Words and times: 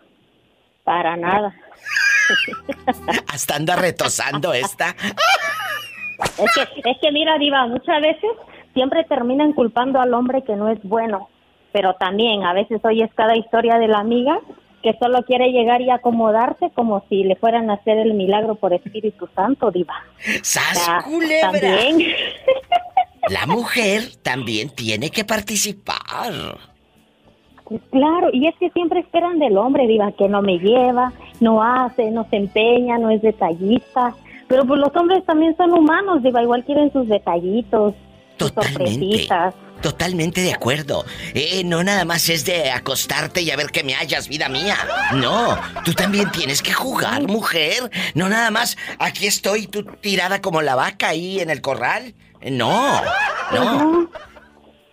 Para 0.83 1.15
nada. 1.15 1.55
Hasta 3.27 3.55
anda 3.55 3.75
retosando 3.75 4.51
esta. 4.53 4.95
Es 6.37 6.51
que, 6.53 6.63
es 6.89 6.97
que 7.01 7.13
mira, 7.13 7.37
Diva, 7.37 7.65
muchas 7.67 8.01
veces 8.01 8.29
siempre 8.73 9.05
terminan 9.05 9.53
culpando 9.53 10.01
al 10.01 10.13
hombre 10.13 10.43
que 10.43 10.57
no 10.57 10.67
es 10.67 10.77
bueno. 10.83 11.29
Pero 11.71 11.93
también 11.93 12.43
a 12.43 12.51
veces 12.51 12.81
oyes 12.83 13.09
cada 13.15 13.37
historia 13.37 13.77
de 13.77 13.87
la 13.87 13.99
amiga 13.99 14.37
que 14.81 14.93
solo 14.99 15.23
quiere 15.23 15.51
llegar 15.51 15.81
y 15.81 15.89
acomodarse 15.89 16.69
como 16.73 17.03
si 17.09 17.23
le 17.23 17.35
fueran 17.35 17.69
a 17.69 17.75
hacer 17.75 17.97
el 17.97 18.13
milagro 18.13 18.55
por 18.55 18.73
Espíritu 18.73 19.27
Santo, 19.35 19.71
Diva. 19.71 19.95
¡Sas, 20.41 21.03
culebra! 21.03 21.51
También. 21.51 21.99
La 23.29 23.45
mujer 23.45 24.03
también 24.23 24.69
tiene 24.69 25.09
que 25.09 25.23
participar. 25.23 26.57
Pues 27.65 27.81
claro, 27.91 28.29
y 28.33 28.47
es 28.47 28.55
que 28.59 28.71
siempre 28.71 29.01
esperan 29.01 29.37
del 29.37 29.57
hombre, 29.57 29.85
Diva, 29.85 30.11
que 30.13 30.27
no 30.27 30.41
me 30.41 30.57
lleva, 30.57 31.13
no 31.39 31.61
hace, 31.61 32.09
no 32.09 32.25
se 32.29 32.37
empeña, 32.37 32.97
no 32.97 33.11
es 33.11 33.21
detallista. 33.21 34.15
Pero 34.47 34.65
pues 34.65 34.79
los 34.79 34.95
hombres 34.95 35.23
también 35.25 35.55
son 35.55 35.73
humanos, 35.73 36.23
Diva, 36.23 36.41
igual 36.41 36.63
quieren 36.63 36.91
sus 36.91 37.07
detallitos, 37.07 37.93
sus 38.39 38.51
Totalmente. 38.51 38.93
sorpresitas. 38.95 39.53
Totalmente 39.81 40.41
de 40.41 40.53
acuerdo. 40.53 41.05
Eh, 41.33 41.63
no 41.65 41.83
nada 41.83 42.05
más 42.05 42.29
es 42.29 42.45
de 42.45 42.69
acostarte 42.71 43.41
y 43.41 43.49
a 43.51 43.55
ver 43.55 43.67
que 43.67 43.83
me 43.83 43.93
hallas, 43.95 44.27
vida 44.27 44.49
mía. 44.49 44.75
No, 45.13 45.57
tú 45.85 45.93
también 45.93 46.29
tienes 46.31 46.61
que 46.61 46.73
jugar, 46.73 47.23
mujer. 47.23 47.89
No 48.13 48.27
nada 48.29 48.51
más, 48.51 48.77
aquí 48.99 49.25
estoy 49.27 49.67
tú 49.67 49.83
tirada 50.01 50.41
como 50.41 50.61
la 50.61 50.75
vaca 50.75 51.09
ahí 51.09 51.39
en 51.39 51.49
el 51.49 51.61
corral. 51.61 52.13
Eh, 52.41 52.51
No, 52.51 53.01
no. 53.53 53.75
Ujú. 53.77 54.09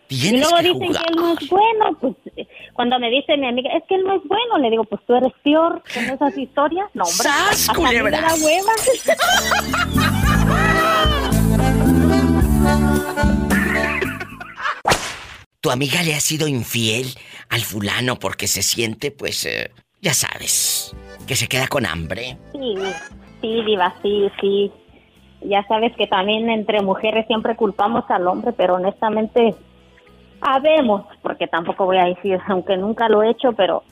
Y 0.09 0.21
Tienes 0.21 0.43
luego 0.43 0.57
que 0.59 0.63
dicen 0.63 0.87
jugar. 0.87 1.03
que 1.05 1.11
él 1.11 1.17
no 1.17 1.33
es 1.33 1.49
bueno, 1.49 1.99
pues 2.01 2.15
eh, 2.37 2.47
cuando 2.75 2.97
me 3.01 3.11
dice 3.11 3.37
mi 3.37 3.49
amiga, 3.49 3.71
es 3.77 3.83
que 3.89 3.97
él 3.97 4.05
no 4.05 4.15
es 4.15 4.23
bueno, 4.29 4.59
le 4.59 4.71
digo, 4.71 4.85
pues 4.85 5.03
tú 5.05 5.17
eres 5.17 5.33
peor 5.43 5.83
con 5.93 6.05
esas 6.05 6.39
historias. 6.39 6.87
No, 6.95 7.03
hombre, 7.03 7.25
¡Sas, 7.25 7.69
hasta 7.71 7.75
Tu 15.67 15.73
amiga 15.73 16.01
le 16.05 16.15
ha 16.15 16.21
sido 16.21 16.47
infiel 16.47 17.07
al 17.51 17.59
fulano 17.59 18.21
porque 18.21 18.47
se 18.47 18.63
siente, 18.63 19.11
pues, 19.11 19.45
eh, 19.47 19.73
ya 20.01 20.15
sabes, 20.15 20.95
que 21.27 21.35
se 21.35 21.49
queda 21.49 21.67
con 21.67 21.85
hambre. 21.87 22.39
Sí, 22.53 22.77
sí, 23.41 23.65
diva, 23.65 23.93
sí, 24.01 24.31
sí. 24.41 24.71
Ya 25.41 25.67
sabes 25.67 25.93
que 25.97 26.07
también 26.07 26.49
entre 26.51 26.83
mujeres 26.83 27.27
siempre 27.27 27.57
culpamos 27.57 28.05
al 28.11 28.29
hombre, 28.29 28.53
pero 28.53 28.75
honestamente, 28.77 29.57
habemos, 30.41 31.03
porque 31.21 31.49
tampoco 31.49 31.85
voy 31.87 31.97
a 31.97 32.05
decir, 32.05 32.39
aunque 32.47 32.77
nunca 32.77 33.09
lo 33.09 33.25
he 33.25 33.31
hecho, 33.31 33.51
pero 33.55 33.83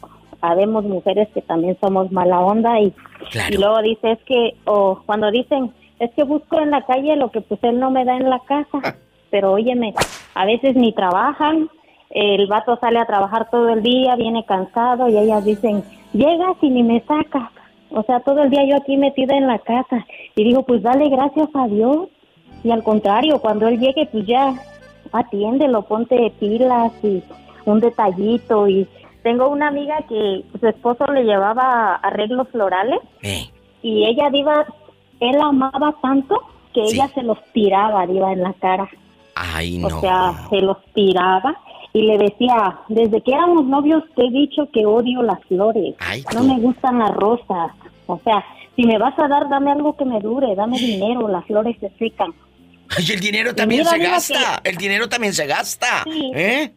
habemos 0.42 0.84
mujeres 0.84 1.26
que 1.34 1.42
también 1.42 1.76
somos 1.80 2.12
mala 2.12 2.38
onda 2.38 2.78
y, 2.78 2.92
Claro. 3.32 3.52
y 3.52 3.56
luego 3.56 3.82
dice, 3.82 4.12
es 4.12 4.22
que, 4.26 4.54
o 4.64 5.02
cuando 5.06 5.28
dicen, 5.32 5.74
es 5.98 6.12
que 6.14 6.22
busco 6.22 6.60
en 6.60 6.70
la 6.70 6.86
calle 6.86 7.16
lo 7.16 7.32
que 7.32 7.40
pues 7.40 7.58
él 7.64 7.80
no 7.80 7.90
me 7.90 8.04
da 8.04 8.16
en 8.16 8.30
la 8.30 8.38
casa, 8.46 8.96
pero 9.34 9.50
óyeme, 9.50 9.92
a 10.36 10.44
veces 10.44 10.76
ni 10.76 10.92
trabajan, 10.92 11.68
el 12.10 12.46
vato 12.46 12.76
sale 12.76 13.00
a 13.00 13.04
trabajar 13.04 13.50
todo 13.50 13.68
el 13.70 13.82
día, 13.82 14.14
viene 14.14 14.44
cansado 14.44 15.08
y 15.08 15.18
ellas 15.18 15.44
dicen, 15.44 15.82
llegas 16.12 16.56
y 16.62 16.70
ni 16.70 16.84
me 16.84 17.00
sacas. 17.00 17.50
O 17.90 18.04
sea, 18.04 18.20
todo 18.20 18.44
el 18.44 18.50
día 18.50 18.64
yo 18.64 18.76
aquí 18.76 18.96
metida 18.96 19.36
en 19.36 19.48
la 19.48 19.58
casa. 19.58 20.06
Y 20.36 20.44
digo, 20.44 20.62
pues 20.62 20.82
dale 20.84 21.08
gracias 21.08 21.48
a 21.52 21.66
Dios. 21.66 22.06
Y 22.62 22.70
al 22.70 22.84
contrario, 22.84 23.40
cuando 23.40 23.66
él 23.66 23.80
llegue, 23.80 24.06
pues 24.12 24.24
ya 24.24 24.54
atiéndelo, 25.10 25.82
ponte 25.82 26.32
pilas 26.38 26.92
y 27.02 27.20
un 27.64 27.80
detallito. 27.80 28.68
Y 28.68 28.86
tengo 29.24 29.48
una 29.48 29.66
amiga 29.66 29.96
que 30.08 30.44
su 30.60 30.68
esposo 30.68 31.06
le 31.08 31.24
llevaba 31.24 31.96
arreglos 31.96 32.48
florales 32.50 33.00
Eh, 33.22 33.50
y 33.82 34.04
ella, 34.04 34.30
Diva, 34.30 34.64
él 35.18 35.32
la 35.38 35.46
amaba 35.46 35.96
tanto 36.00 36.40
que 36.72 36.86
Sí. 36.86 36.94
ella 36.96 37.08
se 37.08 37.22
los 37.24 37.38
tiraba, 37.52 38.06
Diva, 38.06 38.32
en 38.32 38.42
la 38.44 38.52
cara. 38.54 38.88
Ay, 39.34 39.82
O 39.84 39.88
no. 39.88 40.00
sea, 40.00 40.46
se 40.50 40.56
los 40.60 40.76
tiraba 40.94 41.56
y 41.92 42.02
le 42.02 42.18
decía, 42.18 42.78
desde 42.88 43.20
que 43.22 43.32
éramos 43.32 43.64
novios 43.66 44.02
te 44.16 44.26
he 44.26 44.30
dicho 44.30 44.68
que 44.72 44.84
odio 44.86 45.22
las 45.22 45.42
flores, 45.44 45.94
Ay, 46.00 46.24
no 46.34 46.42
me 46.44 46.58
gustan 46.60 46.98
las 46.98 47.10
rosas. 47.14 47.70
O 48.06 48.18
sea, 48.24 48.44
si 48.76 48.84
me 48.84 48.98
vas 48.98 49.16
a 49.18 49.28
dar, 49.28 49.48
dame 49.48 49.70
algo 49.72 49.96
que 49.96 50.04
me 50.04 50.20
dure, 50.20 50.54
dame 50.56 50.78
dinero, 50.78 51.28
las 51.28 51.44
flores 51.46 51.76
se 51.80 51.90
secan. 51.98 52.34
Ay, 52.96 53.06
el 53.12 53.20
dinero 53.20 53.54
también 53.54 53.80
mira, 53.82 53.90
se 53.92 53.98
mira 53.98 54.10
gasta. 54.10 54.60
El 54.64 54.76
dinero 54.76 55.08
también 55.08 55.32
se 55.32 55.46
gasta. 55.46 56.02
Sí. 56.04 56.32
¿Eh? 56.34 56.72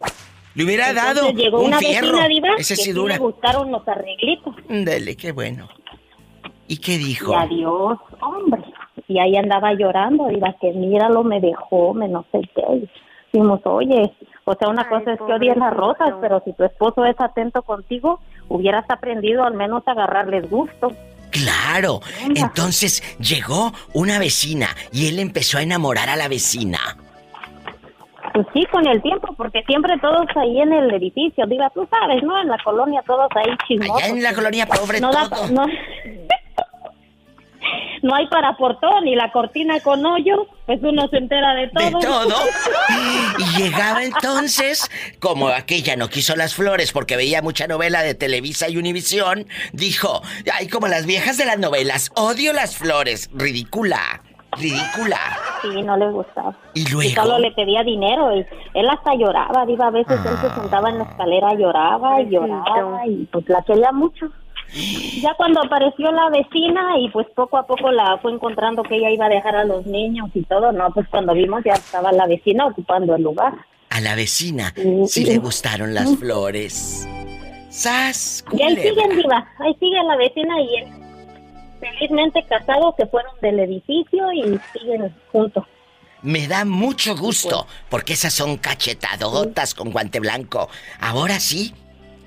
Le 0.55 0.63
hubiera 0.63 0.89
Entonces 0.89 1.15
dado 1.15 1.31
llegó 1.33 1.59
un 1.59 1.65
una 1.67 1.77
fierro. 1.79 2.27
diva 2.27 2.49
Ese 2.57 2.75
que 2.75 2.81
sí 2.81 2.91
dura. 2.91 3.13
le 3.15 3.19
gustaron 3.19 3.71
los 3.71 3.87
arreglitos. 3.87 4.55
Dele, 4.69 5.15
qué 5.15 5.31
bueno. 5.31 5.67
¿Y 6.67 6.77
qué 6.77 6.97
dijo? 6.97 7.31
Y 7.31 7.35
adiós, 7.35 7.97
hombre. 8.21 8.63
Y 9.07 9.19
ahí 9.19 9.37
andaba 9.37 9.73
llorando, 9.73 10.27
diva, 10.27 10.55
que 10.59 10.73
míralo, 10.73 11.23
me 11.23 11.39
dejó, 11.39 11.93
me 11.93 12.07
no 12.07 12.25
sé 12.31 12.41
qué. 12.53 12.63
Y 12.75 12.89
Dijimos, 13.31 13.59
oye, 13.65 14.13
o 14.45 14.53
sea, 14.53 14.69
una 14.69 14.87
cosa 14.87 15.13
es 15.13 15.19
que 15.19 15.33
odies 15.33 15.57
las 15.57 15.73
rosas, 15.73 16.13
pero 16.21 16.41
si 16.45 16.53
tu 16.53 16.63
esposo 16.63 17.05
es 17.05 17.19
atento 17.19 17.61
contigo, 17.61 18.19
hubieras 18.47 18.85
aprendido 18.89 19.43
al 19.43 19.53
menos 19.53 19.83
a 19.85 19.91
agarrarles 19.91 20.49
gusto. 20.49 20.91
Claro. 21.31 21.99
Venga. 22.25 22.41
Entonces 22.41 23.03
llegó 23.19 23.73
una 23.93 24.17
vecina 24.17 24.67
y 24.93 25.09
él 25.09 25.19
empezó 25.19 25.57
a 25.57 25.61
enamorar 25.61 26.09
a 26.09 26.15
la 26.15 26.29
vecina. 26.29 26.79
Pues 28.33 28.47
sí, 28.53 28.65
con 28.71 28.87
el 28.87 29.01
tiempo, 29.01 29.33
porque 29.35 29.61
siempre 29.63 29.97
todos 29.99 30.25
ahí 30.35 30.61
en 30.61 30.71
el 30.71 30.93
edificio, 30.93 31.45
diga, 31.47 31.69
tú 31.71 31.87
sabes, 31.89 32.23
¿no? 32.23 32.39
En 32.41 32.47
la 32.47 32.57
colonia 32.63 33.01
todos 33.05 33.27
ahí 33.35 33.53
chismosos. 33.67 34.03
Allá 34.03 34.13
en 34.13 34.23
la 34.23 34.33
colonia 34.33 34.65
pobre 34.67 35.01
no 35.01 35.11
da, 35.11 35.27
no, 35.51 35.65
no 38.01 38.15
hay 38.15 38.27
para 38.27 38.55
portón 38.57 39.07
y 39.07 39.15
la 39.15 39.31
cortina 39.31 39.79
con 39.79 40.05
hoyo, 40.05 40.47
pues 40.65 40.79
uno 40.81 41.07
se 41.09 41.17
entera 41.17 41.53
de 41.55 41.67
todo. 41.69 41.99
De 41.99 42.05
todo. 42.05 42.35
Y 43.39 43.61
llegaba 43.61 44.03
entonces, 44.03 44.89
como 45.19 45.49
aquella 45.49 45.95
no 45.95 46.09
quiso 46.09 46.35
las 46.35 46.55
flores 46.55 46.91
porque 46.91 47.15
veía 47.15 47.41
mucha 47.41 47.67
novela 47.67 48.01
de 48.01 48.15
Televisa 48.15 48.69
y 48.69 48.77
Univisión, 48.77 49.47
dijo, 49.73 50.21
ay, 50.51 50.67
como 50.67 50.87
las 50.87 51.05
viejas 51.05 51.37
de 51.37 51.45
las 51.45 51.59
novelas, 51.59 52.11
odio 52.15 52.53
las 52.53 52.75
flores, 52.75 53.29
ridícula. 53.33 54.21
Ridícula. 54.53 55.19
Sí, 55.61 55.81
no 55.83 55.97
le 55.97 56.09
gustaba. 56.09 56.55
Y 56.73 56.89
luego. 56.89 57.21
solo 57.21 57.37
le 57.37 57.51
pedía 57.51 57.83
dinero 57.83 58.35
y 58.35 58.45
él 58.73 58.89
hasta 58.89 59.13
lloraba, 59.13 59.65
diva. 59.65 59.87
A 59.87 59.91
veces 59.91 60.17
él 60.17 60.37
se 60.39 60.47
ah. 60.47 60.55
sentaba 60.55 60.89
en 60.89 60.99
la 60.99 61.03
escalera, 61.03 61.53
lloraba 61.53 62.21
y 62.21 62.29
lloraba 62.29 63.05
y 63.05 63.25
pues 63.31 63.47
la 63.49 63.61
quería 63.63 63.91
mucho. 63.91 64.31
Ya 64.73 65.33
cuando 65.35 65.61
apareció 65.61 66.11
la 66.11 66.29
vecina 66.29 66.99
y 66.99 67.09
pues 67.09 67.27
poco 67.35 67.57
a 67.57 67.65
poco 67.65 67.91
la 67.91 68.17
fue 68.21 68.31
encontrando 68.31 68.83
que 68.83 68.97
ella 68.97 69.09
iba 69.09 69.25
a 69.25 69.29
dejar 69.29 69.55
a 69.55 69.63
los 69.63 69.85
niños 69.85 70.29
y 70.33 70.43
todo, 70.43 70.71
no, 70.71 70.91
pues 70.91 71.07
cuando 71.09 71.33
vimos 71.33 71.63
ya 71.65 71.73
estaba 71.73 72.11
la 72.11 72.27
vecina 72.27 72.67
ocupando 72.67 73.15
el 73.15 73.23
lugar. 73.23 73.53
A 73.89 74.01
la 74.01 74.15
vecina 74.15 74.73
sí, 75.07 75.25
le 75.25 75.37
gustaron 75.37 75.93
las 75.93 76.15
flores. 76.17 77.07
¡Sas! 77.69 78.43
Y 78.51 78.61
ahí 78.61 78.75
siguen, 78.75 79.17
Diva, 79.17 79.47
ahí 79.59 79.75
sigue 79.79 80.03
la 80.03 80.15
vecina 80.17 80.61
y 80.61 80.75
él. 80.75 80.87
Felizmente 81.79 82.43
casados 82.43 82.95
se 82.97 83.05
fueron 83.07 83.31
del 83.41 83.59
edificio 83.59 84.31
y 84.33 84.59
siguen 84.73 85.15
juntos. 85.31 85.63
Me 86.21 86.47
da 86.47 86.65
mucho 86.65 87.15
gusto, 87.15 87.67
porque 87.89 88.13
esas 88.13 88.33
son 88.33 88.57
cachetadotas 88.57 89.75
con 89.75 89.91
guante 89.91 90.19
blanco. 90.19 90.69
Ahora 90.99 91.39
sí, 91.39 91.73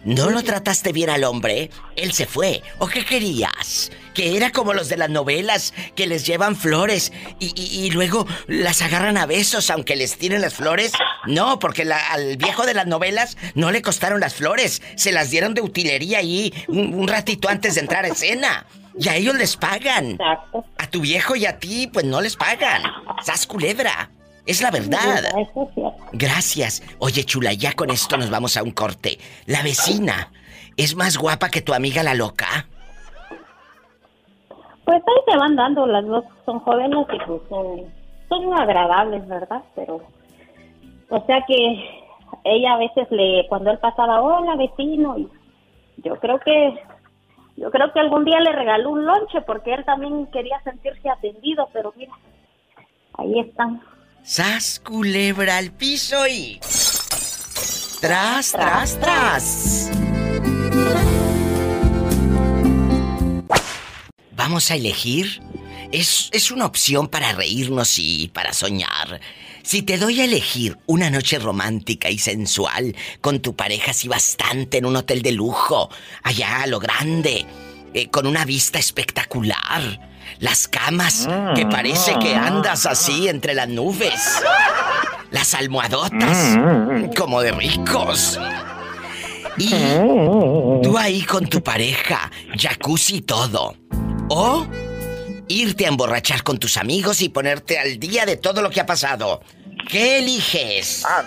¿No 0.04 0.30
lo 0.30 0.42
trataste 0.42 0.92
bien 0.92 1.10
al 1.10 1.24
hombre? 1.24 1.70
Él 1.94 2.12
se 2.12 2.24
fue. 2.24 2.62
¿O 2.78 2.86
qué 2.86 3.04
querías? 3.04 3.92
Que 4.14 4.36
era 4.36 4.50
como 4.50 4.72
los 4.72 4.88
de 4.88 4.96
las 4.96 5.10
novelas, 5.10 5.74
que 5.94 6.06
les 6.06 6.26
llevan 6.26 6.56
flores 6.56 7.12
y, 7.38 7.90
luego 7.90 8.26
las 8.46 8.80
agarran 8.80 9.18
a 9.18 9.26
besos 9.26 9.70
aunque 9.70 9.96
les 9.96 10.16
tiren 10.16 10.40
las 10.40 10.54
flores. 10.54 10.92
No, 11.26 11.58
porque 11.58 11.82
al 11.82 12.36
viejo 12.38 12.64
de 12.64 12.74
las 12.74 12.86
novelas 12.86 13.36
no 13.54 13.70
le 13.70 13.82
costaron 13.82 14.20
las 14.20 14.34
flores. 14.34 14.80
Se 14.96 15.12
las 15.12 15.30
dieron 15.30 15.52
de 15.52 15.60
utilería 15.60 16.18
ahí 16.18 16.52
un, 16.68 17.06
ratito 17.06 17.48
antes 17.48 17.74
de 17.74 17.82
entrar 17.82 18.04
a 18.04 18.08
escena. 18.08 18.66
Y 18.98 19.08
a 19.08 19.16
ellos 19.16 19.34
les 19.34 19.56
pagan. 19.56 20.18
A 20.78 20.90
tu 20.90 21.00
viejo 21.00 21.36
y 21.36 21.46
a 21.46 21.58
ti, 21.58 21.88
pues 21.92 22.06
no 22.06 22.20
les 22.20 22.36
pagan. 22.36 22.82
Sas 23.22 23.46
culebra. 23.46 24.10
Es 24.46 24.62
la 24.62 24.70
verdad. 24.70 25.22
Gracias. 26.12 26.82
Oye, 26.98 27.24
chula, 27.24 27.52
ya 27.52 27.72
con 27.72 27.90
esto 27.90 28.16
nos 28.16 28.30
vamos 28.30 28.56
a 28.56 28.62
un 28.62 28.72
corte. 28.72 29.18
La 29.46 29.62
vecina 29.62 30.30
es 30.76 30.96
más 30.96 31.18
guapa 31.18 31.50
que 31.50 31.60
tu 31.60 31.74
amiga 31.74 32.02
la 32.02 32.14
loca. 32.14 32.66
Pues 34.84 35.02
ahí 35.06 35.32
se 35.32 35.38
van 35.38 35.54
dando, 35.54 35.86
las 35.86 36.04
dos 36.04 36.24
son 36.44 36.58
jóvenes 36.60 37.06
y 37.12 37.18
pues 37.26 37.42
son, 38.28 38.54
agradables, 38.54 39.26
¿verdad? 39.28 39.62
Pero, 39.76 40.00
o 41.10 41.26
sea 41.26 41.44
que 41.46 42.00
ella 42.44 42.72
a 42.72 42.78
veces 42.78 43.06
le, 43.10 43.46
cuando 43.48 43.70
él 43.70 43.78
pasaba, 43.78 44.20
hola 44.20 44.56
vecino, 44.56 45.16
y 45.16 45.28
yo 45.98 46.16
creo 46.16 46.40
que, 46.40 46.82
yo 47.56 47.70
creo 47.70 47.92
que 47.92 48.00
algún 48.00 48.24
día 48.24 48.40
le 48.40 48.52
regaló 48.52 48.90
un 48.90 49.04
lonche 49.04 49.42
porque 49.42 49.74
él 49.74 49.84
también 49.84 50.26
quería 50.28 50.60
sentirse 50.62 51.08
atendido, 51.08 51.68
pero 51.72 51.92
mira, 51.96 52.12
ahí 53.14 53.38
están. 53.38 53.80
Sas 54.22 54.80
culebra 54.84 55.56
al 55.56 55.72
piso 55.72 56.26
y. 56.28 56.60
Tras, 58.00 58.52
tras, 58.52 59.00
tras. 59.00 59.90
Vamos 64.36 64.70
a 64.70 64.76
elegir. 64.76 65.42
Es, 65.92 66.28
es 66.32 66.50
una 66.50 66.66
opción 66.66 67.08
para 67.08 67.32
reírnos 67.32 67.98
y 67.98 68.28
para 68.28 68.52
soñar. 68.52 69.20
Si 69.62 69.82
te 69.82 69.98
doy 69.98 70.20
a 70.20 70.24
elegir 70.24 70.78
una 70.86 71.10
noche 71.10 71.38
romántica 71.38 72.10
y 72.10 72.18
sensual 72.18 72.94
con 73.20 73.40
tu 73.40 73.56
pareja 73.56 73.90
así 73.90 74.06
bastante 74.06 74.78
en 74.78 74.86
un 74.86 74.96
hotel 74.96 75.22
de 75.22 75.32
lujo, 75.32 75.90
allá 76.22 76.62
a 76.62 76.66
lo 76.66 76.78
grande, 76.78 77.44
eh, 77.92 78.08
con 78.08 78.26
una 78.26 78.44
vista 78.44 78.78
espectacular, 78.78 80.09
las 80.38 80.68
camas, 80.68 81.28
que 81.54 81.66
parece 81.66 82.18
que 82.18 82.34
andas 82.34 82.86
así 82.86 83.28
entre 83.28 83.54
las 83.54 83.68
nubes. 83.68 84.42
Las 85.30 85.54
almohadotas, 85.54 86.58
como 87.16 87.40
de 87.40 87.52
ricos. 87.52 88.38
Y 89.56 89.70
tú 90.82 90.96
ahí 90.98 91.22
con 91.22 91.46
tu 91.46 91.62
pareja, 91.62 92.30
jacuzzi 92.56 93.16
y 93.16 93.20
todo. 93.22 93.76
O 94.28 94.66
irte 95.48 95.84
a 95.84 95.88
emborrachar 95.88 96.42
con 96.42 96.58
tus 96.58 96.76
amigos 96.76 97.20
y 97.20 97.28
ponerte 97.28 97.78
al 97.78 97.98
día 97.98 98.24
de 98.24 98.36
todo 98.36 98.62
lo 98.62 98.70
que 98.70 98.80
ha 98.80 98.86
pasado. 98.86 99.42
¿Qué 99.88 100.18
eliges? 100.18 101.04
Ah, 101.06 101.24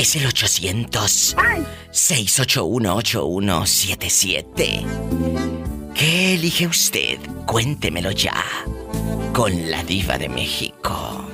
Es 0.00 0.16
el 0.16 0.26
800 0.26 1.36
681 1.90 2.96
8177. 2.96 4.86
¿Qué 5.94 6.34
elige 6.36 6.66
usted? 6.66 7.18
Cuéntemelo 7.44 8.10
ya. 8.10 8.32
Con 9.34 9.70
la 9.70 9.82
diva 9.82 10.16
de 10.16 10.30
México. 10.30 11.26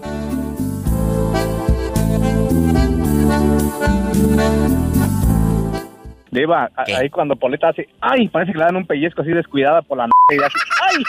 Diva, 6.33 6.69
ahí 6.75 7.09
cuando 7.11 7.37
Poleta 7.37 7.69
hace, 7.69 7.89
ay, 8.01 8.27
parece 8.27 8.51
que 8.51 8.59
le 8.59 8.65
dan 8.65 8.75
un 8.75 8.85
pellizco 8.85 9.23
así 9.23 9.31
descuidada 9.31 9.83
por 9.83 9.97
la 9.97 10.07
n 10.07 10.13
y 10.29 10.43
así, 10.43 10.59
ay, 10.83 11.05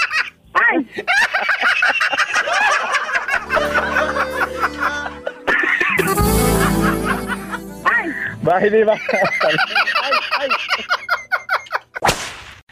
ay. 0.93 1.05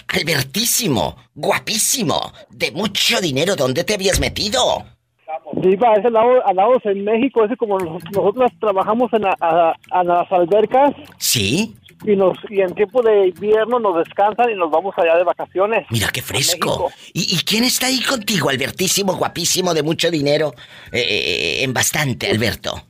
Albertísimo, 0.07 1.17
guapísimo, 1.33 2.31
de 2.49 2.71
mucho 2.71 3.19
dinero, 3.19 3.55
¿dónde 3.55 3.83
te 3.83 3.95
habías 3.95 4.19
metido? 4.19 4.85
Diva, 5.53 5.93
ese 5.95 6.09
lado, 6.09 6.45
al 6.45 6.55
lado 6.55 6.73
en 6.83 7.03
México, 7.03 7.43
ese 7.43 7.57
como 7.57 7.77
nosotros 7.79 8.51
trabajamos 8.59 9.11
en, 9.13 9.23
las 9.23 10.31
albercas. 10.31 10.93
Sí. 11.17 11.75
Y, 12.05 12.15
nos, 12.15 12.37
y 12.49 12.61
en 12.61 12.73
tiempo 12.75 13.01
de 13.01 13.29
invierno 13.29 13.79
nos 13.79 13.97
descansan 13.97 14.51
y 14.51 14.55
nos 14.55 14.69
vamos 14.69 14.93
allá 14.97 15.17
de 15.17 15.23
vacaciones. 15.23 15.85
Mira 15.89 16.07
qué 16.13 16.21
fresco. 16.21 16.91
¿Y, 17.13 17.37
quién 17.43 17.63
está 17.63 17.87
ahí 17.87 18.01
contigo, 18.01 18.49
Albertísimo, 18.49 19.15
guapísimo, 19.15 19.73
de 19.73 19.83
mucho 19.83 20.11
dinero? 20.11 20.53
Eh, 20.91 20.99
eh, 20.99 21.63
en 21.63 21.73
bastante, 21.73 22.29
Alberto. 22.29 22.81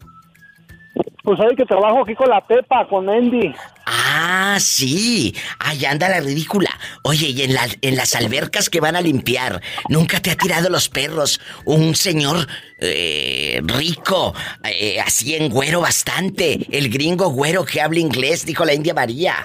Pues 1.25 1.39
sabe 1.39 1.55
que 1.55 1.65
trabajo 1.65 2.03
aquí 2.03 2.13
con 2.13 2.29
la 2.29 2.39
Pepa, 2.45 2.87
con 2.87 3.09
Andy. 3.09 3.51
Ah, 3.87 4.57
sí. 4.59 5.35
Ahí 5.59 5.83
anda 5.85 6.07
la 6.07 6.19
ridícula. 6.19 6.69
Oye, 7.01 7.29
y 7.29 7.41
en, 7.41 7.55
en 7.81 7.95
las 7.95 8.15
albercas 8.15 8.69
que 8.69 8.79
van 8.79 8.95
a 8.95 9.01
limpiar, 9.01 9.59
¿nunca 9.89 10.19
te 10.19 10.29
ha 10.29 10.35
tirado 10.35 10.69
los 10.69 10.87
perros 10.87 11.41
un 11.65 11.95
señor 11.95 12.47
eh, 12.79 13.59
rico, 13.63 14.35
eh, 14.63 14.99
así 15.03 15.35
en 15.35 15.49
güero 15.49 15.81
bastante? 15.81 16.67
El 16.71 16.89
gringo 16.89 17.29
güero 17.29 17.65
que 17.65 17.81
habla 17.81 17.99
inglés, 17.99 18.45
dijo 18.45 18.63
la 18.63 18.75
India 18.75 18.93
María. 18.93 19.35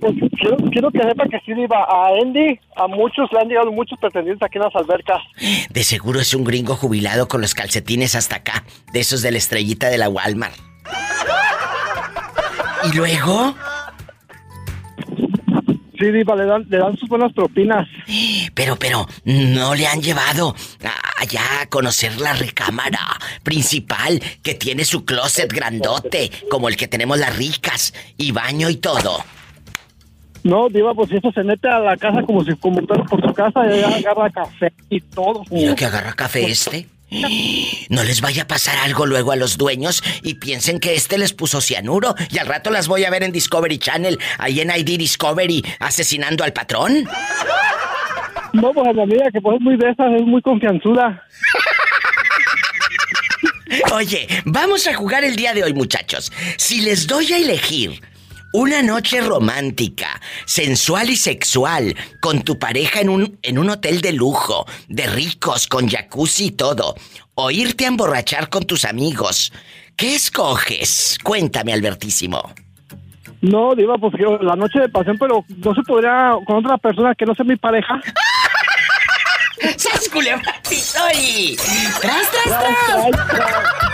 Pues 0.00 0.14
quiero, 0.38 0.56
quiero 0.70 0.90
que 0.92 1.00
sepa 1.02 1.24
que 1.28 1.40
sí, 1.44 1.54
Diva. 1.54 1.78
A 1.82 2.08
Andy, 2.22 2.58
a 2.76 2.86
muchos 2.86 3.28
le 3.32 3.40
han 3.40 3.48
llegado 3.48 3.72
muchos 3.72 3.98
pretendientes 3.98 4.44
aquí 4.46 4.58
en 4.58 4.64
las 4.64 4.76
albercas. 4.76 5.18
De 5.70 5.82
seguro 5.82 6.20
es 6.20 6.34
un 6.34 6.44
gringo 6.44 6.76
jubilado 6.76 7.26
con 7.26 7.40
los 7.40 7.54
calcetines 7.54 8.14
hasta 8.14 8.36
acá, 8.36 8.64
de 8.92 9.00
esos 9.00 9.22
de 9.22 9.32
la 9.32 9.38
estrellita 9.38 9.88
de 9.88 9.98
la 9.98 10.08
Walmart. 10.08 10.54
¿Y 12.92 12.96
luego? 12.96 13.54
Sí, 15.98 16.12
Diva, 16.12 16.36
le 16.36 16.44
dan, 16.46 16.64
le 16.68 16.78
dan 16.78 16.96
sus 16.96 17.08
buenas 17.08 17.32
propinas. 17.32 17.88
Pero, 18.54 18.76
pero, 18.76 19.08
no 19.24 19.74
le 19.74 19.88
han 19.88 20.00
llevado 20.00 20.54
a- 20.84 21.22
allá 21.22 21.42
a 21.62 21.66
conocer 21.66 22.20
la 22.20 22.34
recámara 22.34 23.00
principal 23.42 24.22
que 24.44 24.54
tiene 24.54 24.84
su 24.84 25.04
closet 25.04 25.52
grandote, 25.52 26.30
como 26.48 26.68
el 26.68 26.76
que 26.76 26.86
tenemos 26.86 27.18
las 27.18 27.36
ricas, 27.36 27.92
y 28.16 28.30
baño 28.30 28.70
y 28.70 28.76
todo. 28.76 29.24
No, 30.44 30.68
Diva, 30.68 30.94
pues 30.94 31.10
eso 31.12 31.32
se 31.32 31.42
mete 31.42 31.68
a 31.68 31.80
la 31.80 31.96
casa 31.96 32.22
como 32.22 32.44
si 32.44 32.54
como 32.56 32.80
por 32.82 33.20
su 33.20 33.34
casa 33.34 33.60
y 33.66 33.82
agarra 33.82 34.30
café 34.30 34.72
y 34.88 35.00
todo. 35.00 35.44
Mira 35.50 35.74
que 35.74 35.84
agarra 35.84 36.12
café 36.14 36.46
este. 36.46 36.86
No 37.88 38.04
les 38.04 38.20
vaya 38.20 38.42
a 38.42 38.46
pasar 38.46 38.76
algo 38.84 39.06
luego 39.06 39.32
a 39.32 39.36
los 39.36 39.56
dueños 39.56 40.02
y 40.22 40.34
piensen 40.34 40.78
que 40.78 40.94
este 40.94 41.16
les 41.16 41.32
puso 41.32 41.60
cianuro 41.60 42.14
y 42.30 42.38
al 42.38 42.46
rato 42.46 42.70
las 42.70 42.86
voy 42.86 43.04
a 43.04 43.10
ver 43.10 43.22
en 43.22 43.32
Discovery 43.32 43.78
Channel, 43.78 44.18
ahí 44.38 44.60
en 44.60 44.70
ID 44.70 44.98
Discovery, 44.98 45.64
asesinando 45.80 46.44
al 46.44 46.52
patrón. 46.52 47.08
No, 48.52 48.72
pues 48.72 48.88
a 48.88 48.92
mi 48.92 49.02
amiga 49.02 49.30
que 49.32 49.40
pues 49.40 49.56
es 49.56 49.62
muy 49.62 49.76
de 49.76 49.90
esas, 49.90 50.12
es 50.14 50.22
muy 50.22 50.42
confianzuda. 50.42 51.22
Oye, 53.92 54.26
vamos 54.44 54.86
a 54.86 54.94
jugar 54.94 55.24
el 55.24 55.36
día 55.36 55.54
de 55.54 55.64
hoy, 55.64 55.72
muchachos. 55.72 56.32
Si 56.56 56.80
les 56.80 57.06
doy 57.06 57.32
a 57.32 57.38
elegir 57.38 58.00
una 58.52 58.82
noche 58.82 59.20
romántica, 59.20 60.20
sensual 60.46 61.10
y 61.10 61.16
sexual 61.16 61.94
con 62.20 62.42
tu 62.42 62.58
pareja 62.58 63.00
en 63.00 63.08
un, 63.10 63.38
en 63.42 63.58
un 63.58 63.70
hotel 63.70 64.00
de 64.00 64.12
lujo, 64.12 64.66
de 64.88 65.06
ricos, 65.06 65.66
con 65.66 65.88
jacuzzi 65.88 66.46
y 66.46 66.50
todo, 66.52 66.94
o 67.34 67.50
irte 67.50 67.84
a 67.84 67.88
emborrachar 67.88 68.48
con 68.48 68.64
tus 68.64 68.84
amigos, 68.84 69.52
¿qué 69.96 70.14
escoges? 70.14 71.18
Cuéntame, 71.22 71.72
Albertísimo. 71.72 72.52
No, 73.40 73.74
Diva, 73.76 73.96
pues 73.98 74.14
yo 74.18 74.38
la 74.38 74.56
noche 74.56 74.80
de 74.80 74.88
pasión, 74.88 75.16
pero 75.18 75.44
no 75.58 75.74
se 75.74 75.82
podría 75.82 76.32
con 76.44 76.56
otra 76.56 76.76
persona 76.78 77.14
que 77.14 77.24
no 77.24 77.34
sea 77.34 77.44
mi 77.44 77.56
pareja. 77.56 78.00
¡Sas 79.76 80.08
culebra 80.08 80.54
piso 80.68 80.98
y- 81.20 81.56
¡Tras, 82.00 82.30
tras, 82.30 82.58
tras! 83.28 83.87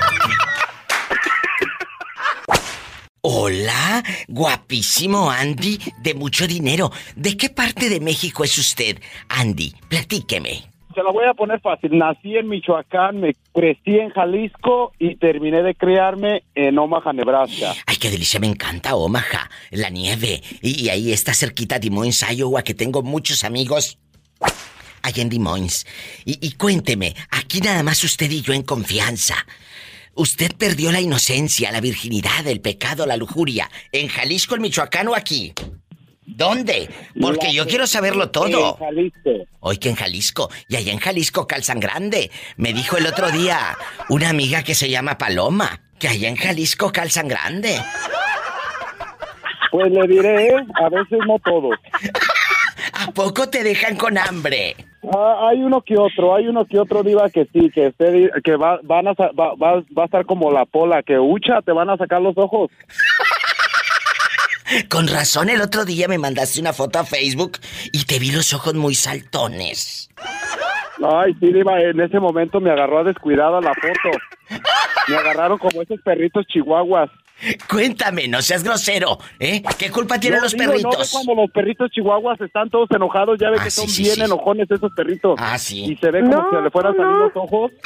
Hola, 3.26 4.04
guapísimo 4.28 5.30
Andy, 5.30 5.78
de 6.02 6.12
mucho 6.12 6.46
dinero. 6.46 6.92
¿De 7.16 7.38
qué 7.38 7.48
parte 7.48 7.88
de 7.88 7.98
México 7.98 8.44
es 8.44 8.58
usted, 8.58 9.00
Andy? 9.30 9.72
Platíqueme. 9.88 10.64
Se 10.94 11.02
la 11.02 11.10
voy 11.10 11.24
a 11.24 11.32
poner 11.32 11.58
fácil. 11.62 11.96
Nací 11.96 12.36
en 12.36 12.50
Michoacán, 12.50 13.20
me 13.20 13.34
crecí 13.54 13.98
en 13.98 14.10
Jalisco 14.10 14.92
y 14.98 15.16
terminé 15.16 15.62
de 15.62 15.74
criarme 15.74 16.42
en 16.54 16.78
Omaha, 16.78 17.14
Nebraska. 17.14 17.72
Ay, 17.86 17.96
qué 17.96 18.10
delicia, 18.10 18.38
me 18.40 18.46
encanta 18.46 18.94
Omaha, 18.94 19.48
la 19.70 19.88
nieve. 19.88 20.42
Y, 20.60 20.82
y 20.82 20.90
ahí 20.90 21.10
está 21.10 21.32
cerquita 21.32 21.78
Des 21.78 21.90
Moines, 21.90 22.26
Iowa, 22.30 22.60
que 22.60 22.74
tengo 22.74 23.02
muchos 23.02 23.42
amigos 23.42 23.96
allá 25.00 25.22
en 25.22 25.30
Des 25.30 25.40
Moines. 25.40 25.86
Y, 26.26 26.46
y 26.46 26.52
cuénteme, 26.52 27.14
aquí 27.30 27.62
nada 27.62 27.82
más 27.82 28.04
usted 28.04 28.30
y 28.30 28.42
yo 28.42 28.52
en 28.52 28.64
confianza. 28.64 29.46
¿Usted 30.16 30.52
perdió 30.56 30.92
la 30.92 31.00
inocencia, 31.00 31.72
la 31.72 31.80
virginidad, 31.80 32.46
el 32.46 32.60
pecado, 32.60 33.04
la 33.06 33.16
lujuria? 33.16 33.68
¿En 33.90 34.08
Jalisco, 34.08 34.54
en 34.54 34.62
Michoacán 34.62 35.08
o 35.08 35.14
aquí? 35.14 35.52
¿Dónde? 36.24 36.88
Porque 37.20 37.52
yo 37.52 37.66
quiero 37.66 37.86
saberlo 37.86 38.30
todo. 38.30 38.78
En 38.80 38.86
Jalisco. 38.86 39.30
Hoy 39.60 39.78
que 39.78 39.90
en 39.90 39.96
Jalisco. 39.96 40.50
Y 40.68 40.76
allá 40.76 40.92
en 40.92 40.98
Jalisco 40.98 41.46
calzan 41.46 41.80
grande. 41.80 42.30
Me 42.56 42.72
dijo 42.72 42.96
el 42.96 43.06
otro 43.06 43.30
día 43.30 43.76
una 44.08 44.30
amiga 44.30 44.62
que 44.62 44.74
se 44.74 44.88
llama 44.88 45.18
Paloma. 45.18 45.80
Que 45.98 46.08
allá 46.08 46.28
en 46.28 46.36
Jalisco 46.36 46.92
calzan 46.92 47.28
grande. 47.28 47.80
Pues 49.70 49.92
le 49.92 50.06
diré, 50.06 50.54
a 50.74 50.88
veces 50.88 51.18
no 51.26 51.38
todos. 51.40 51.76
¿A 52.92 53.10
poco 53.10 53.48
te 53.48 53.64
dejan 53.64 53.96
con 53.96 54.16
hambre? 54.16 54.76
Ah, 55.12 55.48
hay 55.48 55.62
uno 55.62 55.82
que 55.82 55.96
otro, 55.98 56.34
hay 56.34 56.46
uno 56.46 56.64
que 56.64 56.78
otro 56.78 57.02
diva 57.02 57.28
que 57.28 57.46
sí, 57.52 57.70
que 57.70 57.88
esté, 57.88 58.30
que 58.42 58.56
va, 58.56 58.80
van 58.82 59.08
a, 59.08 59.12
va, 59.12 59.54
va, 59.54 59.82
va 59.96 60.02
a 60.02 60.06
estar 60.06 60.24
como 60.24 60.50
la 60.50 60.64
pola, 60.64 61.02
que 61.02 61.18
hucha, 61.18 61.60
te 61.62 61.72
van 61.72 61.90
a 61.90 61.96
sacar 61.96 62.22
los 62.22 62.36
ojos. 62.38 62.70
Con 64.88 65.08
razón 65.08 65.50
el 65.50 65.60
otro 65.60 65.84
día 65.84 66.08
me 66.08 66.18
mandaste 66.18 66.60
una 66.60 66.72
foto 66.72 66.98
a 66.98 67.04
Facebook 67.04 67.58
y 67.92 68.04
te 68.04 68.18
vi 68.18 68.30
los 68.30 68.54
ojos 68.54 68.74
muy 68.74 68.94
saltones. 68.94 70.08
Ay, 71.02 71.34
sí, 71.40 71.52
diva, 71.52 71.80
en 71.80 72.00
ese 72.00 72.18
momento 72.18 72.60
me 72.60 72.70
agarró 72.70 73.00
a 73.00 73.04
descuidada 73.04 73.60
la 73.60 73.74
foto. 73.74 74.16
Me 75.08 75.16
agarraron 75.16 75.58
como 75.58 75.82
esos 75.82 76.00
perritos 76.00 76.46
chihuahuas. 76.46 77.10
Cuéntame, 77.68 78.28
no 78.28 78.40
seas 78.42 78.62
grosero, 78.64 79.18
¿eh? 79.38 79.62
¿Qué 79.78 79.90
culpa 79.90 80.18
tienen 80.20 80.38
No, 80.38 80.44
los 80.44 80.52
digo, 80.52 80.64
¿no 80.64 80.70
perritos? 80.72 80.98
ves 80.98 81.10
cuando 81.10 81.34
los 81.42 81.50
perritos 81.50 81.90
chihuahuas 81.90 82.40
están 82.40 82.70
todos 82.70 82.88
enojados, 82.90 83.38
ya 83.40 83.50
ve 83.50 83.56
Ah, 83.60 83.64
que 83.64 83.70
sí, 83.70 83.80
son 83.80 83.88
sí, 83.90 84.02
bien 84.02 84.14
sí. 84.16 84.20
enojones 84.22 84.70
esos 84.70 84.92
perritos. 84.96 85.34
Ah, 85.38 85.58
sí. 85.58 85.84
Y 85.92 85.96
se 85.96 86.10
ve 86.10 86.20
como 86.20 86.32
No, 86.32 86.48
si 86.50 86.56
se 86.56 86.62
le 86.62 86.70
fueran 86.70 86.92
a 86.94 86.96
salir 86.96 87.10
no. 87.12 87.18
los 87.24 87.32
ojos. 87.36 87.72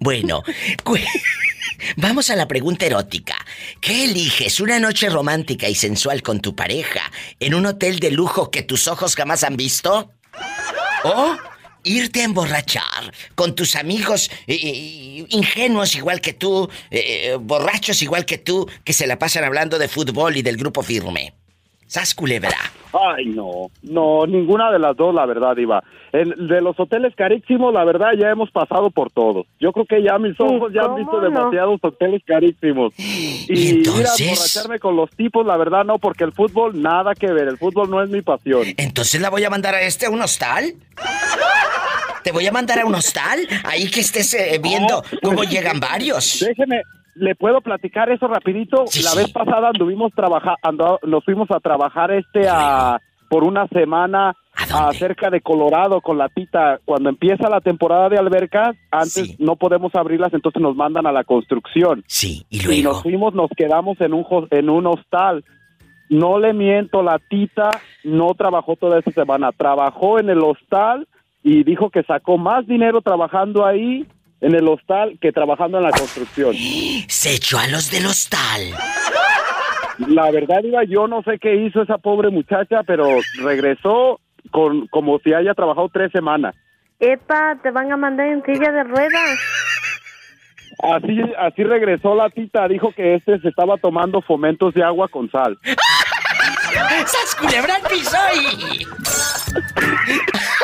Bueno, 0.00 0.42
vamos 1.98 2.30
a 2.30 2.36
la 2.36 2.48
pregunta 2.48 2.86
erótica. 2.86 3.34
¿Qué 3.80 4.04
eliges? 4.04 4.58
¿Una 4.60 4.78
noche 4.80 5.10
romántica 5.10 5.68
y 5.68 5.74
sensual 5.74 6.22
con 6.22 6.40
tu 6.40 6.56
pareja 6.56 7.00
en 7.40 7.54
un 7.54 7.66
hotel 7.66 7.98
de 7.98 8.10
lujo 8.10 8.50
que 8.50 8.62
tus 8.62 8.88
ojos 8.88 9.14
jamás 9.14 9.44
han 9.44 9.56
visto? 9.58 10.12
¿O 11.04 11.36
irte 11.86 12.20
a 12.20 12.24
emborrachar 12.24 13.12
con 13.34 13.54
tus 13.54 13.76
amigos 13.76 14.30
eh, 14.46 14.58
eh, 14.62 15.26
ingenuos 15.28 15.94
igual 15.94 16.20
que 16.20 16.32
tú, 16.32 16.68
eh, 16.90 17.36
borrachos 17.40 18.02
igual 18.02 18.26
que 18.26 18.38
tú, 18.38 18.68
que 18.84 18.92
se 18.92 19.06
la 19.06 19.18
pasan 19.18 19.44
hablando 19.44 19.78
de 19.78 19.88
fútbol 19.88 20.36
y 20.36 20.42
del 20.42 20.56
grupo 20.56 20.82
firme? 20.82 21.35
Sas 21.86 22.14
culebra. 22.14 22.56
Ay, 22.92 23.26
no, 23.26 23.70
no, 23.82 24.26
ninguna 24.26 24.70
de 24.70 24.78
las 24.78 24.96
dos, 24.96 25.14
la 25.14 25.26
verdad, 25.26 25.56
Iba. 25.56 25.82
El, 26.12 26.48
de 26.48 26.62
los 26.62 26.78
hoteles 26.80 27.14
carísimos, 27.14 27.72
la 27.74 27.84
verdad, 27.84 28.12
ya 28.18 28.30
hemos 28.30 28.50
pasado 28.50 28.90
por 28.90 29.10
todos. 29.10 29.46
Yo 29.60 29.70
creo 29.72 29.84
que 29.84 30.02
ya 30.02 30.18
mis 30.18 30.38
ojos 30.40 30.72
ya 30.72 30.82
han 30.82 30.86
¿cómo 30.88 30.96
visto 30.98 31.20
no? 31.20 31.28
demasiados 31.28 31.78
hoteles 31.82 32.22
carísimos. 32.26 32.92
Y, 33.48 33.52
¿Y 33.52 33.68
ir 33.68 33.74
a 33.74 33.78
entonces? 33.78 34.20
emborracharme 34.20 34.78
con 34.80 34.96
los 34.96 35.10
tipos, 35.10 35.46
la 35.46 35.56
verdad, 35.56 35.84
no, 35.84 35.98
porque 35.98 36.24
el 36.24 36.32
fútbol, 36.32 36.80
nada 36.82 37.14
que 37.14 37.28
ver. 37.28 37.46
El 37.46 37.58
fútbol 37.58 37.88
no 37.88 38.02
es 38.02 38.10
mi 38.10 38.20
pasión. 38.22 38.64
Entonces 38.76 39.20
la 39.20 39.30
voy 39.30 39.44
a 39.44 39.50
mandar 39.50 39.74
a 39.76 39.82
este 39.82 40.06
a 40.06 40.10
un 40.10 40.20
hostal. 40.20 40.74
Te 42.24 42.32
voy 42.32 42.44
a 42.44 42.50
mandar 42.50 42.80
a 42.80 42.86
un 42.86 42.94
hostal, 42.94 43.38
ahí 43.62 43.88
que 43.88 44.00
estés 44.00 44.34
eh, 44.34 44.58
viendo 44.60 45.04
cómo 45.22 45.44
llegan 45.44 45.78
varios. 45.78 46.44
Déjeme, 46.44 46.82
¿le 47.16 47.34
puedo 47.34 47.60
platicar 47.60 48.10
eso 48.10 48.28
rapidito? 48.28 48.84
Sí, 48.86 49.02
la 49.02 49.10
sí. 49.10 49.18
vez 49.18 49.32
pasada 49.32 49.68
anduvimos 49.68 50.12
trabajando, 50.14 50.98
nos 51.02 51.24
fuimos 51.24 51.50
a 51.50 51.60
trabajar 51.60 52.10
este 52.12 52.48
a 52.48 53.00
por 53.28 53.42
una 53.42 53.66
semana 53.68 54.36
¿A 54.54 54.66
dónde? 54.84 54.98
cerca 54.98 55.30
de 55.30 55.40
Colorado 55.40 56.00
con 56.00 56.16
la 56.16 56.28
tita. 56.28 56.78
Cuando 56.84 57.08
empieza 57.08 57.50
la 57.50 57.60
temporada 57.60 58.08
de 58.08 58.18
albercas, 58.18 58.76
antes 58.92 59.12
Sí. 59.12 59.36
no 59.40 59.56
podemos 59.56 59.92
abrirlas, 59.96 60.32
entonces 60.32 60.62
nos 60.62 60.76
mandan 60.76 61.06
a 61.08 61.12
la 61.12 61.24
construcción. 61.24 62.04
Sí, 62.06 62.46
y 62.50 62.58
Y 62.58 62.62
luego. 62.62 62.82
nos 62.92 63.02
fuimos, 63.02 63.34
nos 63.34 63.50
quedamos 63.56 64.00
en 64.00 64.14
un 64.14 64.24
en 64.52 64.70
un 64.70 64.86
hostal. 64.86 65.44
No 66.08 66.38
le 66.38 66.52
miento, 66.52 67.02
la 67.02 67.18
tita 67.18 67.80
no 68.04 68.28
trabajó 68.34 68.76
toda 68.76 69.00
esa 69.00 69.10
semana, 69.10 69.50
trabajó 69.50 70.20
en 70.20 70.30
el 70.30 70.38
hostal 70.38 71.08
y 71.42 71.64
dijo 71.64 71.90
que 71.90 72.04
sacó 72.04 72.38
más 72.38 72.64
dinero 72.68 73.00
trabajando 73.00 73.66
ahí 73.66 74.06
en 74.40 74.54
el 74.54 74.68
hostal 74.68 75.18
que 75.20 75.32
trabajando 75.32 75.78
en 75.78 75.84
la 75.84 75.90
construcción. 75.90 76.54
Se 77.08 77.34
echó 77.34 77.58
a 77.58 77.66
los 77.68 77.90
del 77.90 78.06
hostal. 78.06 78.74
La 80.08 80.30
verdad, 80.30 80.62
iba, 80.62 80.84
yo 80.84 81.08
no 81.08 81.22
sé 81.22 81.38
qué 81.38 81.54
hizo 81.54 81.82
esa 81.82 81.98
pobre 81.98 82.30
muchacha, 82.30 82.82
pero 82.86 83.18
regresó 83.42 84.20
con 84.50 84.86
como 84.88 85.18
si 85.20 85.32
haya 85.32 85.54
trabajado 85.54 85.88
tres 85.88 86.12
semanas. 86.12 86.54
Epa, 87.00 87.58
te 87.62 87.70
van 87.70 87.92
a 87.92 87.96
mandar 87.96 88.28
en 88.28 88.42
silla 88.44 88.72
de 88.72 88.84
ruedas. 88.84 89.40
Así, 90.82 91.18
así 91.38 91.64
regresó 91.64 92.14
la 92.14 92.28
tita, 92.28 92.68
dijo 92.68 92.92
que 92.92 93.14
este 93.14 93.38
se 93.40 93.48
estaba 93.48 93.78
tomando 93.78 94.20
fomentos 94.20 94.74
de 94.74 94.82
agua 94.82 95.08
con 95.08 95.30
sal. 95.30 95.58
¡Sas 97.06 97.34
culebra 97.40 97.76
al 97.76 97.82
piso 97.82 98.16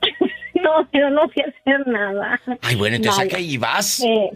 no, 0.54 0.88
pero 0.92 1.10
no 1.10 1.28
fui 1.28 1.42
a 1.42 1.48
hacer 1.48 1.86
nada. 1.86 2.40
Ay, 2.62 2.76
bueno, 2.76 2.96
entonces 2.96 3.20
¿a 3.20 3.24
Nada. 3.24 3.36
qué 3.36 3.42
ibas? 3.42 4.00
Eh, 4.04 4.30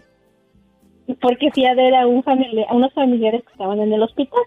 porque 1.21 1.51
fui 1.51 1.65
a 1.65 1.73
ver 1.73 1.93
a, 1.95 2.07
un 2.07 2.23
familia- 2.23 2.65
a 2.69 2.73
unos 2.75 2.93
familiares 2.93 3.43
que 3.43 3.51
estaban 3.51 3.79
en 3.79 3.91
el 3.93 4.01
hospital 4.03 4.41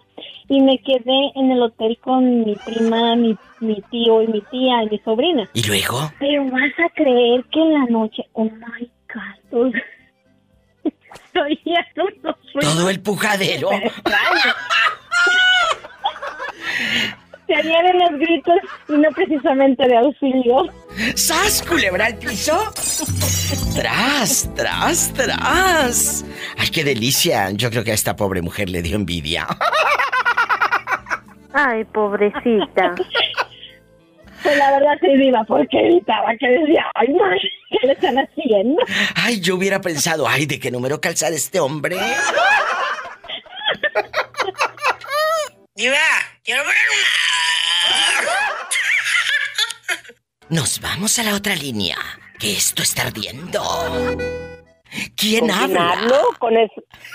y 0.49 0.61
me 0.63 0.79
quedé 0.79 1.33
en 1.35 1.51
el 1.51 1.63
hotel 1.63 1.99
con 2.03 2.45
mi 2.45 2.55
prima, 2.55 3.15
mi, 3.17 3.37
mi 3.61 3.81
tío 3.91 4.23
y 4.23 4.29
mi 4.29 4.41
tía 4.43 4.83
y 4.85 4.89
mi 4.91 4.99
sobrina. 5.01 5.49
¿Y 5.55 5.63
luego? 5.67 6.11
Pero 6.19 6.45
vas 6.51 6.73
a 6.79 6.89
creer 6.95 7.45
que 7.51 7.61
en 7.61 7.73
la 7.75 7.85
noche, 7.87 8.25
oh 8.33 8.45
my 8.45 8.91
God, 9.13 9.73
oía 11.35 11.87
unos 11.97 12.37
ruidos 12.55 12.75
Todo 12.75 12.91
el 12.91 13.01
pujadero. 13.01 13.71
Se 17.47 17.55
oían 17.55 17.99
los 17.99 18.21
gritos 18.21 18.57
y 18.89 18.93
no 18.93 19.09
precisamente 19.11 19.87
de 19.87 19.97
auxilio. 19.97 20.65
¡Sas, 21.15 21.63
culebra 21.63 22.07
al 22.07 22.17
piso! 22.17 22.59
¡Tras, 23.75 24.51
tras, 24.55 25.13
tras! 25.13 26.25
¡Ay, 26.59 26.69
qué 26.71 26.83
delicia! 26.83 27.51
Yo 27.53 27.71
creo 27.71 27.85
que 27.85 27.93
a 27.93 27.95
esta 27.95 28.17
pobre 28.17 28.43
mujer 28.43 28.69
le 28.69 28.83
dio 28.83 28.97
envidia. 28.97 29.47
Ay, 31.53 31.85
pobrecita. 31.85 32.95
Pues 34.47 34.59
la 34.59 34.71
verdad 34.79 34.93
sí 35.01 35.09
viva 35.17 35.43
porque 35.49 35.77
gritaba 35.83 36.29
que 36.39 36.47
decía, 36.49 36.85
ay, 36.95 37.09
no, 37.09 37.25
¿qué 37.81 37.87
le 37.87 37.93
están 37.95 38.17
haciendo? 38.17 38.81
Ay, 39.17 39.41
yo 39.41 39.57
hubiera 39.57 39.81
pensado, 39.81 40.29
ay, 40.29 40.47
¿de 40.47 40.61
qué 40.61 40.71
número 40.71 41.01
calzar 41.01 41.33
este 41.33 41.59
hombre? 41.59 41.97
Diva, 45.75 45.97
quiero 46.45 46.63
ver 46.65 46.75
Nos 50.49 50.81
vamos 50.81 51.19
a 51.19 51.25
la 51.25 51.35
otra 51.35 51.55
línea, 51.57 51.97
que 52.39 52.53
esto 52.53 52.83
está 52.83 53.03
ardiendo. 53.03 53.61
¿Quién 55.17 55.41
¿Con 55.49 55.49
quién 55.59 55.77
habla? 55.77 55.91
hablo? 55.93 56.21
Con 56.39 56.57
es- 56.57 56.71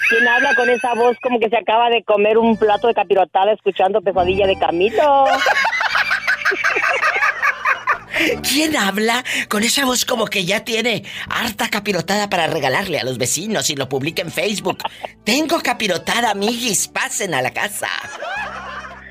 ¿Quién 0.09 0.27
habla 0.27 0.53
con 0.55 0.69
esa 0.69 0.93
voz 0.95 1.15
como 1.23 1.39
que 1.39 1.47
se 1.49 1.57
acaba 1.57 1.89
de 1.89 2.03
comer 2.03 2.37
un 2.37 2.57
plato 2.57 2.87
de 2.87 2.93
capirotada 2.93 3.53
escuchando 3.53 4.01
pesadilla 4.01 4.45
de 4.47 4.59
Camilo? 4.59 5.25
¿Quién 8.41 8.75
habla 8.75 9.23
con 9.49 9.63
esa 9.63 9.85
voz 9.85 10.05
como 10.05 10.25
que 10.25 10.45
ya 10.45 10.63
tiene 10.63 11.03
harta 11.29 11.69
capirotada 11.69 12.29
para 12.29 12.47
regalarle 12.47 12.99
a 12.99 13.03
los 13.03 13.17
vecinos 13.17 13.69
y 13.69 13.75
lo 13.75 13.89
publica 13.89 14.21
en 14.21 14.31
Facebook? 14.31 14.79
Tengo 15.23 15.59
capirotada, 15.61 16.31
amiguis, 16.31 16.87
pasen 16.87 17.33
a 17.33 17.41
la 17.41 17.51
casa. 17.51 17.89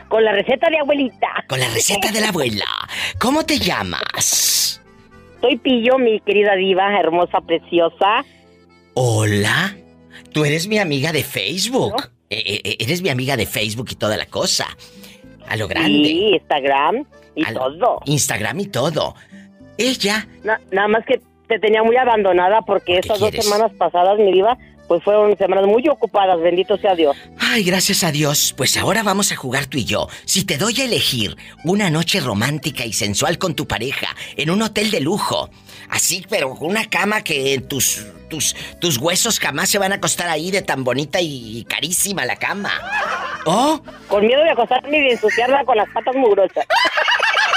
Con 0.09 0.25
la 0.25 0.33
receta 0.33 0.69
de 0.69 0.79
abuelita. 0.79 1.29
Con 1.49 1.61
la 1.61 1.69
receta 1.69 2.11
de 2.11 2.21
la 2.21 2.29
abuela. 2.29 2.67
¿Cómo 3.19 3.45
te 3.45 3.59
llamas? 3.59 4.81
Soy 5.41 5.57
Pillo, 5.57 5.99
mi 5.99 6.21
querida 6.21 6.55
diva, 6.57 6.99
hermosa, 6.99 7.41
preciosa. 7.41 8.25
Hola. 8.95 9.77
Tú 10.33 10.45
eres 10.45 10.69
mi 10.69 10.79
amiga 10.79 11.13
de 11.13 11.25
Facebook. 11.25 12.11
Eh, 12.29 12.61
eh, 12.65 12.77
eres 12.79 13.03
mi 13.03 13.09
amiga 13.09 13.37
de 13.37 13.47
Facebook 13.47 13.89
y 13.91 13.95
toda 13.95 14.17
la 14.17 14.27
cosa. 14.27 14.67
A 15.49 15.57
lo 15.57 15.67
grande. 15.67 15.89
Sí, 15.89 16.31
Instagram 16.35 17.05
y 17.35 17.45
Al- 17.45 17.55
todo. 17.55 18.01
Instagram 18.05 18.61
y 18.61 18.67
todo. 18.67 19.15
Ella. 19.79 20.27
Na- 20.45 20.61
nada 20.71 20.89
más 20.89 21.05
que 21.07 21.21
te 21.49 21.59
tenía 21.59 21.83
muy 21.83 21.97
abandonada 21.97 22.61
porque 22.63 22.67
¿Por 22.67 22.85
qué 22.85 22.99
estas 22.99 23.19
dos 23.21 23.31
semanas 23.33 23.73
pasadas, 23.79 24.19
mi 24.19 24.33
diva, 24.33 24.57
pues 24.91 25.05
fueron 25.05 25.39
semanas 25.39 25.69
muy 25.69 25.89
ocupadas, 25.89 26.41
bendito 26.41 26.77
sea 26.77 26.97
Dios. 26.97 27.17
Ay, 27.39 27.63
gracias 27.63 28.03
a 28.03 28.11
Dios. 28.11 28.53
Pues 28.57 28.77
ahora 28.77 29.05
vamos 29.05 29.31
a 29.31 29.37
jugar 29.37 29.67
tú 29.67 29.79
y 29.79 29.85
yo. 29.85 30.09
Si 30.25 30.45
te 30.45 30.59
doy 30.59 30.81
a 30.81 30.85
elegir 30.85 31.37
una 31.63 31.91
noche 31.91 32.19
romántica 32.19 32.85
y 32.85 32.93
sensual 32.93 33.39
con 33.39 33.55
tu 33.55 33.69
pareja 33.69 34.09
en 34.37 34.51
un 34.51 34.63
hotel 34.63 34.91
de 34.91 34.99
lujo, 34.99 35.49
así, 35.91 36.27
pero 36.29 36.57
con 36.57 36.71
una 36.71 36.91
cama 36.91 37.23
que 37.23 37.61
tus, 37.61 38.05
tus, 38.29 38.57
tus 38.81 38.99
huesos 38.99 39.39
jamás 39.39 39.71
se 39.71 39.79
van 39.79 39.93
a 39.93 39.95
acostar 39.95 40.29
ahí 40.29 40.51
de 40.51 40.63
tan 40.63 40.83
bonita 40.83 41.21
y 41.21 41.65
carísima 41.69 42.25
la 42.25 42.35
cama. 42.35 42.73
O 43.45 43.81
Con 44.09 44.27
miedo 44.27 44.43
de 44.43 44.51
acostarme 44.51 44.99
y 44.99 45.03
de 45.03 45.13
ensuciarla 45.13 45.65
con 45.67 45.77
las 45.77 45.89
patas 45.91 46.17
mugrosas. 46.17 46.67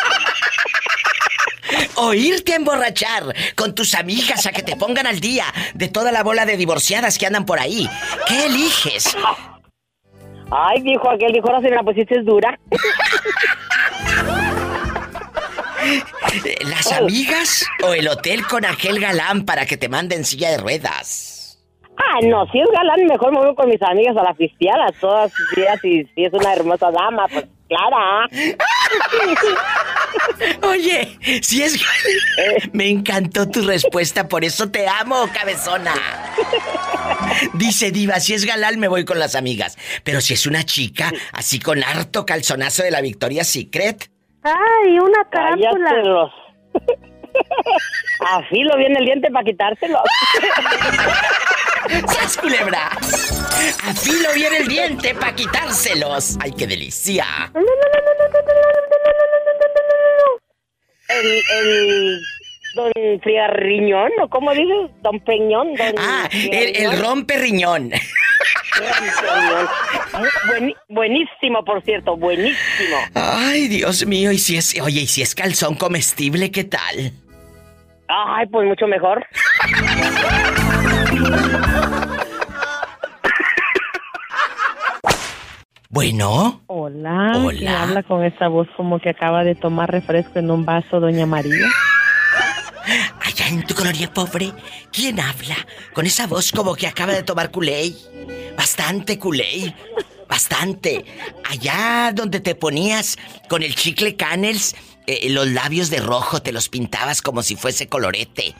o 1.96 2.14
irte 2.14 2.54
a 2.54 2.58
emborrachar 2.58 3.34
con 3.56 3.76
tus 3.76 3.96
amigas 3.96 4.46
a 4.46 4.52
que 4.52 4.64
te 4.64 4.76
pongan 4.76 5.08
al 5.08 5.20
día 5.20 5.46
de 5.74 5.88
toda 5.88 6.12
la 6.12 6.24
bola 6.24 6.46
de 6.46 6.58
divorciadas 6.58 7.18
que 7.18 7.26
andan 7.26 7.46
por 7.46 7.60
ahí. 7.60 7.90
¿Qué 8.28 8.46
eliges? 8.46 9.16
Ay, 10.52 10.82
dijo 10.82 11.10
aquel, 11.10 11.32
dijo, 11.32 11.48
ahora 11.48 11.62
se 11.62 11.70
me 11.70 11.76
la 11.76 11.84
pusiste 11.84 12.22
dura. 12.22 12.60
¿Las 16.62 16.92
amigas 16.92 17.66
o 17.84 17.94
el 17.94 18.08
hotel 18.08 18.46
con 18.48 18.66
Ángel 18.66 19.00
Galán 19.00 19.46
para 19.46 19.66
que 19.66 19.78
te 19.78 19.90
manden 19.90 20.26
silla 20.26 20.52
de 20.52 20.58
ruedas? 20.58 21.34
Ah, 21.98 22.20
no, 22.24 22.46
si 22.52 22.60
es 22.60 22.68
galán, 22.72 23.06
mejor 23.06 23.32
me 23.32 23.40
voy 23.40 23.56
con 23.56 23.70
mis 23.70 23.82
amigas 23.82 24.18
a 24.18 24.24
la 24.24 24.34
fisteada 24.34 24.92
todas 25.00 25.32
los 25.38 25.56
días 25.56 25.84
y 25.84 26.04
si 26.16 26.26
es 26.26 26.34
una 26.34 26.54
hermosa 26.54 26.90
dama, 26.92 27.28
pues 27.28 27.46
clara. 27.68 28.28
Oye, 30.64 31.20
si 31.42 31.64
es... 31.64 31.80
Me 32.74 32.90
encantó 32.90 33.48
tu 33.50 33.62
respuesta, 33.62 34.28
por 34.28 34.44
eso 34.44 34.70
te 34.70 34.88
amo, 34.88 35.30
cabezona. 35.34 35.94
Dice 37.54 37.92
Diva, 37.92 38.20
si 38.20 38.34
es 38.34 38.46
galán 38.46 38.80
me 38.80 38.88
voy 38.88 39.06
con 39.06 39.20
las 39.20 39.36
amigas. 39.36 39.78
Pero 40.04 40.22
si 40.22 40.34
es 40.34 40.46
una 40.48 40.64
chica, 40.64 41.12
así 41.32 41.60
con 41.60 41.84
harto 41.84 42.26
calzonazo 42.26 42.84
de 42.84 42.92
la 42.92 43.02
Victoria's 43.02 43.48
Secret. 43.48 44.10
Ay, 44.44 45.00
una 45.00 45.28
Cállatelos. 45.30 46.32
Afilo 48.20 48.78
bien 48.78 48.96
el 48.98 49.06
diente 49.06 49.30
para 49.32 49.46
quitárselo. 49.46 50.02
¡Sas, 52.08 52.38
culebra! 52.38 52.92
Afilo 53.84 54.34
bien 54.34 54.54
el 54.56 54.68
diente 54.68 55.14
para 55.16 55.36
quitárselos. 55.36 56.38
¡Ay, 56.40 56.52
qué 56.58 56.68
delicia! 56.68 57.26
El, 61.10 61.44
el 61.60 62.22
don 62.76 62.92
Friarriñón, 63.22 64.12
¿o 64.22 64.30
cómo 64.30 64.52
dices? 64.54 64.90
Don 65.02 65.20
Peñón. 65.20 65.76
Don 65.76 65.96
Ah, 65.98 66.30
el, 66.32 66.76
el 66.76 67.00
rompe 67.00 67.38
riñón. 67.38 67.92
Bueni- 70.48 70.76
buenísimo, 70.90 71.64
por 71.64 71.84
cierto, 71.84 72.18
buenísimo. 72.18 72.98
Ay, 73.14 73.68
Dios 73.68 74.06
mío, 74.06 74.32
y 74.32 74.40
si 74.40 74.58
es... 74.58 74.80
Oye, 74.82 75.02
y 75.02 75.08
si 75.08 75.22
es 75.22 75.36
calzón 75.36 75.76
comestible, 75.76 76.50
¿qué 76.52 76.64
tal? 76.64 77.12
Ay, 78.16 78.46
pues 78.46 78.68
mucho 78.68 78.86
mejor. 78.86 79.26
Bueno. 85.90 86.62
Hola. 86.68 87.32
Hola. 87.36 87.58
¿Quién 87.58 87.68
habla 87.70 88.04
con 88.04 88.24
esa 88.24 88.50
voz 88.50 88.68
como 88.78 89.00
que 89.00 89.10
acaba 89.10 89.44
de 89.44 89.56
tomar 89.56 89.90
refresco 89.92 90.38
en 90.38 90.52
un 90.52 90.64
vaso, 90.64 91.00
doña 91.00 91.26
María? 91.26 91.66
Allá 93.20 93.48
en 93.48 93.66
tu 93.66 93.74
colonia 93.74 94.14
pobre, 94.14 94.52
¿quién 94.92 95.20
habla? 95.20 95.56
Con 95.94 96.06
esa 96.06 96.28
voz 96.28 96.52
como 96.52 96.76
que 96.76 96.86
acaba 96.86 97.14
de 97.14 97.24
tomar 97.24 97.50
culé. 97.50 97.94
Bastante 98.56 99.18
culé. 99.18 99.74
Bastante. 100.30 101.04
Allá 101.50 102.12
donde 102.14 102.40
te 102.42 102.54
ponías 102.54 103.18
con 103.50 103.64
el 103.64 103.74
chicle 103.74 104.16
canels, 104.16 104.76
eh, 105.08 105.30
los 105.30 105.48
labios 105.48 105.90
de 105.90 106.00
rojo 106.00 106.42
te 106.42 106.52
los 106.52 106.70
pintabas 106.70 107.22
como 107.22 107.44
si 107.44 107.56
fuese 107.56 107.88
colorete. 107.88 108.56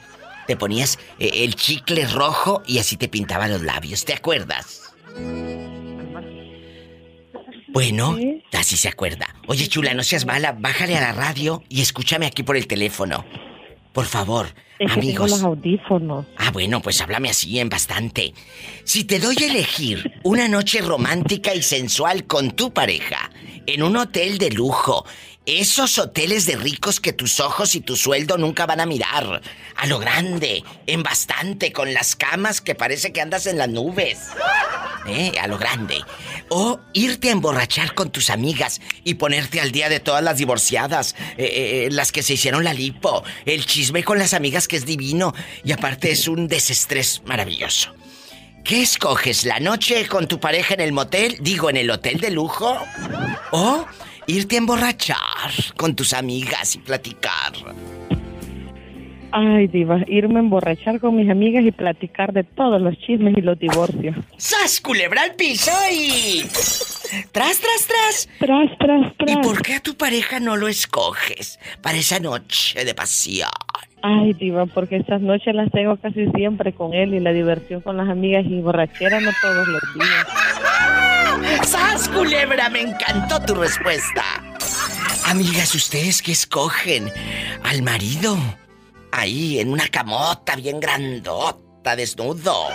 Te 0.46 0.56
ponías 0.56 0.98
eh, 1.18 1.30
el 1.44 1.54
chicle 1.56 2.06
rojo 2.06 2.62
y 2.66 2.78
así 2.78 2.96
te 2.96 3.08
pintaban 3.08 3.50
los 3.50 3.62
labios, 3.62 4.04
¿te 4.04 4.12
acuerdas? 4.12 4.82
Bueno, 7.68 8.16
así 8.52 8.76
se 8.76 8.88
acuerda. 8.88 9.34
Oye, 9.48 9.66
chula, 9.66 9.94
no 9.94 10.02
seas 10.04 10.26
mala, 10.26 10.52
bájale 10.52 10.96
a 10.96 11.00
la 11.00 11.12
radio 11.12 11.62
y 11.68 11.80
escúchame 11.80 12.26
aquí 12.26 12.42
por 12.42 12.56
el 12.56 12.66
teléfono. 12.68 13.24
Por 13.92 14.06
favor, 14.06 14.46
Es 14.78 14.92
que 14.92 15.00
tengo 15.00 15.22
amigos. 15.24 15.30
los 15.30 15.42
audífonos. 15.44 16.26
Ah, 16.36 16.50
bueno, 16.52 16.80
pues 16.82 17.00
háblame 17.00 17.30
así 17.30 17.58
en 17.60 17.68
bastante. 17.68 18.34
Si 18.84 19.04
te 19.04 19.18
doy 19.20 19.36
a 19.42 19.46
elegir 19.46 20.20
una 20.24 20.48
noche 20.48 20.82
romántica 20.82 21.54
y 21.54 21.62
sensual 21.62 22.26
con 22.26 22.52
tu 22.52 22.72
pareja 22.72 23.30
en 23.66 23.82
un 23.82 23.96
hotel 23.96 24.38
de 24.38 24.50
lujo, 24.50 25.04
esos 25.46 25.98
hoteles 25.98 26.46
de 26.46 26.56
ricos 26.56 27.00
que 27.00 27.12
tus 27.12 27.38
ojos 27.40 27.74
y 27.74 27.80
tu 27.80 27.96
sueldo 27.96 28.38
nunca 28.38 28.66
van 28.66 28.80
a 28.80 28.86
mirar, 28.86 29.42
a 29.76 29.86
lo 29.86 29.98
grande, 29.98 30.64
en 30.86 31.02
bastante, 31.02 31.72
con 31.72 31.92
las 31.92 32.16
camas 32.16 32.60
que 32.60 32.74
parece 32.74 33.12
que 33.12 33.20
andas 33.20 33.46
en 33.46 33.58
las 33.58 33.68
nubes. 33.68 34.18
¿Eh? 35.06 35.32
A 35.38 35.46
lo 35.46 35.58
grande. 35.58 36.00
O 36.48 36.80
irte 36.94 37.28
a 37.28 37.32
emborrachar 37.32 37.94
con 37.94 38.10
tus 38.10 38.30
amigas 38.30 38.80
y 39.04 39.14
ponerte 39.14 39.60
al 39.60 39.70
día 39.70 39.90
de 39.90 40.00
todas 40.00 40.22
las 40.22 40.38
divorciadas, 40.38 41.14
eh, 41.36 41.86
eh, 41.86 41.88
las 41.90 42.10
que 42.10 42.22
se 42.22 42.34
hicieron 42.34 42.64
la 42.64 42.72
lipo, 42.72 43.22
el 43.44 43.66
chisme 43.66 44.02
con 44.02 44.18
las 44.18 44.32
amigas 44.32 44.66
que 44.66 44.76
es 44.76 44.86
divino 44.86 45.34
y 45.62 45.72
aparte 45.72 46.10
es 46.10 46.26
un 46.26 46.48
desestrés 46.48 47.20
maravilloso. 47.26 47.94
¿Qué 48.64 48.80
escoges? 48.80 49.44
¿La 49.44 49.60
noche 49.60 50.06
con 50.06 50.26
tu 50.26 50.40
pareja 50.40 50.72
en 50.72 50.80
el 50.80 50.92
motel? 50.92 51.36
Digo, 51.40 51.68
en 51.68 51.76
el 51.76 51.90
hotel 51.90 52.18
de 52.18 52.30
lujo. 52.30 52.78
¿O 53.52 53.84
irte 54.26 54.56
a 54.56 54.58
emborrachar 54.58 55.50
con 55.76 55.94
tus 55.94 56.12
amigas 56.12 56.76
y 56.76 56.78
platicar? 56.78 57.52
Ay, 59.36 59.66
diva, 59.66 59.98
irme 60.06 60.36
a 60.36 60.42
emborrachar 60.42 61.00
con 61.00 61.16
mis 61.16 61.28
amigas 61.28 61.64
y 61.64 61.72
platicar 61.72 62.32
de 62.32 62.44
todos 62.44 62.80
los 62.80 62.96
chismes 62.98 63.36
y 63.36 63.40
los 63.40 63.58
divorcios. 63.58 64.16
¡Sas, 64.36 64.80
culebra 64.80 65.22
al 65.22 65.34
piso 65.34 65.72
y... 65.92 66.42
¡Tras, 67.32 67.58
tras, 67.58 67.86
tras! 67.86 68.28
Tras, 68.38 68.78
tras, 68.78 69.16
tras. 69.16 69.30
¿Y 69.30 69.36
por 69.42 69.60
qué 69.62 69.74
a 69.74 69.80
tu 69.80 69.96
pareja 69.96 70.38
no 70.38 70.56
lo 70.56 70.68
escoges 70.68 71.58
para 71.82 71.98
esa 71.98 72.20
noche 72.20 72.84
de 72.84 72.94
pasión? 72.94 73.50
Ay, 74.02 74.34
diva, 74.34 74.66
porque 74.66 74.96
estas 74.96 75.20
noches 75.20 75.54
las 75.54 75.70
tengo 75.72 75.96
casi 75.96 76.26
siempre 76.36 76.72
con 76.72 76.94
él 76.94 77.14
y 77.14 77.20
la 77.20 77.32
diversión 77.32 77.80
con 77.80 77.96
las 77.96 78.08
amigas 78.08 78.44
y 78.46 78.60
borrachera 78.60 79.18
no 79.18 79.30
todos 79.42 79.66
los 79.66 79.82
días. 79.94 80.26
¡Sas, 81.66 82.08
culebra! 82.08 82.68
Me 82.68 82.82
encantó 82.82 83.40
tu 83.40 83.54
respuesta. 83.54 84.22
Amigas, 85.26 85.74
¿ustedes 85.74 86.20
qué 86.22 86.32
escogen? 86.32 87.12
¿Al 87.62 87.82
marido? 87.82 88.36
Ahí, 89.12 89.60
en 89.60 89.70
una 89.70 89.88
camota 89.88 90.56
bien 90.56 90.80
grandota, 90.80 91.96
desnudo. 91.96 92.68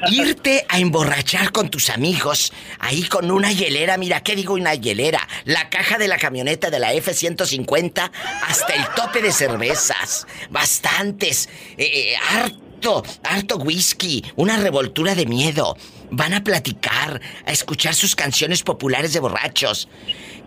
irte 0.10 0.66
a 0.70 0.80
emborrachar 0.80 1.52
con 1.52 1.70
tus 1.70 1.90
amigos, 1.90 2.54
ahí 2.80 3.04
con 3.04 3.32
una 3.32 3.52
hielera, 3.52 3.98
mira, 3.98 4.22
¿qué 4.22 4.36
digo 4.36 4.54
una 4.54 4.76
hielera? 4.76 5.28
La 5.46 5.70
caja 5.70 5.98
de 5.98 6.08
la 6.08 6.18
camioneta 6.18 6.70
de 6.70 6.80
la 6.80 6.94
F-150 6.94 8.12
hasta 8.48 8.74
el 8.74 8.86
tope 8.96 9.22
de 9.22 9.32
cervezas, 9.32 10.28
bastantes, 10.50 11.50
eh, 11.78 11.86
eh, 11.86 12.16
harto, 12.32 13.04
harto 13.24 13.58
whisky, 13.58 14.24
una 14.36 14.58
revoltura 14.58 15.16
de 15.16 15.26
miedo. 15.26 15.78
Van 16.10 16.34
a 16.34 16.44
platicar, 16.44 17.20
a 17.46 17.52
escuchar 17.52 17.94
sus 17.94 18.16
canciones 18.16 18.64
populares 18.64 19.14
de 19.14 19.20
borrachos. 19.20 19.90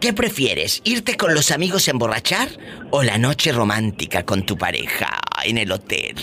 ¿Qué 0.00 0.14
prefieres? 0.14 0.80
¿Irte 0.84 1.18
con 1.18 1.34
los 1.34 1.50
amigos 1.50 1.86
a 1.86 1.90
emborrachar 1.90 2.48
o 2.90 3.02
la 3.02 3.18
noche 3.18 3.52
romántica 3.52 4.24
con 4.24 4.46
tu 4.46 4.56
pareja 4.56 5.20
en 5.44 5.58
el 5.58 5.70
hotel? 5.70 6.16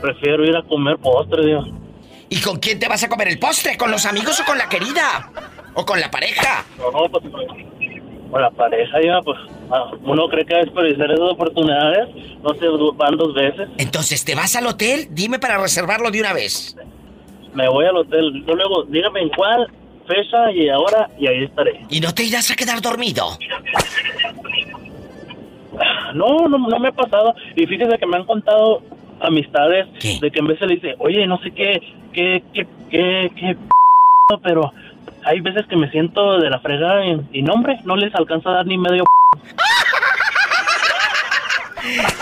Prefiero 0.00 0.44
ir 0.44 0.56
a 0.56 0.62
comer 0.62 0.96
postre, 0.98 1.46
Diva. 1.46 1.64
¿Y 2.28 2.40
con 2.40 2.58
quién 2.58 2.78
te 2.78 2.88
vas 2.88 3.02
a 3.02 3.08
comer 3.08 3.28
el 3.28 3.38
postre? 3.38 3.76
¿Con 3.76 3.90
los 3.90 4.06
amigos 4.06 4.38
o 4.40 4.44
con 4.44 4.56
la 4.56 4.68
querida? 4.68 5.30
¿O 5.74 5.84
con 5.84 6.00
la 6.00 6.10
pareja? 6.10 6.64
No, 6.78 7.08
pues, 7.10 7.24
con 8.30 8.40
la 8.40 8.50
pareja, 8.50 8.98
Diva, 8.98 9.20
pues, 9.22 9.38
ah, 9.70 9.90
uno 10.02 10.28
cree 10.28 10.44
que 10.44 10.54
desperdiciar 10.54 11.10
esas 11.10 11.30
oportunidades, 11.32 12.08
no 12.42 12.54
se 12.54 12.68
van 12.96 13.16
dos 13.16 13.34
veces. 13.34 13.68
Entonces, 13.78 14.24
¿te 14.24 14.34
vas 14.34 14.54
al 14.56 14.66
hotel? 14.66 15.08
Dime 15.10 15.38
para 15.38 15.58
reservarlo 15.58 16.10
de 16.10 16.20
una 16.20 16.32
vez. 16.32 16.76
Me 17.52 17.68
voy 17.68 17.84
al 17.84 17.96
hotel, 17.96 18.44
yo 18.46 18.54
luego, 18.54 18.84
dígame 18.84 19.22
en 19.22 19.28
cuál 19.30 19.66
fecha 20.06 20.52
y 20.52 20.68
ahora, 20.68 21.08
y 21.18 21.26
ahí 21.26 21.44
estaré. 21.44 21.80
¿Y 21.88 22.00
no 22.00 22.14
te 22.14 22.22
irás 22.24 22.50
a 22.50 22.56
quedar 22.56 22.80
dormido? 22.80 23.36
No, 26.14 26.48
no, 26.48 26.58
no 26.58 26.78
me 26.78 26.88
ha 26.88 26.92
pasado. 26.92 27.34
Y 27.56 27.66
fíjese 27.66 27.98
que 27.98 28.06
me 28.06 28.16
han 28.16 28.24
contado 28.24 28.82
amistades 29.20 29.86
de 30.20 30.30
que 30.30 30.38
en 30.38 30.46
vez 30.46 30.58
se 30.58 30.66
le 30.66 30.74
dice, 30.74 30.94
oye, 30.98 31.26
no 31.26 31.38
sé 31.38 31.50
qué, 31.52 31.80
qué, 32.12 32.42
qué, 32.52 32.66
qué, 32.90 33.30
qué, 33.36 33.54
p-", 33.54 34.38
pero 34.42 34.72
hay 35.24 35.40
veces 35.40 35.66
que 35.66 35.76
me 35.76 35.90
siento 35.90 36.38
de 36.38 36.50
la 36.50 36.60
fregada 36.60 37.04
y, 37.06 37.20
y 37.32 37.42
no, 37.42 37.54
hombre, 37.54 37.78
no 37.84 37.96
les 37.96 38.14
alcanza 38.14 38.50
a 38.50 38.54
dar 38.54 38.66
ni 38.66 38.78
medio. 38.78 39.04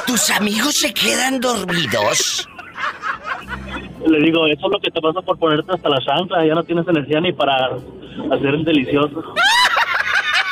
¿Tus 0.07 0.31
amigos 0.31 0.75
se 0.75 0.95
quedan 0.95 1.41
dormidos? 1.41 2.49
Le 4.07 4.21
digo, 4.21 4.47
eso 4.47 4.67
es 4.67 4.73
lo 4.73 4.81
que 4.81 4.91
te 4.91 5.01
pasa 5.01 5.21
por 5.21 5.39
ponerte 5.39 5.73
hasta 5.73 5.89
la 5.89 6.01
chancla, 6.01 6.47
ya 6.47 6.55
no 6.55 6.63
tienes 6.63 6.87
energía 6.89 7.21
ni 7.21 7.33
para 7.33 7.67
hacer 8.33 8.55
el 8.55 8.65
delicioso. 8.65 9.35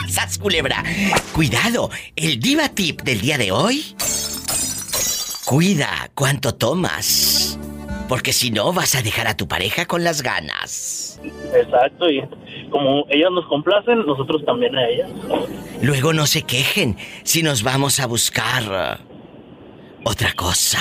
¡Sas, 0.08 0.38
culebra! 0.38 0.82
Cuidado, 1.32 1.90
el 2.14 2.38
diva 2.38 2.68
tip 2.68 3.02
del 3.02 3.20
día 3.20 3.38
de 3.38 3.52
hoy. 3.52 3.94
Cuida 5.46 6.10
cuánto 6.16 6.56
tomas. 6.56 7.56
Porque 8.08 8.32
si 8.32 8.50
no, 8.50 8.72
vas 8.72 8.96
a 8.96 9.02
dejar 9.02 9.28
a 9.28 9.36
tu 9.36 9.46
pareja 9.46 9.86
con 9.86 10.02
las 10.02 10.20
ganas. 10.20 11.20
Exacto, 11.54 12.10
y 12.10 12.20
como 12.68 13.06
ellas 13.10 13.30
nos 13.30 13.46
complacen, 13.46 14.04
nosotros 14.04 14.44
también 14.44 14.76
a 14.76 14.88
ellas. 14.88 15.08
Luego 15.80 16.12
no 16.12 16.26
se 16.26 16.42
quejen 16.42 16.96
si 17.22 17.44
nos 17.44 17.62
vamos 17.62 18.00
a 18.00 18.06
buscar 18.06 18.98
otra 20.04 20.32
cosa. 20.32 20.80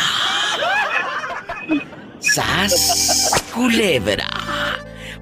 ¡Sas, 2.17 3.45
culebra! 3.54 4.28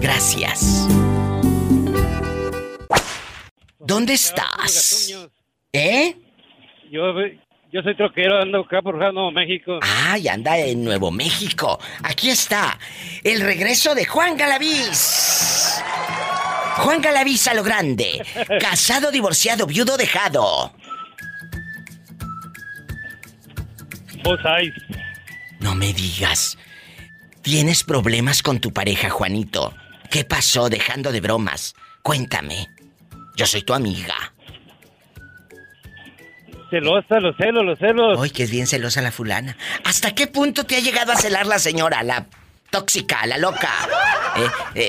Gracias. 0.00 0.88
¿Dónde 3.78 4.14
estás? 4.14 5.12
¿Eh? 5.72 6.16
Yo, 6.90 7.12
yo 7.70 7.82
soy 7.82 7.94
troquero, 7.96 8.40
ando 8.40 8.60
acá 8.60 8.80
por 8.80 8.96
Nuevo 8.96 9.30
México. 9.30 9.78
Ay, 9.82 10.28
anda 10.28 10.56
en 10.58 10.84
Nuevo 10.84 11.10
México. 11.10 11.78
Aquí 12.02 12.30
está 12.30 12.78
el 13.22 13.40
regreso 13.40 13.94
de 13.94 14.04
Juan 14.06 14.36
Galaviz. 14.36 15.82
Juan 16.78 17.02
Galaviz 17.02 17.46
a 17.48 17.54
lo 17.54 17.62
grande. 17.62 18.24
Casado, 18.60 19.10
divorciado, 19.10 19.66
viudo, 19.66 19.96
dejado. 19.96 20.72
Vos. 24.24 24.40
No 25.60 25.74
me 25.74 25.92
digas. 25.92 26.56
¿Tienes 27.42 27.84
problemas 27.84 28.42
con 28.42 28.60
tu 28.60 28.72
pareja, 28.72 29.10
Juanito? 29.10 29.74
¿Qué 30.10 30.24
pasó 30.24 30.68
dejando 30.68 31.12
de 31.12 31.20
bromas? 31.20 31.74
Cuéntame. 32.02 32.68
Yo 33.36 33.46
soy 33.46 33.62
tu 33.62 33.74
amiga. 33.74 34.27
Celosa, 36.70 37.20
los 37.20 37.36
celos, 37.36 37.64
los 37.64 37.78
celos. 37.78 38.18
Ay, 38.22 38.30
que 38.30 38.42
es 38.42 38.50
bien 38.50 38.66
celosa 38.66 39.00
la 39.02 39.10
fulana. 39.10 39.56
¿Hasta 39.84 40.14
qué 40.14 40.26
punto 40.26 40.64
te 40.64 40.76
ha 40.76 40.80
llegado 40.80 41.12
a 41.12 41.16
celar 41.16 41.46
la 41.46 41.58
señora, 41.58 42.02
la 42.02 42.26
tóxica, 42.70 43.24
la 43.26 43.38
loca? 43.38 43.70
¿Eh? 44.36 44.46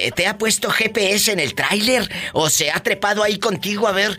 Eh, 0.08 0.12
¿Te 0.12 0.28
ha 0.28 0.38
puesto 0.38 0.70
GPS 0.70 1.32
en 1.32 1.40
el 1.40 1.56
tráiler? 1.56 2.04
¿O 2.34 2.50
se 2.50 2.70
ha 2.72 2.80
trepado 2.82 3.24
ahí 3.24 3.40
contigo 3.40 3.88
a 3.88 3.94
ver 3.94 4.12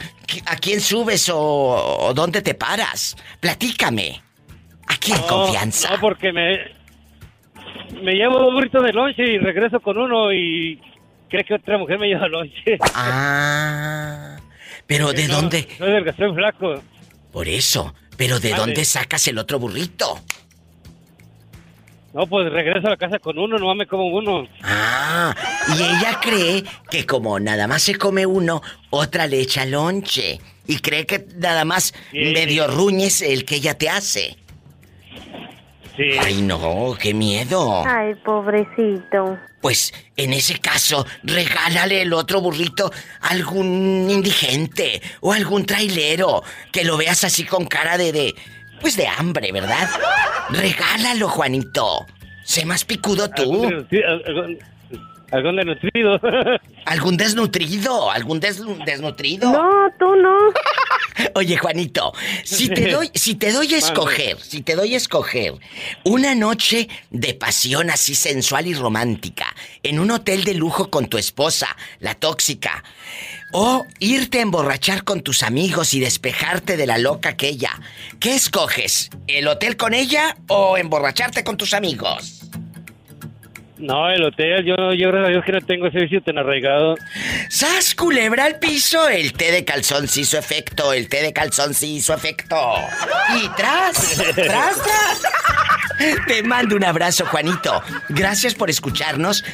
a 0.47 0.57
quién 0.57 0.81
subes 0.81 1.29
o, 1.29 1.39
o 1.39 2.15
dónde 2.15 2.41
te 2.41 2.55
paras? 2.55 3.17
Platícame. 3.41 4.23
Aquí 4.87 5.13
en 5.13 5.19
No, 5.19 5.27
confianza. 5.27 5.91
No, 5.91 6.01
porque 6.01 6.33
me. 6.33 6.59
Me 8.03 8.15
llevo 8.15 8.39
dos 8.39 8.55
burritos 8.55 8.83
de 8.83 8.93
lonche 8.93 9.23
y 9.23 9.39
regreso 9.39 9.81
con 9.81 9.99
uno 9.99 10.33
y. 10.33 10.81
Cree 11.29 11.45
que 11.45 11.55
otra 11.55 11.77
mujer 11.79 11.99
me 11.99 12.09
lleva 12.09 12.27
lonche. 12.27 12.79
Ah. 12.95 14.37
Pero 14.87 15.13
¿de 15.13 15.29
No, 15.29 15.35
dónde? 15.37 15.69
No 15.79 15.87
es 15.87 15.93
del 15.93 16.05
que 16.05 16.11
estoy 16.11 16.35
flaco. 16.35 16.83
Por 17.33 17.49
eso. 17.49 17.95
Pero 18.17 18.39
¿de 18.41 18.51
Vale. 18.51 18.61
dónde 18.61 18.85
sacas 18.85 19.27
el 19.29 19.39
otro 19.39 19.59
burrito? 19.59 20.21
No, 22.13 22.27
pues 22.27 22.51
regreso 22.51 22.89
a 22.89 22.91
la 22.91 22.97
casa 22.97 23.19
con 23.21 23.39
uno, 23.39 23.57
no 23.57 23.73
me 23.75 23.87
como 23.87 24.09
uno. 24.09 24.47
Ah, 24.63 25.33
y 25.69 25.75
ella 25.81 26.19
cree 26.21 26.65
que 26.91 27.07
como 27.07 27.39
nada 27.39 27.69
más 27.69 27.83
se 27.83 27.95
come 27.95 28.27
uno, 28.27 28.63
otra 28.91 29.29
le 29.29 29.41
echa 29.41 29.65
lonche. 29.65 30.41
Y 30.67 30.79
cree 30.79 31.07
que 31.07 31.25
nada 31.37 31.65
más 31.65 31.95
medio 32.13 32.67
ruñes 32.67 33.23
el 33.23 33.45
que 33.45 33.57
ella 33.57 33.75
te 33.79 33.89
hace. 33.89 34.37
Sí. 35.97 36.11
Ay, 36.21 36.43
no, 36.43 36.97
qué 37.01 37.15
miedo. 37.15 37.85
Ay, 37.87 38.15
pobrecito. 38.25 39.39
Pues 39.61 39.93
en 40.17 40.33
ese 40.33 40.59
caso, 40.59 41.07
regálale 41.23 42.03
el 42.03 42.13
otro 42.15 42.41
burrito 42.41 42.91
a 43.21 43.29
algún 43.29 44.09
indigente 44.11 45.03
o 45.21 45.33
algún 45.33 45.67
trailero 45.67 46.43
que 46.73 46.85
lo 46.85 46.97
veas 46.97 47.25
así 47.25 47.45
con 47.45 47.67
cara 47.67 47.99
de, 47.99 48.13
de 48.13 48.35
pues 48.81 48.97
de 48.97 49.07
hambre, 49.07 49.53
¿verdad? 49.53 49.89
Regálalo, 50.51 51.29
Juanito. 51.29 52.07
Sé 52.45 52.65
más 52.65 52.85
picudo 52.85 53.29
tú. 53.31 53.43
Algún 53.43 53.89
desnutri- 53.89 54.59
algún- 55.33 55.57
desnutrido. 55.57 56.21
¿Algún 56.87 57.17
desnutrido? 57.17 58.11
¿Algún 58.11 58.41
des- 58.41 58.63
desnutrido? 58.85 59.53
No, 59.53 59.71
tú 59.99 60.17
no. 60.17 60.37
Oye, 61.35 61.57
Juanito, 61.57 62.13
si 62.45 62.69
te 62.69 62.91
doy, 62.91 63.11
si 63.15 63.35
te 63.35 63.53
doy 63.53 63.75
a 63.75 63.79
escoger, 63.79 64.39
si 64.41 64.63
te 64.63 64.75
doy 64.75 64.95
a 64.95 64.97
escoger 64.97 65.55
una 66.05 66.35
noche 66.35 66.89
de 67.11 67.35
pasión 67.35 67.91
así 67.91 68.15
sensual 68.15 68.67
y 68.67 68.75
romántica 68.75 69.55
en 69.83 70.01
un 70.01 70.11
hotel 70.11 70.45
de 70.45 70.55
lujo 70.55 70.89
con 70.91 71.07
tu 71.09 71.19
esposa, 71.19 71.77
la 71.99 72.15
tóxica, 72.15 72.83
o 73.53 73.85
irte 73.99 74.39
a 74.39 74.43
emborrachar 74.43 75.05
con 75.05 75.21
tus 75.21 75.43
amigos 75.43 75.93
y 75.95 76.01
despejarte 76.01 76.77
de 76.77 76.87
la 76.87 76.97
loca 76.99 77.31
aquella, 77.31 77.73
¿qué 78.19 78.35
escoges? 78.35 79.11
¿El 79.27 79.47
hotel 79.49 79.77
con 79.77 79.93
ella 79.93 80.37
o 80.49 80.77
emborracharte 80.79 81.45
con 81.45 81.57
tus 81.57 81.75
amigos? 81.75 82.37
No, 83.81 84.11
el 84.11 84.23
hotel, 84.23 84.63
yo, 84.65 84.93
yo 84.93 85.09
gracias 85.09 85.27
a 85.27 85.31
Dios 85.31 85.45
que 85.45 85.53
no 85.53 85.61
tengo 85.63 85.87
ese 85.87 86.01
vicio 86.01 86.23
tan 86.23 86.37
arraigado. 86.37 86.97
¡Sas, 87.49 87.95
culebra 87.95 88.45
al 88.45 88.59
piso! 88.59 89.09
El 89.09 89.33
té 89.33 89.51
de 89.53 89.65
calzón 89.65 90.07
sí 90.07 90.21
hizo 90.21 90.37
efecto, 90.37 90.93
el 90.93 91.09
té 91.09 91.23
de 91.23 91.33
calzón 91.33 91.73
sí 91.73 91.97
hizo 91.97 92.13
efecto. 92.13 92.57
Y 93.43 93.49
tras, 93.57 94.17
tras, 94.35 94.83
tras. 94.83 95.23
Te 96.27 96.43
mando 96.43 96.77
un 96.77 96.85
abrazo, 96.85 97.25
Juanito. 97.25 97.83
Gracias 98.11 98.55
por 98.55 98.69
escucharnos. 98.69 99.45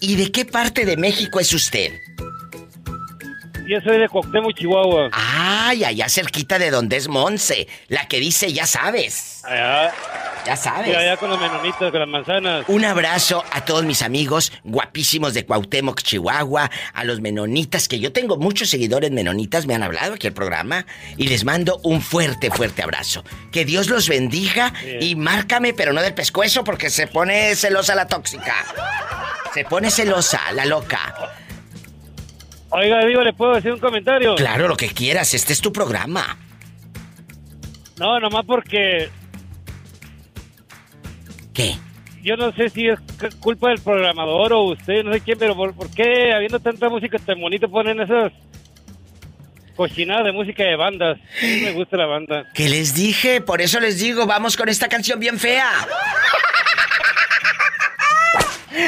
¿Y 0.00 0.16
de 0.16 0.32
qué 0.32 0.46
parte 0.46 0.86
de 0.86 0.96
México 0.96 1.38
es 1.38 1.52
usted? 1.52 1.92
Yo 3.66 3.78
soy 3.82 3.98
de 3.98 4.08
Cuauhtémoc, 4.08 4.54
Chihuahua. 4.54 5.10
Ay, 5.12 5.84
allá 5.84 6.08
cerquita 6.08 6.58
de 6.58 6.70
donde 6.70 6.96
es 6.96 7.06
Monse, 7.06 7.68
la 7.88 8.08
que 8.08 8.18
dice 8.18 8.50
ya 8.50 8.64
sabes. 8.64 9.42
Allá. 9.44 9.92
Ya 10.46 10.56
sabes. 10.56 10.96
Allá 10.96 11.16
con 11.16 11.30
los 11.30 11.40
menonitos, 11.40 11.90
con 11.90 12.00
las 12.00 12.08
manzanas. 12.08 12.64
Un 12.68 12.84
abrazo 12.84 13.44
a 13.50 13.64
todos 13.64 13.84
mis 13.84 14.02
amigos 14.02 14.52
guapísimos 14.64 15.34
de 15.34 15.44
Cuauhtémoc, 15.44 16.02
Chihuahua, 16.02 16.70
a 16.94 17.04
los 17.04 17.20
menonitas, 17.20 17.88
que 17.88 18.00
yo 18.00 18.12
tengo 18.12 18.36
muchos 18.36 18.70
seguidores 18.70 19.10
menonitas, 19.10 19.66
me 19.66 19.74
han 19.74 19.82
hablado 19.82 20.14
aquí 20.14 20.26
el 20.26 20.32
programa, 20.32 20.86
y 21.16 21.28
les 21.28 21.44
mando 21.44 21.80
un 21.82 22.00
fuerte, 22.00 22.50
fuerte 22.50 22.82
abrazo. 22.82 23.24
Que 23.52 23.64
Dios 23.64 23.88
los 23.88 24.08
bendiga 24.08 24.72
y 25.00 25.14
márcame, 25.16 25.74
pero 25.74 25.92
no 25.92 26.00
del 26.00 26.14
pescuezo, 26.14 26.64
porque 26.64 26.90
se 26.90 27.06
pone 27.06 27.54
celosa 27.54 27.94
la 27.94 28.06
tóxica. 28.06 28.54
Se 29.52 29.64
pone 29.64 29.90
celosa 29.90 30.40
la 30.52 30.64
loca. 30.64 31.14
Oiga, 32.70 33.04
digo, 33.04 33.22
¿le 33.22 33.32
puedo 33.32 33.54
decir 33.54 33.72
un 33.72 33.80
comentario? 33.80 34.34
Claro, 34.34 34.68
lo 34.68 34.76
que 34.76 34.88
quieras, 34.88 35.32
este 35.34 35.52
es 35.52 35.60
tu 35.60 35.72
programa. 35.72 36.36
No, 37.98 38.20
nomás 38.20 38.44
porque 38.44 39.10
¿Qué? 41.58 41.74
yo 42.22 42.36
no 42.36 42.52
sé 42.52 42.70
si 42.70 42.86
es 42.86 43.00
culpa 43.40 43.70
del 43.70 43.80
programador 43.80 44.52
o 44.52 44.62
usted, 44.72 45.02
no 45.02 45.12
sé 45.12 45.20
quién, 45.20 45.36
pero 45.38 45.56
¿por, 45.56 45.74
por 45.74 45.90
qué 45.90 46.32
habiendo 46.32 46.60
tanta 46.60 46.88
música 46.88 47.18
tan 47.18 47.40
bonita 47.40 47.66
ponen 47.66 48.00
esas 48.00 48.32
cochinadas 49.74 50.26
de 50.26 50.30
música 50.30 50.62
de 50.62 50.76
bandas? 50.76 51.18
A 51.18 51.44
mí 51.44 51.60
me 51.62 51.72
gusta 51.72 51.96
la 51.96 52.06
banda. 52.06 52.44
Que 52.54 52.68
les 52.68 52.94
dije, 52.94 53.40
por 53.40 53.60
eso 53.60 53.80
les 53.80 53.98
digo, 53.98 54.24
vamos 54.24 54.56
con 54.56 54.68
esta 54.68 54.88
canción 54.88 55.18
bien 55.18 55.36
fea. 55.36 55.68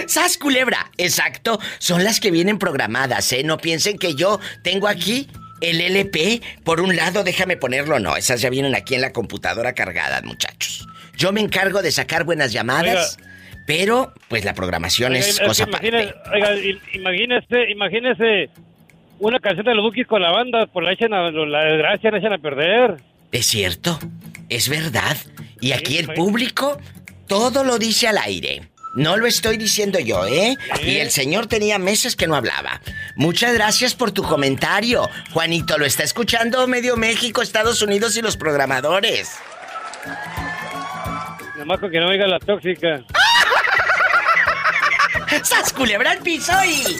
¡Sas 0.06 0.38
culebra! 0.38 0.92
Exacto, 0.96 1.58
son 1.78 2.04
las 2.04 2.20
que 2.20 2.30
vienen 2.30 2.56
programadas, 2.56 3.32
¿eh? 3.32 3.42
No 3.42 3.58
piensen 3.58 3.98
que 3.98 4.14
yo 4.14 4.38
tengo 4.62 4.86
aquí 4.86 5.28
el 5.60 5.80
LP. 5.80 6.40
Por 6.62 6.80
un 6.80 6.94
lado, 6.94 7.24
déjame 7.24 7.56
ponerlo, 7.56 7.98
no, 7.98 8.16
esas 8.16 8.40
ya 8.40 8.48
vienen 8.48 8.76
aquí 8.76 8.94
en 8.94 9.00
la 9.00 9.12
computadora 9.12 9.72
cargadas, 9.72 10.22
muchachos. 10.22 10.86
Yo 11.20 11.32
me 11.32 11.42
encargo 11.42 11.82
de 11.82 11.92
sacar 11.92 12.24
buenas 12.24 12.50
llamadas, 12.50 13.18
pero 13.66 14.14
pues 14.28 14.42
la 14.46 14.54
programación 14.54 15.12
Oiga, 15.12 15.26
es 15.26 15.38
cosa 15.38 15.64
imagine- 15.64 16.08
aparte. 16.08 16.30
oiga, 16.34 16.54
i- 16.56 16.80
imagínese, 16.94 17.70
imagínese 17.70 18.48
una 19.18 19.38
canción 19.38 19.66
de 19.66 19.74
los 19.74 19.84
Bukis 19.84 20.06
con 20.06 20.22
la 20.22 20.30
banda, 20.30 20.64
por 20.66 20.82
la 20.82 20.92
echan 20.92 21.12
a, 21.12 21.30
la 21.30 21.64
desgracia 21.64 22.10
la 22.10 22.18
echan 22.18 22.32
a 22.32 22.38
perder. 22.38 22.96
Es 23.32 23.44
cierto, 23.46 23.98
es 24.48 24.70
verdad. 24.70 25.14
Y 25.60 25.72
aquí 25.72 25.98
el 25.98 26.06
público 26.14 26.78
todo 27.28 27.64
lo 27.64 27.78
dice 27.78 28.08
al 28.08 28.16
aire. 28.16 28.62
No 28.96 29.18
lo 29.18 29.26
estoy 29.26 29.58
diciendo 29.58 29.98
yo, 30.00 30.26
¿eh? 30.26 30.56
Y 30.82 30.96
el 30.96 31.10
señor 31.10 31.46
tenía 31.48 31.78
meses 31.78 32.16
que 32.16 32.26
no 32.26 32.34
hablaba. 32.34 32.80
Muchas 33.14 33.52
gracias 33.52 33.94
por 33.94 34.10
tu 34.10 34.22
comentario. 34.22 35.06
Juanito, 35.32 35.76
lo 35.76 35.84
está 35.84 36.02
escuchando 36.02 36.66
medio 36.66 36.96
México, 36.96 37.42
Estados 37.42 37.82
Unidos 37.82 38.16
y 38.16 38.22
los 38.22 38.38
programadores. 38.38 39.30
Nomás 41.60 41.78
con 41.78 41.90
que 41.90 42.00
no 42.00 42.08
oiga 42.08 42.26
la 42.26 42.38
tóxica. 42.38 43.04
¡Sas, 45.42 45.74
culebra 45.74 46.12
al 46.12 46.18
piso 46.20 46.52
y... 46.64 46.96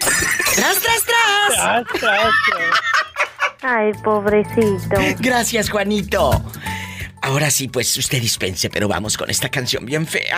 ¡Tras, 0.55 0.79
tras, 0.81 1.03
tras! 1.05 1.55
Tras, 1.55 1.85
tras, 1.99 2.35
Ay, 3.63 3.93
pobrecito. 4.05 4.97
Gracias, 5.19 5.71
Juanito. 5.71 6.45
Ahora 7.23 7.51
sí, 7.51 7.69
pues 7.69 7.97
usted 7.97 8.21
dispense, 8.21 8.69
pero 8.69 8.87
vamos 8.87 9.17
con 9.17 9.31
esta 9.31 9.49
canción 9.49 9.87
bien 9.87 10.07
fea. 10.07 10.37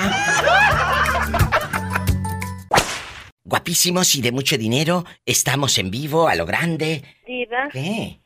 Guapísimos 3.43 4.15
y 4.15 4.23
de 4.23 4.31
mucho 4.31 4.57
dinero, 4.57 5.05
estamos 5.27 5.79
en 5.79 5.91
vivo, 5.91 6.29
a 6.29 6.37
lo 6.37 6.47
grande. 6.47 7.03
Diva, 7.27 7.69
¿Qué? 7.73 8.22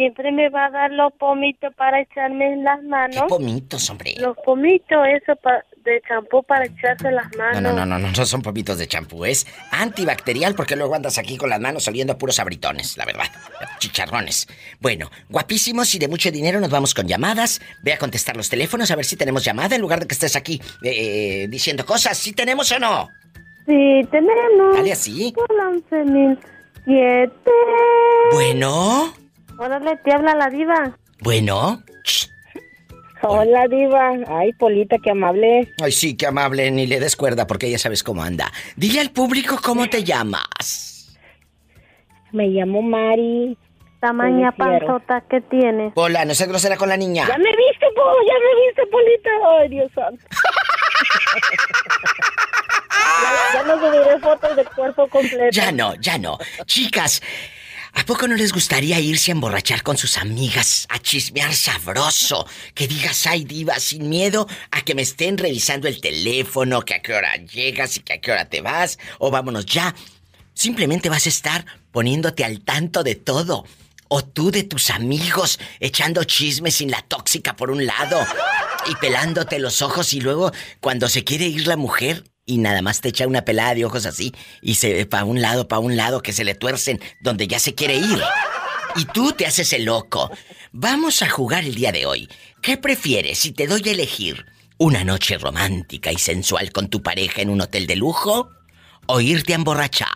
Siempre 0.00 0.32
me 0.32 0.48
va 0.48 0.64
a 0.66 0.70
dar 0.70 0.90
los 0.92 1.12
pomitos 1.12 1.74
para 1.74 2.00
echarme 2.00 2.54
en 2.54 2.64
las 2.64 2.82
manos. 2.84 3.24
Pomitos, 3.28 3.90
hombre. 3.90 4.14
Los 4.18 4.34
pomitos, 4.38 4.98
eso 5.20 5.36
pa- 5.36 5.62
de 5.84 6.00
champú 6.08 6.42
para 6.42 6.64
echarse 6.64 7.08
en 7.08 7.16
las 7.16 7.34
manos. 7.36 7.60
No, 7.60 7.70
no, 7.72 7.84
no, 7.84 7.86
no, 7.86 7.98
no, 7.98 8.08
no 8.16 8.26
son 8.26 8.40
pomitos 8.40 8.78
de 8.78 8.86
champú, 8.86 9.24
es 9.26 9.46
antibacterial 9.72 10.54
porque 10.54 10.74
luego 10.76 10.94
andas 10.94 11.18
aquí 11.18 11.36
con 11.36 11.50
las 11.50 11.60
manos 11.60 11.86
oliendo 11.88 12.14
a 12.14 12.18
puros 12.18 12.38
abritones, 12.38 12.96
la 12.96 13.04
verdad. 13.04 13.24
Chicharrones. 13.78 14.46
Bueno, 14.80 15.10
guapísimos 15.28 15.94
y 15.94 15.98
de 15.98 16.08
mucho 16.08 16.30
dinero 16.30 16.60
nos 16.60 16.70
vamos 16.70 16.94
con 16.94 17.06
llamadas. 17.06 17.60
Ve 17.82 17.92
a 17.92 17.98
contestar 17.98 18.36
los 18.36 18.48
teléfonos 18.48 18.90
a 18.90 18.96
ver 18.96 19.04
si 19.04 19.16
tenemos 19.16 19.44
llamada 19.44 19.74
en 19.76 19.82
lugar 19.82 20.00
de 20.00 20.06
que 20.06 20.14
estés 20.14 20.34
aquí 20.36 20.60
eh, 20.82 21.46
diciendo 21.50 21.84
cosas. 21.84 22.16
¿Sí 22.16 22.32
tenemos 22.32 22.72
o 22.72 22.78
no? 22.78 23.08
Sí, 23.66 24.00
tenemos. 24.10 24.76
Dale 24.76 24.92
así. 24.92 25.32
Por 25.34 25.48
11.007. 25.50 27.30
Bueno, 28.32 29.12
Órale, 29.60 29.96
te 29.98 30.12
habla 30.12 30.34
la 30.34 30.48
diva. 30.48 30.96
bueno. 31.20 31.82
Hola, 33.22 33.66
Diva. 33.68 34.12
Ay, 34.28 34.50
Polita, 34.54 34.96
qué 34.96 35.10
amable. 35.10 35.70
Ay, 35.82 35.92
sí, 35.92 36.16
qué 36.16 36.26
amable, 36.26 36.70
ni 36.70 36.86
le 36.86 36.98
des 36.98 37.16
cuerda 37.16 37.46
porque 37.46 37.70
ya 37.70 37.76
sabes 37.76 38.02
cómo 38.02 38.22
anda. 38.22 38.50
Dile 38.76 38.98
al 39.00 39.10
público 39.10 39.58
cómo 39.62 39.90
te 39.90 40.02
llamas. 40.04 41.14
Me 42.32 42.46
llamo 42.48 42.80
Mari. 42.80 43.58
Tamaña 44.00 44.52
panzota 44.52 45.20
que 45.28 45.42
tienes. 45.42 45.92
Hola, 45.96 46.24
no 46.24 46.34
seas 46.34 46.48
grosera 46.48 46.78
con 46.78 46.88
la 46.88 46.96
niña. 46.96 47.26
Ya 47.28 47.36
me 47.36 47.50
viste, 47.54 47.86
po, 47.94 48.02
ya 48.26 48.34
me 48.38 48.54
viste, 48.64 48.86
Polita. 48.90 49.30
Ay, 49.60 49.68
Dios 49.68 49.92
santo. 49.94 50.24
ya, 53.22 53.60
ya 53.60 53.62
no 53.64 53.78
subiré 53.86 54.18
fotos 54.20 54.56
de 54.56 54.64
cuerpo 54.64 55.06
completo. 55.08 55.50
Ya 55.50 55.70
no, 55.72 55.94
ya 55.96 56.16
no. 56.16 56.38
Chicas, 56.64 57.20
¿a 57.94 58.04
poco 58.04 58.28
no 58.28 58.36
les 58.36 58.52
gustaría 58.52 59.00
irse 59.00 59.30
a 59.30 59.34
emborrachar 59.34 59.82
con 59.82 59.96
sus 59.96 60.16
amigas, 60.16 60.86
a 60.88 60.98
chismear 60.98 61.54
sabroso? 61.54 62.46
Que 62.74 62.88
digas, 62.88 63.26
ay 63.26 63.44
diva, 63.44 63.78
sin 63.78 64.08
miedo 64.08 64.46
a 64.70 64.82
que 64.82 64.94
me 64.94 65.02
estén 65.02 65.38
revisando 65.38 65.88
el 65.88 66.00
teléfono, 66.00 66.82
que 66.82 66.94
a 66.94 67.02
qué 67.02 67.14
hora 67.14 67.36
llegas 67.36 67.96
y 67.96 68.00
que 68.00 68.14
a 68.14 68.20
qué 68.20 68.32
hora 68.32 68.48
te 68.48 68.60
vas, 68.60 68.98
o 69.18 69.30
vámonos 69.30 69.66
ya. 69.66 69.94
Simplemente 70.54 71.08
vas 71.08 71.26
a 71.26 71.30
estar 71.30 71.64
poniéndote 71.92 72.44
al 72.44 72.60
tanto 72.60 73.02
de 73.02 73.14
todo. 73.14 73.64
O 74.08 74.24
tú 74.24 74.50
de 74.50 74.64
tus 74.64 74.90
amigos, 74.90 75.60
echando 75.78 76.24
chismes 76.24 76.74
sin 76.74 76.90
la 76.90 77.00
tóxica 77.02 77.54
por 77.54 77.70
un 77.70 77.86
lado 77.86 78.18
y 78.88 78.94
pelándote 78.96 79.58
los 79.60 79.82
ojos 79.82 80.12
y 80.14 80.20
luego 80.20 80.52
cuando 80.80 81.08
se 81.08 81.22
quiere 81.22 81.46
ir 81.46 81.68
la 81.68 81.76
mujer 81.76 82.24
y 82.50 82.58
nada 82.58 82.82
más 82.82 83.00
te 83.00 83.10
echa 83.10 83.28
una 83.28 83.44
pelada 83.44 83.74
de 83.74 83.84
ojos 83.84 84.06
así 84.06 84.34
y 84.60 84.74
se 84.74 85.06
para 85.06 85.24
un 85.24 85.40
lado, 85.40 85.68
para 85.68 85.78
un 85.78 85.96
lado 85.96 86.20
que 86.20 86.32
se 86.32 86.44
le 86.44 86.56
tuercen 86.56 87.00
donde 87.20 87.46
ya 87.46 87.60
se 87.60 87.74
quiere 87.74 87.96
ir. 87.96 88.20
Y 88.96 89.04
tú 89.04 89.32
te 89.32 89.46
haces 89.46 89.72
el 89.72 89.84
loco. 89.84 90.30
Vamos 90.72 91.22
a 91.22 91.30
jugar 91.30 91.64
el 91.64 91.76
día 91.76 91.92
de 91.92 92.06
hoy. 92.06 92.28
¿Qué 92.60 92.76
prefieres 92.76 93.38
si 93.38 93.52
te 93.52 93.68
doy 93.68 93.82
a 93.86 93.92
elegir 93.92 94.46
una 94.78 95.04
noche 95.04 95.38
romántica 95.38 96.10
y 96.10 96.18
sensual 96.18 96.72
con 96.72 96.88
tu 96.88 97.02
pareja 97.02 97.40
en 97.40 97.50
un 97.50 97.60
hotel 97.60 97.86
de 97.86 97.94
lujo 97.94 98.50
o 99.06 99.20
irte 99.20 99.52
a 99.52 99.56
emborrachar? 99.56 100.08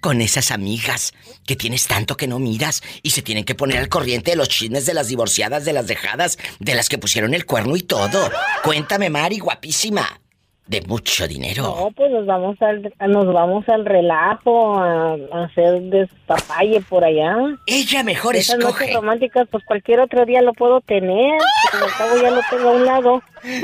con 0.00 0.20
esas 0.20 0.52
amigas 0.52 1.12
que 1.44 1.56
tienes 1.56 1.88
tanto 1.88 2.16
que 2.16 2.28
no 2.28 2.38
miras 2.38 2.84
y 3.02 3.10
se 3.10 3.20
tienen 3.20 3.44
que 3.44 3.56
poner 3.56 3.78
al 3.78 3.88
corriente 3.88 4.30
de 4.30 4.36
los 4.36 4.48
chismes 4.48 4.86
de 4.86 4.94
las 4.94 5.08
divorciadas, 5.08 5.64
de 5.64 5.72
las 5.72 5.88
dejadas, 5.88 6.38
de 6.60 6.76
las 6.76 6.88
que 6.88 6.98
pusieron 6.98 7.34
el 7.34 7.46
cuerno 7.46 7.74
y 7.76 7.82
todo. 7.82 8.30
Cuéntame, 8.62 9.10
Mari, 9.10 9.40
guapísima. 9.40 10.20
De 10.68 10.82
mucho 10.82 11.26
dinero. 11.26 11.62
No, 11.62 11.90
pues 11.96 12.10
nos 12.10 12.26
vamos 12.26 12.56
al, 12.60 12.92
nos 13.08 13.32
vamos 13.32 13.66
al 13.70 13.86
relajo, 13.86 14.78
a, 14.78 15.14
a 15.32 15.44
hacer 15.44 15.80
despapalle 15.80 16.82
por 16.82 17.02
allá. 17.04 17.34
Ella 17.66 18.02
mejor 18.04 18.36
Esas 18.36 18.58
escoge. 18.58 18.84
noches 18.84 18.94
románticas, 18.96 19.48
pues 19.50 19.64
cualquier 19.64 20.00
otro 20.00 20.26
día 20.26 20.42
lo 20.42 20.52
puedo 20.52 20.82
tener. 20.82 21.40
al 21.72 21.90
cabo 21.96 22.22
ya 22.22 22.30
lo 22.30 22.40
tengo 22.50 22.68
a 22.68 22.72
un 22.72 22.84
lado. 22.84 23.22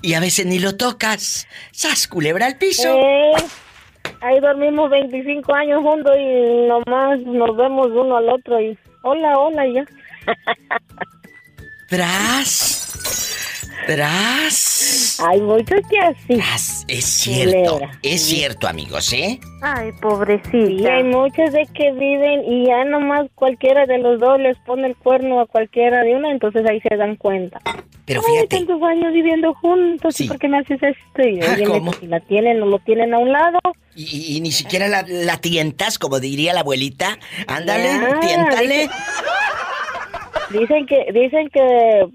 Y 0.00 0.14
a 0.14 0.20
veces 0.20 0.46
ni 0.46 0.60
lo 0.60 0.76
tocas. 0.76 1.48
¡Sas, 1.72 2.06
culebra 2.06 2.46
al 2.46 2.56
piso! 2.56 2.88
Eh, 2.88 3.32
ahí 4.20 4.38
dormimos 4.38 4.90
25 4.90 5.52
años 5.52 5.82
juntos 5.82 6.12
y 6.16 6.68
nomás 6.68 7.18
nos 7.22 7.56
vemos 7.56 7.88
uno 7.88 8.16
al 8.16 8.28
otro 8.28 8.60
y 8.60 8.78
hola, 9.02 9.36
hola 9.38 9.66
ya. 9.66 9.84
Tras. 11.88 12.87
Tras. 13.86 15.20
Hay 15.26 15.40
muchos 15.40 15.80
que 15.90 15.98
así. 15.98 16.34
Tras. 16.36 16.84
Es 16.88 17.04
cierto. 17.04 17.74
Culebra. 17.74 17.98
Es 18.02 18.22
cierto, 18.26 18.68
amigos, 18.68 19.12
¿eh? 19.12 19.40
Ay, 19.62 19.90
pobrecita. 20.00 20.94
hay 20.94 21.04
muchos 21.04 21.52
de 21.52 21.66
que 21.74 21.92
viven 21.92 22.44
y 22.44 22.66
ya 22.66 22.84
nomás 22.84 23.26
cualquiera 23.34 23.86
de 23.86 23.98
los 23.98 24.20
dos 24.20 24.38
les 24.40 24.56
pone 24.58 24.86
el 24.88 24.96
cuerno 24.96 25.40
a 25.40 25.46
cualquiera 25.46 26.02
de 26.02 26.14
una, 26.16 26.30
entonces 26.30 26.64
ahí 26.68 26.80
se 26.80 26.96
dan 26.96 27.16
cuenta. 27.16 27.60
Pero 28.04 28.20
Ay, 28.26 28.32
fíjate. 28.34 28.56
tantos 28.56 28.82
años 28.82 29.12
viviendo 29.12 29.54
juntos, 29.54 30.14
Sí. 30.14 30.24
¿y 30.24 30.28
por 30.28 30.38
qué 30.38 30.48
me 30.48 30.58
haces 30.58 30.78
esto? 30.82 31.28
Y, 31.28 31.40
Ah, 31.42 31.56
si 32.00 32.06
la 32.06 32.20
tienen 32.20 32.62
o 32.62 32.66
lo 32.66 32.78
tienen 32.78 33.12
a 33.14 33.18
un 33.18 33.32
lado. 33.32 33.58
Y, 33.94 34.04
y- 34.04 34.36
y 34.36 34.40
ni 34.40 34.52
siquiera 34.52 34.88
la, 34.88 35.04
la 35.06 35.36
tientas, 35.38 35.98
como 35.98 36.20
diría 36.20 36.54
la 36.54 36.60
abuelita. 36.60 37.18
Ándale, 37.46 37.88
Ah, 37.90 38.20
tiéntale. 38.20 38.88
Dicen 40.50 40.86
que, 40.86 41.06
dicen 41.12 41.50
que 41.50 42.06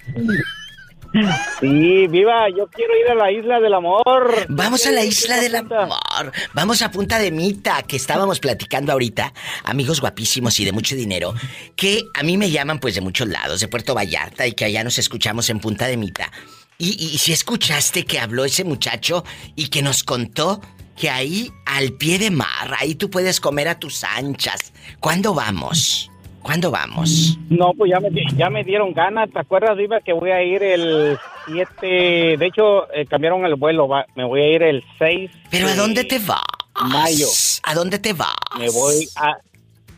Sí, 1.61 2.07
viva, 2.09 2.49
yo 2.51 2.67
quiero 2.67 2.93
ir 2.99 3.09
a 3.09 3.15
la 3.15 3.31
isla 3.31 3.61
del 3.61 3.73
amor. 3.73 4.47
Vamos 4.49 4.85
a 4.85 4.91
la 4.91 5.05
isla 5.05 5.41
del 5.41 5.55
amor. 5.55 6.33
Vamos 6.53 6.83
a 6.83 6.91
Punta 6.91 7.19
de 7.19 7.31
Mita, 7.31 7.83
que 7.83 7.97
estábamos 7.97 8.41
platicando 8.41 8.93
ahorita. 8.93 9.33
Amigos 9.65 10.01
guapísimos 10.01 10.59
y 10.59 10.65
de 10.65 10.73
mucho 10.73 10.97
dinero. 10.97 11.33
Que 11.77 12.03
a 12.15 12.25
mí 12.25 12.37
me 12.37 12.51
llaman 12.51 12.81
pues 12.81 12.97
de 12.97 13.01
muchos 13.01 13.29
lados, 13.29 13.61
de 13.61 13.69
Puerto 13.69 13.95
Vallarta, 13.95 14.47
y 14.47 14.53
que 14.53 14.65
allá 14.65 14.83
nos 14.83 14.99
escuchamos 14.99 15.49
en 15.51 15.61
Punta 15.61 15.87
de 15.87 15.97
Mita. 15.97 16.31
Y, 16.79 16.89
y 17.15 17.19
si 17.19 17.33
escuchaste 17.33 18.05
que 18.05 18.19
habló 18.19 18.45
ese 18.45 18.65
muchacho 18.65 19.25
y 19.55 19.69
que 19.69 19.83
nos 19.83 20.03
contó 20.03 20.61
que 20.97 21.11
ahí 21.11 21.51
al 21.67 21.93
pie 21.93 22.19
de 22.19 22.31
mar, 22.31 22.75
ahí 22.79 22.95
tú 22.95 23.11
puedes 23.11 23.41
comer 23.41 23.69
a 23.69 23.79
tus 23.79 24.05
anchas. 24.05 24.73
¿Cuándo 25.01 25.35
vamos? 25.35 26.11
¿Cuándo 26.43 26.71
vamos? 26.71 27.39
No, 27.49 27.73
pues 27.77 27.91
ya 27.91 28.01
me, 28.01 28.11
ya 28.37 28.51
me 28.51 28.65
dieron 28.65 28.93
ganas. 28.93 29.31
¿Te 29.33 29.39
acuerdas, 29.39 29.77
Viva, 29.79 30.01
que 30.03 30.13
voy 30.13 30.31
a 30.31 30.43
ir 30.43 30.63
el 30.63 31.19
7? 31.47 32.37
De 32.37 32.47
hecho, 32.47 32.93
eh, 32.93 33.07
cambiaron 33.07 33.47
el 33.47 33.55
vuelo. 33.55 33.89
va- 33.89 34.05
Me 34.15 34.25
voy 34.25 34.43
a 34.43 34.49
ir 34.55 34.63
el 34.63 34.85
6. 34.99 35.31
¿Pero 35.51 35.69
a 35.69 35.71
de 35.71 35.77
dónde 35.77 36.05
te 36.05 36.19
vas? 36.19 36.43
Mayo. 36.83 37.29
¿A 37.63 37.75
dónde 37.75 37.99
te 37.99 38.13
vas? 38.13 38.35
Me 38.59 38.69
voy 38.69 39.09
a 39.17 39.33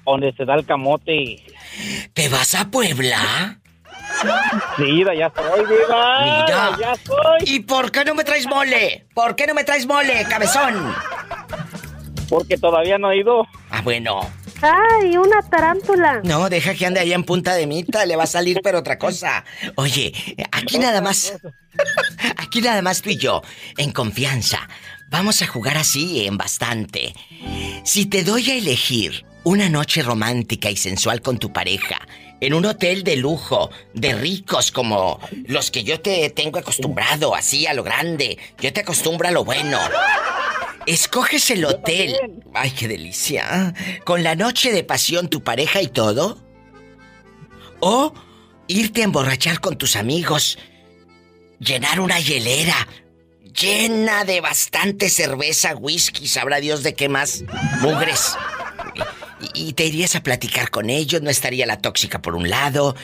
donde 0.05 0.33
se 0.35 0.45
da 0.45 0.55
el 0.55 0.64
camote. 0.64 1.43
¿Te 2.12 2.29
vas 2.29 2.55
a 2.55 2.70
Puebla? 2.70 3.59
Sí, 4.77 4.85
Diva, 4.85 5.14
ya 5.14 5.27
estoy, 5.27 5.67
Diva. 5.67 6.23
Mira. 6.23 6.77
Ya 6.79 6.93
estoy. 6.93 7.39
¿Y 7.45 7.61
por 7.61 7.91
qué 7.91 8.05
no 8.05 8.14
me 8.14 8.25
traes 8.25 8.47
mole? 8.47 9.07
¿Por 9.14 9.37
qué 9.37 9.47
no 9.47 9.55
me 9.55 9.64
traes 9.64 9.87
mole, 9.87 10.25
cabezón? 10.29 10.95
Porque 12.29 12.57
todavía 12.57 12.99
no 12.99 13.11
he 13.11 13.19
ido. 13.19 13.47
Ah, 13.71 13.81
bueno. 13.83 14.21
¡Ay, 14.62 15.17
una 15.17 15.43
tarántula! 15.43 16.21
No, 16.25 16.49
deja 16.49 16.75
que 16.75 16.87
ande 16.87 17.01
allá 17.01 17.14
en 17.14 17.25
punta 17.25 17.55
de 17.55 17.67
mita, 17.67 18.07
le 18.07 18.17
va 18.17 18.25
a 18.25 18.27
salir 18.27 18.61
pero 18.62 18.79
otra 18.79 18.99
cosa. 18.99 19.45
Oye, 19.77 20.12
aquí 20.51 20.79
nada 20.79 21.01
más. 21.01 21.35
Aquí 22.39 22.62
nada 22.62 22.81
más 22.81 23.03
tú 23.03 23.11
y 23.11 23.19
yo, 23.19 23.43
en 23.77 23.93
confianza. 23.93 24.67
Vamos 25.11 25.43
a 25.43 25.47
jugar 25.47 25.77
así 25.77 26.27
en 26.27 26.39
bastante. 26.39 27.14
Si 27.85 28.07
te 28.07 28.25
doy 28.25 28.51
a 28.51 28.55
elegir 28.55 29.27
una 29.47 29.69
noche 29.69 30.03
romántica 30.03 30.71
y 30.71 30.77
sensual 30.77 31.23
con 31.23 31.39
tu 31.39 31.53
pareja, 31.53 32.01
en 32.41 32.53
un 32.53 32.67
hotel 32.67 33.05
de 33.05 33.15
lujo, 33.15 33.71
de 33.95 34.13
ricos 34.13 34.73
como 34.73 35.21
los 35.47 35.71
que 35.71 35.85
yo 35.85 36.01
te 36.01 36.31
tengo 36.31 36.59
acostumbrado, 36.59 37.33
así 37.33 37.65
a 37.65 37.73
lo 37.73 37.85
grande, 37.85 38.39
yo 38.59 38.73
te 38.73 38.81
acostumbro 38.81 39.29
a 39.29 39.31
lo 39.31 39.45
bueno. 39.45 39.79
Escoges 40.85 41.49
el 41.51 41.65
hotel. 41.65 42.43
Ay, 42.55 42.73
qué 42.73 42.89
delicia. 42.89 43.73
Con 44.05 44.25
la 44.25 44.35
noche 44.35 44.73
de 44.73 44.83
pasión, 44.83 45.29
tu 45.29 45.45
pareja 45.45 45.81
y 45.81 45.87
todo. 45.87 46.43
O 47.79 48.13
irte 48.67 49.03
a 49.03 49.05
emborrachar 49.05 49.61
con 49.61 49.79
tus 49.79 49.95
amigos. 49.95 50.59
Llenar 51.61 52.01
una 52.01 52.19
hielera 52.19 52.89
llena 53.57 54.25
de 54.25 54.41
bastante 54.41 55.09
cerveza, 55.09 55.77
whisky, 55.77 56.29
sabrá 56.29 56.59
Dios 56.59 56.83
de 56.83 56.95
qué 56.95 57.09
más. 57.09 57.45
Mugres. 57.81 58.37
Y, 59.55 59.69
y 59.69 59.73
te 59.73 59.85
irías 59.87 60.17
a 60.17 60.23
platicar 60.23 60.71
con 60.71 60.91
ellos, 60.91 61.23
no 61.23 61.31
estaría 61.31 61.67
la 61.67 61.79
tóxica 61.81 62.21
por 62.23 62.35
un 62.35 62.49
lado. 62.49 62.95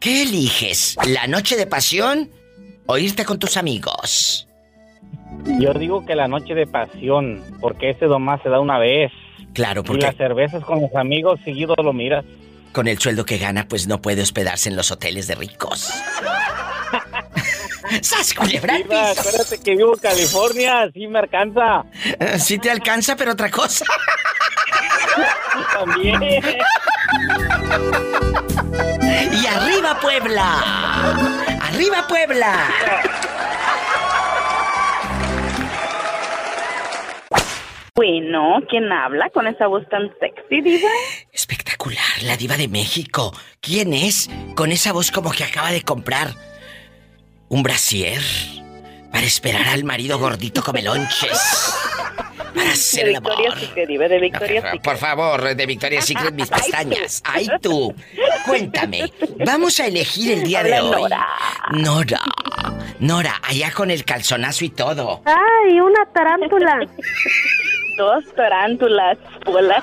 ¿Qué 0.00 0.22
eliges? 0.22 0.96
¿La 1.06 1.26
noche 1.26 1.56
de 1.56 1.66
pasión 1.66 2.30
o 2.86 2.98
irte 2.98 3.24
con 3.24 3.38
tus 3.38 3.56
amigos? 3.56 4.46
Yo 5.60 5.72
digo 5.74 6.04
que 6.04 6.14
la 6.14 6.28
noche 6.28 6.54
de 6.54 6.66
pasión, 6.66 7.42
porque 7.60 7.90
ese 7.90 8.06
nomás 8.06 8.42
se 8.42 8.48
da 8.48 8.60
una 8.60 8.78
vez. 8.78 9.10
Claro, 9.54 9.80
Y 9.82 9.84
porque 9.84 10.02
las 10.06 10.16
cervezas 10.16 10.62
con 10.64 10.80
los 10.82 10.94
amigos 10.94 11.40
seguido 11.44 11.74
lo 11.82 11.92
miras. 11.92 12.24
con 12.72 12.88
el 12.88 12.98
sueldo 12.98 13.24
que 13.24 13.38
gana, 13.38 13.66
pues 13.68 13.86
no 13.86 14.02
puede 14.02 14.20
hospedarse 14.22 14.68
en 14.68 14.76
los 14.76 14.90
hoteles 14.90 15.26
de 15.28 15.34
ricos. 15.34 15.90
¡Sas, 18.02 18.34
culebra 18.34 18.74
acuérdate 18.76 19.58
que 19.62 19.76
vivo 19.76 19.94
en 19.94 20.00
California, 20.00 20.90
sí 20.92 21.06
me 21.06 21.20
alcanza. 21.20 21.84
Sí 22.38 22.58
te 22.58 22.70
alcanza, 22.70 23.14
pero 23.16 23.32
otra 23.32 23.50
cosa. 23.50 23.84
También. 25.72 26.22
Y 29.32 29.46
arriba 29.46 29.98
Puebla. 30.00 30.62
Arriba 31.60 32.06
Puebla. 32.08 32.68
Bueno, 37.94 38.58
¿quién 38.68 38.92
habla 38.92 39.30
con 39.30 39.46
esa 39.46 39.68
voz 39.68 39.88
tan 39.88 40.12
sexy, 40.20 40.60
diva? 40.60 40.90
Espectacular, 41.32 42.22
la 42.24 42.36
diva 42.36 42.58
de 42.58 42.68
México. 42.68 43.32
¿Quién 43.60 43.94
es? 43.94 44.28
Con 44.54 44.70
esa 44.70 44.92
voz 44.92 45.10
como 45.10 45.32
que 45.32 45.44
acaba 45.44 45.70
de 45.70 45.80
comprar 45.80 46.28
un 47.48 47.62
brasier 47.62 48.20
para 49.10 49.24
esperar 49.24 49.68
al 49.68 49.84
marido 49.84 50.18
gordito 50.18 50.62
come 50.62 50.82
lonches. 50.82 51.85
Para 52.56 52.70
hacer 52.72 53.04
de 53.04 53.10
el 53.10 53.16
amor. 53.16 53.32
Victoria 53.36 53.60
Secret, 53.60 53.88
de 53.88 54.18
Victoria 54.18 54.62
Secret. 54.62 54.82
Por 54.82 54.96
favor, 54.96 55.54
de 55.54 55.66
Victoria's 55.66 56.04
Secret, 56.06 56.34
mis 56.34 56.48
pestañas. 56.50 57.22
Ay, 57.24 57.48
tú. 57.60 57.94
Cuéntame. 58.46 59.12
Vamos 59.44 59.78
a 59.78 59.86
elegir 59.86 60.38
el 60.38 60.42
día 60.44 60.62
de 60.62 60.80
hoy. 60.80 61.02
Nora. 61.02 61.26
Nora. 61.70 62.20
Nora, 62.98 63.34
allá 63.42 63.70
con 63.72 63.90
el 63.90 64.04
calzonazo 64.04 64.64
y 64.64 64.70
todo. 64.70 65.22
¡Ay, 65.26 65.78
una 65.80 66.04
tarántula! 66.12 66.80
Dos 67.98 68.24
tarántulas, 68.34 69.16
Pola. 69.44 69.82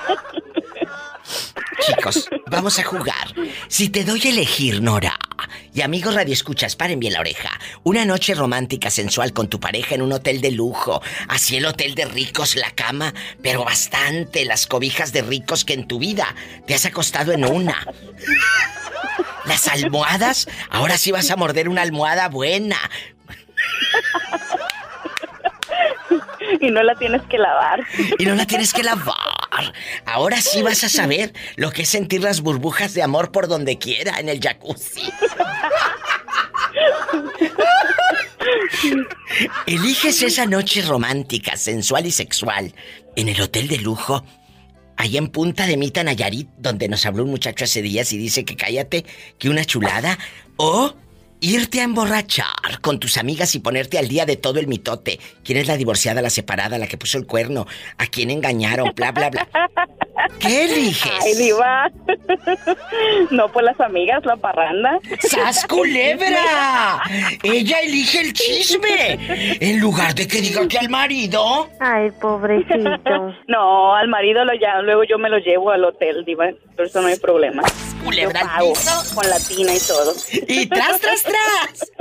Chicos, 1.80 2.28
vamos 2.46 2.78
a 2.78 2.84
jugar. 2.84 3.34
Si 3.68 3.88
te 3.88 4.04
doy 4.04 4.20
a 4.24 4.28
elegir, 4.30 4.80
Nora, 4.82 5.18
y 5.72 5.82
amigos 5.82 6.14
radioescuchas, 6.14 6.76
paren 6.76 7.00
bien 7.00 7.14
la 7.14 7.20
oreja. 7.20 7.50
Una 7.82 8.04
noche 8.04 8.34
romántica, 8.34 8.90
sensual 8.90 9.32
con 9.32 9.48
tu 9.48 9.58
pareja 9.58 9.94
en 9.94 10.02
un 10.02 10.12
hotel 10.12 10.40
de 10.40 10.50
lujo. 10.52 11.02
Así 11.28 11.56
el 11.56 11.66
hotel 11.66 11.94
de 11.94 12.04
ricos, 12.04 12.54
la 12.56 12.70
cama, 12.70 13.12
pero 13.42 13.64
bastante, 13.64 14.44
las 14.44 14.66
cobijas 14.66 15.12
de 15.12 15.22
ricos 15.22 15.64
que 15.64 15.74
en 15.74 15.88
tu 15.88 15.98
vida 15.98 16.34
te 16.66 16.74
has 16.74 16.86
acostado 16.86 17.32
en 17.32 17.44
una. 17.44 17.86
Las 19.46 19.68
almohadas, 19.68 20.48
ahora 20.70 20.96
sí 20.96 21.10
vas 21.10 21.30
a 21.30 21.36
morder 21.36 21.68
una 21.68 21.82
almohada 21.82 22.28
buena. 22.28 22.78
y 26.60 26.70
no 26.70 26.82
la 26.82 26.94
tienes 26.94 27.22
que 27.22 27.38
lavar. 27.38 27.80
Y 28.18 28.26
no 28.26 28.34
la 28.34 28.46
tienes 28.46 28.72
que 28.72 28.82
lavar. 28.82 29.33
Ahora 30.04 30.40
sí 30.40 30.62
vas 30.62 30.84
a 30.84 30.88
saber 30.88 31.32
lo 31.56 31.70
que 31.70 31.82
es 31.82 31.88
sentir 31.88 32.22
las 32.22 32.40
burbujas 32.40 32.94
de 32.94 33.02
amor 33.02 33.32
por 33.32 33.48
donde 33.48 33.78
quiera 33.78 34.18
en 34.18 34.28
el 34.28 34.40
jacuzzi. 34.40 35.02
Eliges 39.66 40.22
esa 40.22 40.46
noche 40.46 40.82
romántica, 40.82 41.56
sensual 41.56 42.06
y 42.06 42.10
sexual 42.10 42.74
en 43.16 43.28
el 43.28 43.40
hotel 43.40 43.68
de 43.68 43.78
lujo, 43.78 44.24
allá 44.96 45.18
en 45.18 45.28
Punta 45.28 45.66
de 45.66 45.76
Mita, 45.76 46.04
Nayarit, 46.04 46.48
donde 46.58 46.88
nos 46.88 47.06
habló 47.06 47.24
un 47.24 47.30
muchacho 47.30 47.64
hace 47.64 47.82
días 47.82 48.12
y 48.12 48.18
dice 48.18 48.44
que 48.44 48.56
cállate, 48.56 49.04
que 49.38 49.48
una 49.48 49.64
chulada, 49.64 50.18
o 50.56 50.94
irte 51.44 51.80
a 51.80 51.84
emborrachar 51.84 52.80
con 52.80 52.98
tus 52.98 53.18
amigas 53.18 53.54
y 53.54 53.58
ponerte 53.58 53.98
al 53.98 54.08
día 54.08 54.24
de 54.24 54.36
todo 54.36 54.58
el 54.60 54.66
mitote. 54.66 55.20
¿Quién 55.44 55.58
es 55.58 55.66
la 55.66 55.76
divorciada, 55.76 56.22
la 56.22 56.30
separada, 56.30 56.78
la 56.78 56.86
que 56.86 56.96
puso 56.96 57.18
el 57.18 57.26
cuerno? 57.26 57.66
¿A 57.98 58.06
quién 58.06 58.30
engañaron? 58.30 58.92
Bla, 58.94 59.12
bla, 59.12 59.28
bla. 59.28 59.48
¿Qué 60.38 60.64
eliges? 60.64 61.12
Ay, 61.22 61.34
diva. 61.34 61.90
no, 63.30 63.48
pues 63.48 63.64
las 63.64 63.80
amigas, 63.80 64.24
la 64.24 64.36
parranda. 64.36 64.98
¡Sas 65.20 65.66
culebra! 65.66 67.02
Ella 67.42 67.78
elige 67.80 68.20
el 68.20 68.32
chisme. 68.32 69.18
En 69.60 69.80
lugar 69.80 70.14
de 70.14 70.26
que 70.28 70.40
diga 70.40 70.66
que 70.68 70.78
al 70.78 70.88
marido. 70.88 71.68
Ay, 71.80 72.10
pobrecito. 72.20 73.34
no, 73.48 73.94
al 73.94 74.08
marido 74.08 74.44
lo 74.44 74.54
ya, 74.54 74.80
luego 74.82 75.04
yo 75.04 75.18
me 75.18 75.28
lo 75.28 75.38
llevo 75.38 75.70
al 75.70 75.84
hotel, 75.84 76.24
diva. 76.24 76.46
Por 76.76 76.86
eso 76.86 77.00
no 77.00 77.08
hay 77.08 77.18
problema. 77.18 77.62
Culebra 78.04 78.40
Yo 78.40 78.46
pago, 78.46 78.72
piso. 78.72 79.14
con 79.14 79.28
la 79.28 79.38
tina 79.38 79.74
y 79.74 79.78
todo. 79.80 80.12
Y 80.48 80.66
tras, 80.66 81.00
tras, 81.00 81.22
tras. 81.22 81.92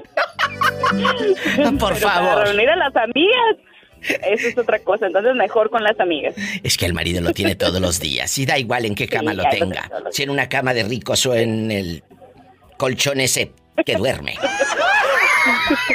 Por 1.79 1.93
Pero 1.93 2.07
favor. 2.09 2.33
Para 2.33 2.45
reunir 2.45 2.69
a 2.69 2.75
las 2.75 2.95
amigas. 2.95 3.57
Eso 4.07 4.47
es 4.47 4.57
otra 4.57 4.79
cosa, 4.79 5.07
entonces 5.07 5.35
mejor 5.35 5.69
con 5.69 5.83
las 5.83 5.99
amigas. 5.99 6.35
Es 6.63 6.77
que 6.77 6.85
el 6.85 6.93
marido 6.93 7.21
lo 7.21 7.31
tiene 7.31 7.55
todos 7.55 7.79
los 7.81 7.99
días 7.99 8.37
y 8.37 8.45
da 8.45 8.57
igual 8.57 8.85
en 8.85 8.95
qué 8.95 9.07
cama 9.07 9.31
Sí, 9.31 9.37
lo 9.37 9.43
tenga. 9.49 9.89
lo. 10.03 10.11
Si 10.11 10.23
en 10.23 10.29
una 10.29 10.49
cama 10.49 10.73
de 10.73 10.83
ricos 10.83 11.25
o 11.25 11.35
en 11.35 11.71
el 11.71 12.03
colchón 12.77 13.19
ese 13.21 13.51
que 13.85 13.95
duerme. 13.95 14.35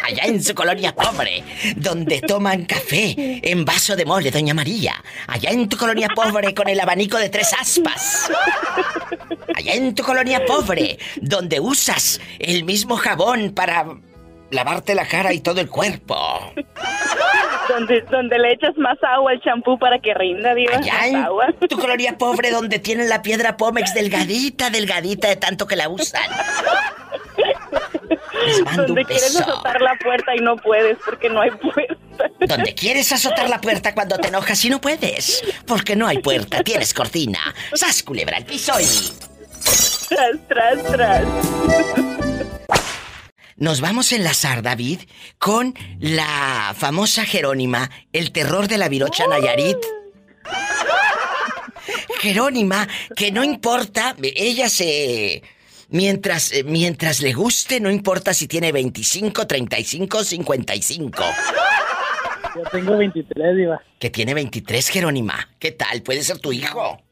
Allá 0.03 0.25
en 0.25 0.43
su 0.43 0.55
colonia 0.55 0.95
pobre, 0.95 1.43
donde 1.77 2.21
toman 2.21 2.65
café 2.67 3.41
en 3.43 3.65
vaso 3.65 3.97
de 3.97 4.05
mole, 4.05 4.31
doña 4.31 4.53
María. 4.53 4.95
Allá 5.27 5.51
en 5.51 5.69
tu 5.69 5.77
colonia 5.77 6.09
pobre 6.15 6.55
con 6.55 6.69
el 6.69 6.79
abanico 6.81 7.17
de 7.19 7.29
tres 7.31 7.53
aspas. 7.59 8.31
Allá 9.55 9.73
en 9.75 9.95
tu 9.95 10.03
colonia 10.03 10.45
pobre, 10.45 10.99
donde 11.21 11.61
usas 11.61 12.21
el 12.39 12.65
mismo 12.65 12.97
jabón 12.97 13.53
para 13.55 13.87
lavarte 14.51 14.95
la 14.95 15.07
cara 15.07 15.33
y 15.33 15.41
todo 15.41 15.61
el 15.61 15.69
cuerpo. 15.69 16.53
Donde, 17.69 18.01
donde 18.11 18.39
le 18.39 18.53
echas 18.53 18.77
más 18.79 18.97
agua 19.03 19.33
al 19.33 19.41
champú 19.43 19.79
para 19.79 19.99
que 19.99 20.15
rinda, 20.15 20.53
en 20.53 21.17
agua. 21.17 21.49
tu 21.69 21.79
colonia 21.79 22.17
pobre 22.17 22.51
donde 22.51 22.79
tienen 22.79 23.09
la 23.09 23.21
piedra 23.21 23.57
Pómex 23.57 23.93
delgadita, 23.95 24.71
delgadita 24.71 25.29
de 25.29 25.37
tanto 25.37 25.67
que 25.67 25.77
la 25.77 25.89
usan. 25.89 26.23
Donde 28.77 29.05
quieres 29.05 29.37
azotar 29.39 29.83
la 29.83 29.97
puerta 30.03 30.35
y 30.35 30.39
no 30.41 30.57
puedes 30.57 30.97
porque 31.05 31.29
no 31.29 31.43
hay 31.43 31.51
puerta. 31.51 32.31
Donde 32.41 32.75
quieres 32.75 33.13
azotar 33.13 33.51
la 33.51 33.61
puerta 33.61 33.95
cuando 33.95 34.17
te 34.17 34.29
enojas 34.29 34.65
y 34.65 34.71
no 34.71 34.81
puedes. 34.81 35.45
Porque 35.67 35.95
no 35.95 36.07
hay 36.07 36.19
puerta, 36.19 36.63
tienes 36.63 36.95
cortina. 36.95 37.55
¡Sas, 37.75 38.03
culebra 38.03 38.39
al 38.39 38.45
piso 38.45 38.73
y... 38.81 39.13
Tras, 40.09 40.39
tras, 40.49 40.83
tras. 40.85 42.28
Nos 43.59 43.81
vamos 43.81 44.13
a 44.13 44.17
enlazar, 44.17 44.63
David, 44.63 45.01
con 45.39 45.75
la 45.99 46.75
famosa 46.79 47.25
Jerónima, 47.25 47.91
el 48.13 48.31
terror 48.31 48.69
de 48.69 48.79
la 48.79 48.89
virocha 48.89 49.27
Nayarit. 49.27 49.79
Jerónima, 52.21 52.87
que 53.17 53.33
no 53.33 53.43
importa, 53.43 54.15
ella 54.23 54.69
se... 54.69 55.43
Mientras, 55.91 56.53
eh, 56.53 56.65
mientras 56.65 57.21
le 57.21 57.33
guste, 57.33 57.81
no 57.81 57.91
importa 57.91 58.33
si 58.33 58.47
tiene 58.47 58.71
25, 58.71 59.47
35, 59.47 60.23
55. 60.23 61.25
Yo 62.55 62.63
tengo 62.71 62.97
23, 62.97 63.57
Diva. 63.57 63.83
Que 63.99 64.11
tiene 64.11 64.35
23, 64.35 64.89
Jerónima. 64.89 65.49
¿Qué 65.59 65.73
tal? 65.73 66.03
¿Puede 66.03 66.23
ser 66.23 66.39
tu 66.39 66.53
hijo? 66.53 67.03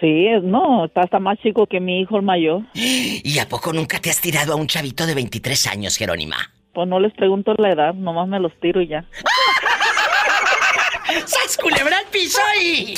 Sí, 0.00 0.26
no, 0.42 0.86
está 0.86 1.02
hasta 1.02 1.18
más 1.18 1.38
chico 1.38 1.66
que 1.66 1.80
mi 1.80 2.00
hijo 2.00 2.16
el 2.16 2.22
mayor. 2.22 2.62
¿Y 2.74 3.38
a 3.38 3.48
poco 3.48 3.72
nunca 3.72 4.00
te 4.00 4.10
has 4.10 4.20
tirado 4.20 4.52
a 4.52 4.56
un 4.56 4.66
chavito 4.66 5.06
de 5.06 5.14
23 5.14 5.66
años, 5.68 5.96
Jerónima? 5.96 6.36
Pues 6.72 6.88
no 6.88 6.98
les 6.98 7.12
pregunto 7.14 7.54
la 7.56 7.70
edad, 7.70 7.94
nomás 7.94 8.26
me 8.28 8.40
los 8.40 8.52
tiro 8.60 8.80
y 8.80 8.88
ya. 8.88 9.04
¡Sas 11.26 11.56
culebra 11.56 11.98
al 11.98 12.06
piso 12.06 12.40
y! 12.60 12.94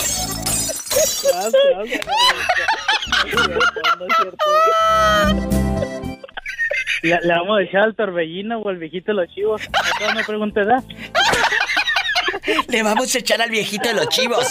Le, 7.02 7.18
le 7.22 7.34
vamos 7.34 7.58
a 7.58 7.62
echar 7.62 7.82
al 7.82 7.94
torbellino 7.94 8.60
o 8.60 8.68
al 8.68 8.78
viejito 8.78 9.12
de 9.12 9.14
los 9.14 9.34
chivos. 9.34 9.62
Acá 9.62 10.14
no 10.14 10.20
pregunte 10.26 10.60
edad. 10.60 10.82
Le 12.68 12.82
vamos 12.82 13.14
a 13.14 13.18
echar 13.18 13.42
al 13.42 13.50
viejito 13.50 13.88
de 13.88 13.94
los 13.94 14.08
chivos. 14.08 14.46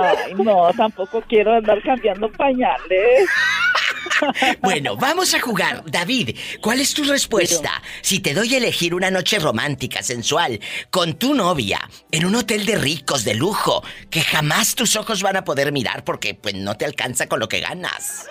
Ay, 0.00 0.34
no, 0.34 0.70
tampoco 0.76 1.22
quiero 1.22 1.54
andar 1.54 1.82
cambiando 1.82 2.30
pañales. 2.30 3.28
Bueno, 4.60 4.96
vamos 4.96 5.34
a 5.34 5.40
jugar. 5.40 5.82
David, 5.86 6.36
¿cuál 6.60 6.80
es 6.80 6.94
tu 6.94 7.04
respuesta? 7.04 7.82
Si 8.00 8.20
te 8.20 8.34
doy 8.34 8.54
a 8.54 8.58
elegir 8.58 8.94
una 8.94 9.10
noche 9.10 9.38
romántica, 9.38 10.02
sensual, 10.02 10.60
con 10.90 11.14
tu 11.14 11.34
novia, 11.34 11.80
en 12.10 12.24
un 12.24 12.34
hotel 12.36 12.64
de 12.66 12.76
ricos, 12.76 13.24
de 13.24 13.34
lujo, 13.34 13.82
que 14.10 14.20
jamás 14.20 14.74
tus 14.74 14.96
ojos 14.96 15.22
van 15.22 15.36
a 15.36 15.44
poder 15.44 15.72
mirar 15.72 16.04
porque 16.04 16.34
pues 16.34 16.54
no 16.54 16.76
te 16.76 16.84
alcanza 16.84 17.26
con 17.26 17.40
lo 17.40 17.48
que 17.48 17.60
ganas. 17.60 18.26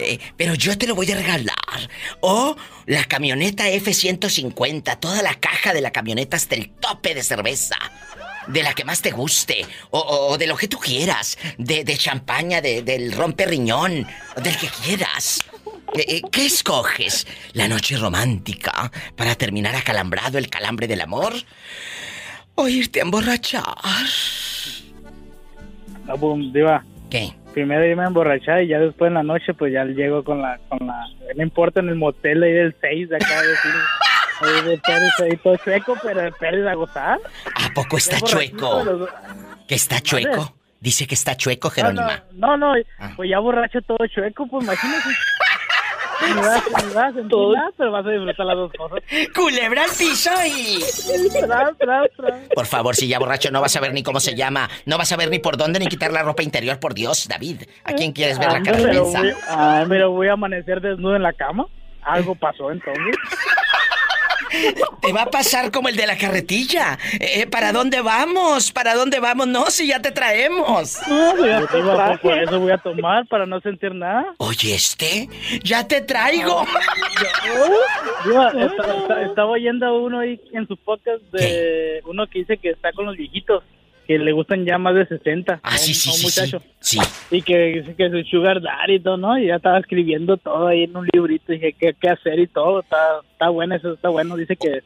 Eh, 0.00 0.18
pero 0.36 0.54
yo 0.54 0.78
te 0.78 0.86
lo 0.86 0.94
voy 0.94 1.10
a 1.10 1.16
regalar. 1.16 1.56
O 2.20 2.56
la 2.86 3.04
camioneta 3.04 3.68
F-150, 3.68 4.98
toda 5.00 5.22
la 5.22 5.34
caja 5.34 5.72
de 5.72 5.80
la 5.80 5.90
camioneta 5.90 6.36
hasta 6.36 6.54
el 6.54 6.70
tope 6.70 7.14
de 7.14 7.22
cerveza. 7.22 7.76
De 8.48 8.62
la 8.62 8.72
que 8.74 8.84
más 8.84 9.00
te 9.02 9.10
guste. 9.10 9.64
O, 9.90 9.98
o- 9.98 10.32
o 10.32 10.38
de 10.38 10.46
lo 10.46 10.56
que 10.56 10.68
tú 10.68 10.78
quieras. 10.78 11.38
De, 11.58 11.84
de 11.84 11.96
champaña, 11.96 12.60
de- 12.60 12.82
del 12.82 13.12
rompe 13.12 13.46
riñón. 13.46 14.06
Del 14.42 14.56
que 14.56 14.68
quieras. 14.82 15.40
Eh, 15.94 16.04
eh, 16.08 16.22
¿Qué 16.30 16.46
escoges? 16.46 17.26
¿La 17.52 17.68
noche 17.68 17.96
romántica 17.96 18.90
para 19.16 19.34
terminar 19.34 19.74
acalambrado 19.74 20.36
el 20.38 20.48
calambre 20.50 20.86
del 20.86 21.00
amor? 21.00 21.32
¿O 22.54 22.68
irte 22.68 23.00
a 23.00 23.02
emborrachar? 23.04 23.64
No, 26.06 26.16
diva. 26.52 26.84
¿Qué? 27.10 27.32
Primero 27.54 27.84
irme 27.86 28.04
a 28.04 28.08
emborrachar 28.08 28.62
y 28.62 28.68
ya 28.68 28.78
después 28.78 29.08
en 29.08 29.14
la 29.14 29.22
noche 29.22 29.54
pues 29.54 29.72
ya 29.72 29.84
llego 29.84 30.22
con 30.22 30.42
la, 30.42 30.58
con 30.68 30.86
la, 30.86 30.94
no 31.34 31.42
importa 31.42 31.80
en 31.80 31.88
el 31.88 31.96
motel 31.96 32.42
ahí 32.42 32.52
del 32.52 32.74
6 32.80 33.08
de 33.08 33.16
acá 33.16 33.42
decir, 33.42 33.72
ahí 34.40 34.62
de 34.62 34.78
Pérez 34.78 35.12
ahí 35.20 35.36
todo 35.38 35.56
chueco, 35.56 35.96
pero 36.02 36.22
de 36.22 36.32
Pérez 36.32 36.66
a 36.66 36.74
gozar. 36.74 37.18
¿A 37.54 37.70
poco 37.74 37.96
está 37.96 38.20
chueco? 38.20 38.84
los- 38.84 39.08
¿Que 39.66 39.74
está 39.74 40.00
chueco? 40.00 40.54
Dice 40.80 41.06
que 41.06 41.14
está 41.14 41.36
chueco, 41.36 41.70
Jerónima. 41.70 42.22
no, 42.34 42.56
no, 42.56 42.74
no, 42.74 42.82
pues 43.16 43.28
ya 43.30 43.38
borracho 43.40 43.80
todo 43.82 43.98
chueco, 44.06 44.46
pues 44.48 44.64
imagínate. 44.64 45.08
Ni 46.20 46.34
vas, 46.34 46.62
a 46.74 46.82
nada, 46.94 47.70
pero 47.76 47.92
vas 47.92 48.04
a 48.04 48.10
disfrutar 48.10 48.44
las 48.46 48.56
dos 48.56 48.72
cosas. 48.76 48.98
¡Culebra 49.34 49.84
al 49.84 49.90
piso 49.96 50.30
y... 50.46 50.80
Por 52.54 52.66
favor, 52.66 52.96
si 52.96 53.06
ya 53.06 53.20
borracho 53.20 53.50
no 53.52 53.60
vas 53.60 53.76
a 53.76 53.80
ver 53.80 53.92
ni 53.94 54.02
cómo 54.02 54.18
se 54.18 54.34
llama, 54.34 54.68
no 54.84 54.98
vas 54.98 55.12
a 55.12 55.16
ver 55.16 55.30
ni 55.30 55.38
por 55.38 55.56
dónde 55.56 55.78
ni 55.78 55.86
quitar 55.86 56.10
la 56.12 56.22
ropa 56.24 56.42
interior, 56.42 56.80
por 56.80 56.94
Dios, 56.94 57.28
David. 57.28 57.62
¿A 57.84 57.92
quién 57.92 58.12
quieres 58.12 58.38
ver 58.38 58.50
la 58.50 58.58
Ah, 58.58 58.62
cara 58.64 58.78
de 58.78 58.84
pero, 58.84 59.04
voy, 59.04 59.32
ah, 59.48 59.84
pero 59.88 60.10
voy 60.10 60.26
a 60.28 60.32
amanecer 60.32 60.80
desnudo 60.80 61.14
en 61.14 61.22
la 61.22 61.32
cama. 61.32 61.66
Algo 62.02 62.34
pasó 62.34 62.70
entonces. 62.72 63.04
Te 65.00 65.12
va 65.12 65.22
a 65.22 65.30
pasar 65.30 65.70
como 65.70 65.88
el 65.88 65.96
de 65.96 66.06
la 66.06 66.16
carretilla. 66.16 66.98
Eh, 67.20 67.46
¿Para 67.46 67.72
dónde 67.72 68.00
vamos? 68.00 68.72
¿Para 68.72 68.94
dónde 68.94 69.20
vamos? 69.20 69.46
No, 69.46 69.66
si 69.70 69.88
ya 69.88 70.00
te 70.00 70.10
traemos. 70.10 70.98
No, 71.08 71.34
pues 71.36 71.50
ya 71.50 71.60
te 71.60 71.66
pues, 71.82 72.18
por 72.20 72.38
eso 72.38 72.60
voy 72.60 72.72
a 72.72 72.78
tomar, 72.78 73.26
para 73.26 73.46
no 73.46 73.60
sentir 73.60 73.94
nada. 73.94 74.34
Oye, 74.38 74.74
este, 74.74 75.28
ya 75.62 75.86
te 75.86 76.00
traigo. 76.00 76.64
Diva, 78.24 78.48
esta- 78.48 78.96
esta- 78.96 79.22
estaba 79.22 79.50
oyendo 79.50 79.98
uno 79.98 80.20
ahí 80.20 80.40
en 80.52 80.66
su 80.66 80.76
podcast 80.76 81.22
de 81.32 82.00
uno 82.06 82.26
que 82.26 82.40
dice 82.40 82.56
que 82.58 82.70
está 82.70 82.92
con 82.92 83.06
los 83.06 83.16
viejitos, 83.16 83.62
que 84.08 84.18
le 84.18 84.32
gustan 84.32 84.64
ya 84.64 84.78
más 84.78 84.94
de 84.94 85.06
60. 85.06 85.60
Ah, 85.62 85.76
sí, 85.76 85.92
sí, 85.92 86.08
un 86.08 86.16
sí, 86.16 86.24
muchacho. 86.24 86.62
sí. 86.80 86.98
Y 87.30 87.42
que 87.42 87.94
que 87.94 88.08
su 88.08 88.22
sugar 88.30 88.62
daddy 88.62 88.94
y 88.94 89.00
todo, 89.00 89.18
¿no? 89.18 89.38
Y 89.38 89.48
ya 89.48 89.56
estaba 89.56 89.78
escribiendo 89.78 90.38
todo 90.38 90.68
ahí 90.68 90.84
en 90.84 90.96
un 90.96 91.06
librito. 91.12 91.52
Dije, 91.52 91.74
¿qué, 91.78 91.94
qué 92.00 92.08
hacer 92.08 92.38
y 92.38 92.46
todo? 92.46 92.80
Está, 92.80 93.20
está 93.30 93.50
bueno, 93.50 93.74
eso 93.74 93.92
está 93.92 94.08
bueno. 94.08 94.34
Dice 94.36 94.56
que, 94.56 94.82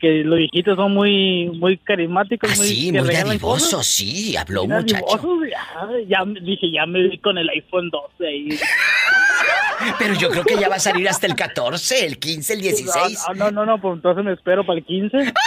que 0.00 0.24
los 0.24 0.38
viejitos 0.38 0.76
son 0.76 0.94
muy 0.94 1.50
muy 1.50 1.76
carismáticos. 1.76 2.50
Ah, 2.50 2.56
sí, 2.56 2.90
que 2.90 3.02
muy 3.02 3.14
dadivosos, 3.14 3.86
sí, 3.86 4.34
habló 4.38 4.66
Muy 4.66 4.78
muchacho. 4.78 5.20
Ya, 5.50 5.86
ya 6.08 6.24
dije, 6.40 6.70
ya 6.72 6.86
me 6.86 7.08
vi 7.08 7.18
con 7.18 7.36
el 7.36 7.50
iPhone 7.50 7.90
12 7.90 8.26
ahí. 8.26 8.48
Pero 9.98 10.14
yo 10.14 10.30
creo 10.30 10.44
que 10.44 10.56
ya 10.56 10.70
va 10.70 10.76
a 10.76 10.80
salir 10.80 11.06
hasta 11.10 11.26
el 11.26 11.34
14, 11.34 12.06
el 12.06 12.18
15, 12.18 12.54
el 12.54 12.60
16. 12.62 13.18
No, 13.28 13.34
no, 13.34 13.50
no, 13.50 13.66
no, 13.66 13.80
pues 13.82 13.96
entonces 13.96 14.24
me 14.24 14.32
espero 14.32 14.64
para 14.64 14.78
el 14.78 14.84
15. 14.86 15.18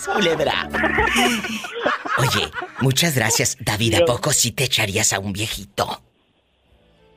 ¡Sas, 0.00 0.14
culebra! 0.14 0.68
Oye, 2.18 2.48
muchas 2.80 3.14
gracias. 3.14 3.56
David, 3.60 3.94
¿a 4.02 4.04
poco 4.04 4.32
sí 4.32 4.52
te 4.52 4.64
echarías 4.64 5.12
a 5.12 5.18
un 5.18 5.32
viejito? 5.32 6.02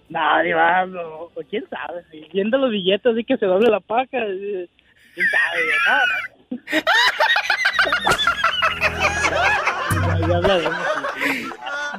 Nadie 0.10 0.54
va, 0.54 0.86
no, 0.86 1.30
pues, 1.34 1.48
quién 1.50 1.64
sabe. 1.70 2.04
Viendo 2.34 2.58
los 2.58 2.72
billetes 2.72 3.12
así 3.14 3.24
que 3.24 3.38
se 3.38 3.46
doble 3.46 3.70
la 3.70 3.80
paca. 3.80 4.18
eh, 4.20 4.68
¿Quién 5.16 5.28
sabe? 5.30 5.62
No, 5.88 6.62
no. 6.62 6.64
Ya, 9.94 10.28
ya 10.28 10.38
hablaremos. 10.38 10.88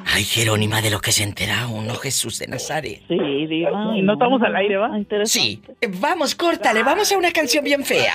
Ay, 0.07 0.24
Jerónima, 0.24 0.80
de 0.82 0.91
lo 0.91 1.01
que 1.01 1.12
se 1.12 1.22
entera 1.22 1.66
uno, 1.66 1.95
Jesús 1.95 2.39
de 2.39 2.47
Nazaret. 2.47 3.03
Sí, 3.09 3.47
diva. 3.47 3.70
Y 3.97 4.03
no 4.03 4.14
estamos 4.14 4.43
al 4.43 4.55
aire, 4.57 4.76
¿va? 4.76 4.91
Sí. 5.24 5.62
Vamos, 6.01 6.35
córtale, 6.35 6.82
vamos 6.82 7.11
a 7.12 7.16
una 7.16 7.32
canción 7.32 7.64
bien 7.64 7.85
fea. 7.85 8.14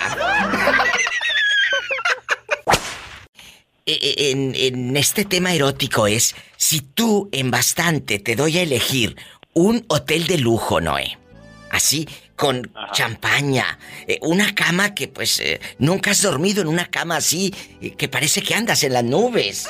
Eh, 3.89 3.97
eh, 4.01 4.31
En, 4.31 4.53
en 4.55 4.95
este 4.97 5.25
tema 5.25 5.53
erótico 5.53 6.05
es, 6.05 6.35
si 6.57 6.81
tú 6.81 7.27
en 7.31 7.49
bastante 7.49 8.19
te 8.19 8.35
doy 8.35 8.59
a 8.59 8.61
elegir 8.61 9.15
un 9.53 9.83
hotel 9.87 10.27
de 10.27 10.37
lujo, 10.37 10.79
Noé, 10.79 11.17
así, 11.71 12.07
con 12.35 12.71
champaña, 12.93 13.79
eh, 14.07 14.19
una 14.21 14.53
cama 14.53 14.93
que 14.93 15.07
pues 15.07 15.39
eh, 15.39 15.59
nunca 15.79 16.11
has 16.11 16.21
dormido 16.21 16.61
en 16.61 16.67
una 16.67 16.85
cama 16.85 17.17
así, 17.17 17.51
eh, 17.81 17.95
que 17.97 18.07
parece 18.07 18.41
que 18.43 18.53
andas 18.53 18.83
en 18.83 18.93
las 18.93 19.03
nubes, 19.03 19.67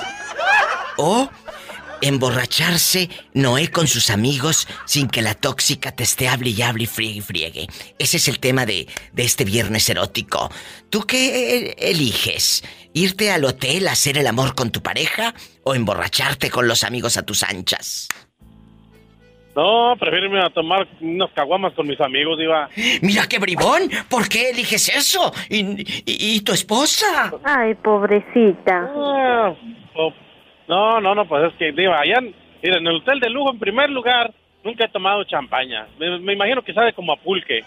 o 0.98 1.30
emborracharse 2.02 3.10
Noé 3.34 3.70
con 3.72 3.88
sus 3.88 4.10
amigos 4.10 4.68
sin 4.86 5.08
que 5.08 5.22
la 5.22 5.34
tóxica 5.34 5.92
te 5.94 6.04
esté 6.04 6.28
hable 6.28 6.50
y 6.50 6.62
hable 6.62 6.84
y 6.84 6.88
friegue 6.88 7.18
y 7.18 7.22
friegue. 7.22 7.68
Ese 7.98 8.18
es 8.18 8.28
el 8.28 8.40
tema 8.40 8.66
de, 8.66 8.88
de 9.14 9.24
este 9.24 9.46
viernes 9.46 9.90
erótico. 9.90 10.52
¿Tú 10.90 11.06
qué 11.06 11.76
eliges? 11.78 12.64
¿Irte 12.94 13.32
al 13.32 13.46
hotel 13.46 13.88
a 13.88 13.92
hacer 13.92 14.18
el 14.18 14.28
amor 14.28 14.56
con 14.56 14.72
tu 14.72 14.82
pareja 14.82 15.34
o 15.64 15.76
emborracharte 15.76 16.50
con 16.50 16.68
los 16.68 16.84
amigos 16.84 17.18
a 17.18 17.24
tus 17.26 17.44
anchas? 17.44 18.08
No, 19.56 19.96
prefiero 20.00 20.26
irme 20.28 20.40
a 20.44 20.50
tomar 20.50 20.88
unas 21.02 21.30
caguamas 21.32 21.74
con 21.74 21.88
mis 21.88 22.00
amigos, 22.00 22.38
Diva. 22.38 22.70
Mira 23.02 23.28
qué 23.28 23.40
bribón, 23.40 23.90
¿por 24.10 24.28
qué 24.30 24.52
eliges 24.52 24.90
eso? 24.90 25.34
¿Y, 25.50 25.82
y- 25.82 26.36
y 26.36 26.42
tu 26.42 26.54
esposa? 26.54 27.32
Ay, 27.44 27.74
pobrecita. 27.76 28.90
Ah, 28.96 29.54
oh, 29.96 30.14
No, 30.68 31.02
no, 31.02 31.14
no, 31.16 31.28
pues 31.28 31.52
es 31.52 31.58
que, 31.58 31.72
Diva, 31.74 32.00
allá 32.00 32.20
en, 32.20 32.34
mira, 32.64 32.78
en 32.78 32.88
el 32.88 32.96
hotel 32.98 33.20
de 33.20 33.30
lujo, 33.30 33.52
en 33.52 33.60
primer 33.60 33.90
lugar, 33.90 34.34
nunca 34.64 34.86
he 34.86 34.90
tomado 34.90 35.24
champaña. 35.26 35.88
Me, 36.00 36.20
me 36.20 36.34
imagino 36.34 36.62
que 36.64 36.74
sabe 36.74 36.94
como 36.94 37.12
a 37.12 37.18
pulque. 37.18 37.62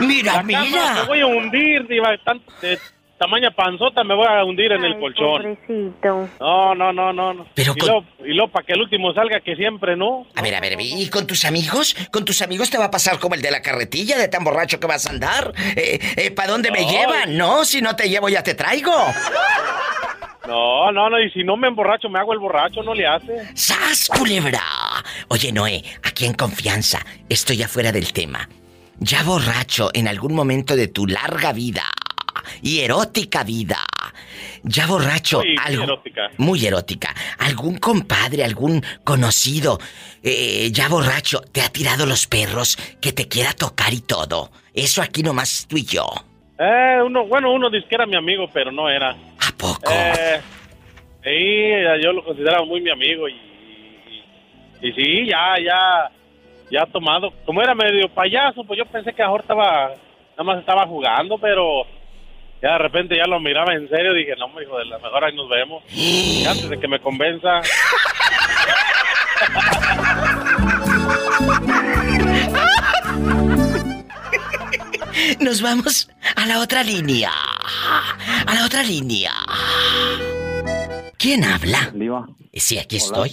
Mira, 0.00 0.32
La 0.34 0.38
cama 0.42 0.64
mira. 0.64 0.94
Me 0.94 1.02
voy 1.06 1.20
a 1.20 1.26
hundir, 1.26 1.86
Diva, 1.86 2.16
tan- 2.24 2.42
de 2.60 2.78
tamaña 3.22 3.50
panzota 3.52 4.02
me 4.04 4.14
voy 4.14 4.26
a 4.26 4.44
hundir 4.44 4.72
en 4.72 4.84
el 4.84 4.98
colchón. 4.98 5.56
Pobrecito. 5.66 6.28
No, 6.40 6.74
no, 6.74 6.92
no, 6.92 7.12
no. 7.12 7.32
no. 7.34 7.46
Pero 7.54 7.72
y, 7.76 7.78
con- 7.78 7.88
luego, 7.88 8.04
y 8.24 8.32
luego 8.34 8.50
para 8.50 8.66
que 8.66 8.72
el 8.72 8.80
último 8.80 9.12
salga, 9.14 9.40
que 9.40 9.54
siempre 9.54 9.96
no. 9.96 10.26
A 10.34 10.42
ver, 10.42 10.54
a 10.54 10.60
ver, 10.60 10.76
¿y 10.80 11.08
con 11.08 11.26
tus 11.26 11.44
amigos? 11.44 11.94
¿Con 12.10 12.24
tus 12.24 12.42
amigos 12.42 12.70
te 12.70 12.78
va 12.78 12.86
a 12.86 12.90
pasar 12.90 13.18
como 13.18 13.34
el 13.34 13.42
de 13.42 13.50
la 13.50 13.62
carretilla 13.62 14.18
de 14.18 14.28
tan 14.28 14.42
borracho 14.44 14.80
que 14.80 14.86
vas 14.86 15.06
a 15.06 15.10
andar? 15.10 15.52
Eh, 15.76 16.30
¿Para 16.34 16.50
dónde 16.52 16.70
me 16.70 16.82
No. 16.82 16.90
llevan? 16.90 17.36
No, 17.36 17.64
si 17.64 17.80
no 17.80 17.94
te 17.96 18.08
llevo 18.08 18.28
ya 18.28 18.42
te 18.42 18.54
traigo. 18.54 18.92
No, 20.46 20.90
no, 20.90 21.08
no, 21.08 21.20
y 21.20 21.30
si 21.30 21.44
no 21.44 21.56
me 21.56 21.68
emborracho, 21.68 22.08
me 22.08 22.18
hago 22.18 22.32
el 22.32 22.40
borracho, 22.40 22.82
no 22.82 22.94
le 22.94 23.06
hace. 23.06 23.32
¡Sas, 23.54 24.08
culebra! 24.08 24.60
Oye, 25.28 25.52
Noé, 25.52 25.84
aquí 26.02 26.26
en 26.26 26.34
confianza, 26.34 26.98
estoy 27.28 27.58
ya 27.58 27.68
fuera 27.68 27.92
del 27.92 28.12
tema. 28.12 28.48
Ya 28.98 29.22
borracho 29.22 29.90
en 29.94 30.08
algún 30.08 30.34
momento 30.34 30.74
de 30.76 30.88
tu 30.88 31.06
larga 31.06 31.52
vida 31.52 31.84
y 32.62 32.80
erótica 32.80 33.44
vida. 33.44 33.78
Ya 34.62 34.86
borracho, 34.86 35.38
Muy, 35.38 35.48
muy 35.48 35.56
algo. 35.64 35.82
erótica. 35.84 36.30
Muy 36.38 36.66
erótica. 36.66 37.14
¿Algún 37.38 37.78
compadre, 37.78 38.44
algún 38.44 38.82
conocido, 39.04 39.78
eh, 40.22 40.70
ya 40.72 40.88
borracho, 40.88 41.40
te 41.52 41.60
ha 41.62 41.68
tirado 41.68 42.06
los 42.06 42.26
perros 42.26 42.76
que 43.00 43.12
te 43.12 43.26
quiera 43.28 43.52
tocar 43.54 43.92
y 43.92 44.00
todo? 44.00 44.50
Eso 44.72 45.02
aquí 45.02 45.22
nomás 45.22 45.66
tú 45.68 45.76
y 45.76 45.84
yo. 45.84 46.06
Eh, 46.58 46.98
uno, 47.04 47.26
bueno, 47.26 47.52
uno 47.52 47.68
dice 47.70 47.86
que 47.88 47.94
era 47.96 48.06
mi 48.06 48.14
amigo, 48.16 48.46
pero 48.52 48.70
no 48.70 48.88
era. 48.88 49.10
¿A 49.10 49.52
poco? 49.56 49.90
Eh, 49.90 50.40
Sí, 51.24 51.68
yo 52.02 52.12
lo 52.12 52.24
consideraba 52.24 52.64
muy 52.64 52.80
mi 52.80 52.90
amigo 52.90 53.28
y, 53.28 53.32
y, 53.32 54.88
y 54.88 54.92
sí, 54.92 55.26
ya, 55.28 55.54
ya, 55.64 56.10
ya 56.68 56.84
tomado. 56.86 57.32
Como 57.46 57.62
era 57.62 57.76
medio 57.76 58.08
payaso, 58.08 58.64
pues 58.64 58.76
yo 58.78 58.86
pensé 58.86 59.12
que 59.12 59.22
ahora 59.22 59.42
estaba, 59.42 59.90
nada 60.32 60.42
más 60.42 60.58
estaba 60.58 60.84
jugando, 60.84 61.38
pero 61.38 61.84
ya 62.62 62.72
de 62.72 62.78
repente 62.78 63.16
ya 63.16 63.26
lo 63.26 63.40
miraba 63.40 63.74
en 63.74 63.88
serio. 63.88 64.14
Dije, 64.14 64.34
no, 64.38 64.48
hijo 64.62 64.78
de 64.78 64.84
la 64.84 64.98
mejor 64.98 65.24
ahí 65.24 65.34
nos 65.34 65.48
vemos. 65.48 65.82
Y 65.90 66.44
antes 66.46 66.70
de 66.70 66.78
que 66.78 66.88
me 66.88 67.00
convenza. 67.00 67.60
Nos 75.40 75.60
vamos 75.60 76.08
a 76.36 76.46
la 76.46 76.60
otra 76.60 76.84
línea. 76.84 77.32
A 78.46 78.54
la 78.54 78.64
otra 78.64 78.82
línea. 78.82 79.32
¿Quién 81.22 81.44
habla? 81.44 81.92
Diva. 81.94 82.26
Sí, 82.52 82.78
aquí 82.78 82.96
estoy. 82.96 83.30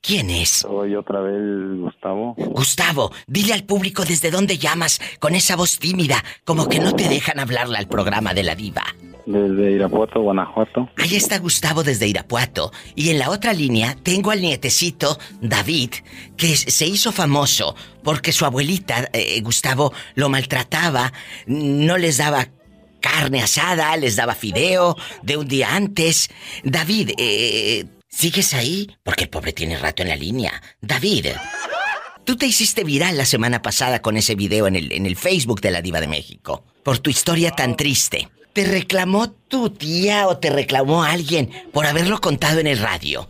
¿Quién 0.00 0.28
es? 0.28 0.48
Soy 0.48 0.96
otra 0.96 1.20
vez 1.20 1.78
Gustavo. 1.78 2.34
Gustavo, 2.36 3.12
dile 3.28 3.52
al 3.52 3.62
público 3.62 4.04
desde 4.04 4.32
dónde 4.32 4.58
llamas 4.58 5.00
con 5.20 5.36
esa 5.36 5.54
voz 5.54 5.78
tímida, 5.78 6.24
como 6.44 6.68
que 6.68 6.80
no 6.80 6.96
te 6.96 7.08
dejan 7.08 7.38
hablarle 7.38 7.78
al 7.78 7.86
programa 7.86 8.34
de 8.34 8.42
la 8.42 8.56
diva. 8.56 8.82
Desde 9.24 9.70
Irapuato, 9.70 10.20
Guanajuato. 10.20 10.88
Ahí 10.96 11.14
está 11.14 11.38
Gustavo 11.38 11.84
desde 11.84 12.08
Irapuato. 12.08 12.72
Y 12.96 13.10
en 13.10 13.20
la 13.20 13.30
otra 13.30 13.52
línea 13.52 13.94
tengo 14.02 14.32
al 14.32 14.40
nietecito, 14.40 15.16
David, 15.40 15.90
que 16.36 16.56
se 16.56 16.86
hizo 16.86 17.12
famoso 17.12 17.76
porque 18.02 18.32
su 18.32 18.46
abuelita, 18.46 19.10
eh, 19.12 19.40
Gustavo, 19.42 19.92
lo 20.16 20.28
maltrataba, 20.28 21.12
no 21.46 21.98
les 21.98 22.16
daba 22.16 22.48
carne 23.00 23.42
asada, 23.42 23.96
les 23.96 24.16
daba 24.16 24.34
fideo 24.34 24.96
de 25.22 25.36
un 25.36 25.48
día 25.48 25.74
antes. 25.74 26.30
David, 26.64 27.10
eh, 27.18 27.86
¿sigues 28.08 28.54
ahí? 28.54 28.96
Porque 29.02 29.24
el 29.24 29.30
pobre 29.30 29.52
tiene 29.52 29.78
rato 29.78 30.02
en 30.02 30.08
la 30.08 30.16
línea. 30.16 30.62
David. 30.80 31.28
Tú 32.24 32.36
te 32.36 32.46
hiciste 32.46 32.84
viral 32.84 33.16
la 33.16 33.24
semana 33.24 33.62
pasada 33.62 34.02
con 34.02 34.16
ese 34.16 34.34
video 34.34 34.66
en 34.66 34.76
el, 34.76 34.92
en 34.92 35.06
el 35.06 35.16
Facebook 35.16 35.60
de 35.60 35.70
la 35.70 35.80
Diva 35.80 36.00
de 36.00 36.08
México. 36.08 36.64
Por 36.82 36.98
tu 36.98 37.08
historia 37.08 37.52
tan 37.52 37.76
triste. 37.76 38.28
¿Te 38.52 38.64
reclamó 38.66 39.30
tu 39.30 39.70
tía 39.70 40.26
o 40.26 40.38
te 40.38 40.50
reclamó 40.50 41.04
alguien 41.04 41.50
por 41.72 41.86
haberlo 41.86 42.20
contado 42.20 42.60
en 42.60 42.66
el 42.66 42.78
radio? 42.78 43.28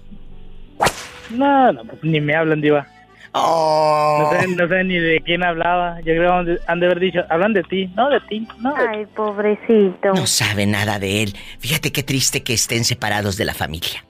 No, 1.30 1.72
no, 1.72 1.84
pues 1.84 2.02
ni 2.02 2.20
me 2.20 2.34
hablan, 2.34 2.60
Diva. 2.60 2.86
Oh. 3.32 4.30
No, 4.32 4.40
sé, 4.40 4.48
no 4.48 4.68
sé 4.68 4.84
ni 4.84 4.98
de 4.98 5.20
quién 5.20 5.44
hablaba. 5.44 5.98
Yo 5.98 6.14
creo 6.14 6.44
que 6.44 6.58
han 6.66 6.80
de 6.80 6.86
haber 6.86 7.00
dicho, 7.00 7.20
hablan 7.28 7.52
de 7.52 7.62
ti. 7.64 7.86
No, 7.96 8.08
de 8.08 8.20
ti. 8.28 8.46
No, 8.58 8.74
de 8.74 8.88
Ay, 8.88 9.06
pobrecito. 9.14 10.14
No 10.14 10.26
sabe 10.26 10.66
nada 10.66 10.98
de 10.98 11.22
él. 11.22 11.36
Fíjate 11.58 11.92
qué 11.92 12.02
triste 12.02 12.42
que 12.42 12.54
estén 12.54 12.84
separados 12.84 13.36
de 13.36 13.44
la 13.44 13.54
familia. 13.54 14.04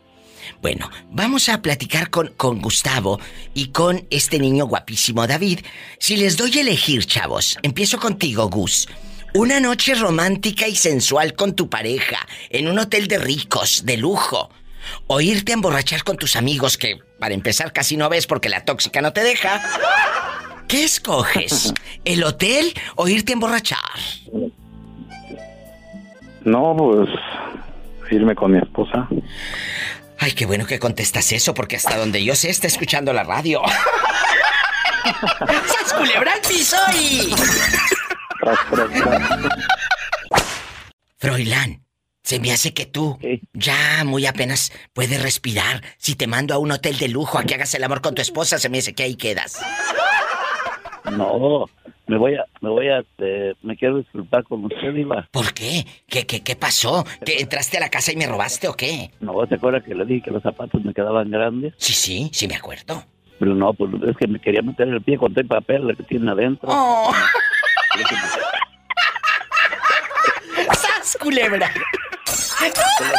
Bueno, 0.61 0.91
vamos 1.11 1.49
a 1.49 1.63
platicar 1.63 2.11
con, 2.11 2.29
con 2.37 2.61
Gustavo 2.61 3.21
y 3.55 3.69
con 3.69 4.07
este 4.11 4.39
niño 4.39 4.67
guapísimo 4.67 5.27
David. 5.27 5.61
Si 5.99 6.17
les 6.17 6.37
doy 6.37 6.57
a 6.59 6.63
elegir, 6.63 7.05
chavos, 7.07 7.59
empiezo 7.63 7.99
contigo, 7.99 8.49
Gus. 8.49 8.89
Una 9.35 9.61
noche 9.61 9.95
romántica 9.95 10.67
y 10.67 10.75
sensual 10.75 11.35
con 11.35 11.55
tu 11.55 11.69
pareja, 11.69 12.27
en 12.51 12.67
un 12.67 12.79
hotel 12.79 13.09
de 13.09 13.19
ricos, 13.19 13.85
de 13.85 13.99
lujo. 13.99 14.51
O 15.07 15.21
irte 15.21 15.53
a 15.53 15.55
emborrachar 15.55 16.03
con 16.03 16.17
tus 16.17 16.35
amigos, 16.35 16.79
que 16.79 16.99
para 17.19 17.35
empezar 17.35 17.73
casi 17.73 17.97
no 17.97 18.09
ves 18.09 18.27
porque 18.27 18.49
la 18.49 18.65
tóxica 18.65 19.01
no 19.01 19.13
te 19.13 19.23
deja. 19.23 19.61
¿Qué 20.69 20.85
escoges? 20.85 21.73
¿El 22.05 22.25
hotel 22.25 22.75
o 22.97 23.09
irte 23.09 23.33
a 23.33 23.35
emborrachar? 23.35 23.79
No, 26.45 26.77
pues 26.77 27.09
irme 28.11 28.35
con 28.35 28.53
mi 28.53 28.59
esposa. 28.59 29.09
Ay, 30.19 30.33
qué 30.33 30.47
bueno 30.47 30.67
que 30.67 30.79
contestas 30.79 31.33
eso, 31.33 31.55
porque 31.55 31.77
hasta 31.77 31.97
donde 31.97 32.25
yo 32.25 32.35
sé 32.35 32.51
está 32.51 32.67
escuchando 32.67 33.13
la 33.13 33.25
radio. 33.25 33.63
¡Sas 35.05 35.93
culebra 35.95 36.33
al 36.35 36.41
piso 36.41 36.77
y... 37.01 37.35
Froilán, 41.19 41.83
se 42.29 42.41
me 42.41 42.53
hace 42.53 42.75
que 42.75 42.85
tú 42.85 43.19
ya 43.55 44.05
muy 44.05 44.27
apenas 44.27 44.71
puedes 44.93 45.23
respirar. 45.23 45.83
Si 45.97 46.15
te 46.15 46.27
mando 46.27 46.53
a 46.53 46.59
un 46.59 46.71
hotel 46.71 46.99
de 46.99 47.09
lujo 47.09 47.39
a 47.39 47.45
que 47.45 47.55
hagas 47.55 47.75
el 47.75 47.83
amor 47.83 48.03
con 48.03 48.15
tu 48.15 48.21
esposa, 48.21 48.59
se 48.59 48.69
me 48.69 48.77
hace 48.77 48.95
que 48.95 49.05
ahí 49.05 49.17
quedas. 49.17 49.59
No, 51.11 51.65
me 52.07 52.19
voy 52.19 52.35
a, 52.35 52.45
me 52.61 52.69
voy 52.69 52.89
a, 52.89 53.03
eh, 53.17 53.55
me 53.63 53.79
quiero 53.79 53.97
disculpar 53.97 54.45
con 54.45 54.63
usted, 54.67 54.93
Diva. 54.93 55.27
¿Por 55.31 55.55
qué? 55.55 55.87
¿Qué, 56.07 56.27
qué, 56.27 56.43
qué 56.43 56.55
pasó? 56.55 57.03
¿Que 57.25 57.41
entraste 57.41 57.79
a 57.79 57.81
la 57.81 57.89
casa 57.89 58.13
y 58.13 58.17
me 58.17 58.27
robaste 58.27 58.69
o 58.69 58.75
qué? 58.75 59.11
No, 59.21 59.47
¿te 59.47 59.55
acuerdas 59.55 59.83
que 59.85 59.95
le 59.95 60.05
dije 60.05 60.25
que 60.25 60.31
los 60.31 60.43
zapatos 60.43 60.85
me 60.85 60.93
quedaban 60.93 61.31
grandes? 61.31 61.73
Sí, 61.79 61.95
sí, 61.95 62.29
sí 62.35 62.47
me 62.47 62.57
acuerdo. 62.57 63.05
Pero 63.39 63.55
no, 63.55 63.73
pues 63.73 63.91
es 64.07 64.15
que 64.19 64.27
me 64.27 64.39
quería 64.39 64.61
meter 64.61 64.89
el 64.89 65.01
pie 65.01 65.17
con 65.17 65.33
el 65.35 65.47
papel 65.47 65.89
el 65.89 65.97
que 65.97 66.03
tiene 66.03 66.31
adentro. 66.31 66.69
Oh. 66.71 67.11
¡Sas, 70.75 71.17
culebra! 71.19 71.73
Le 72.61 72.73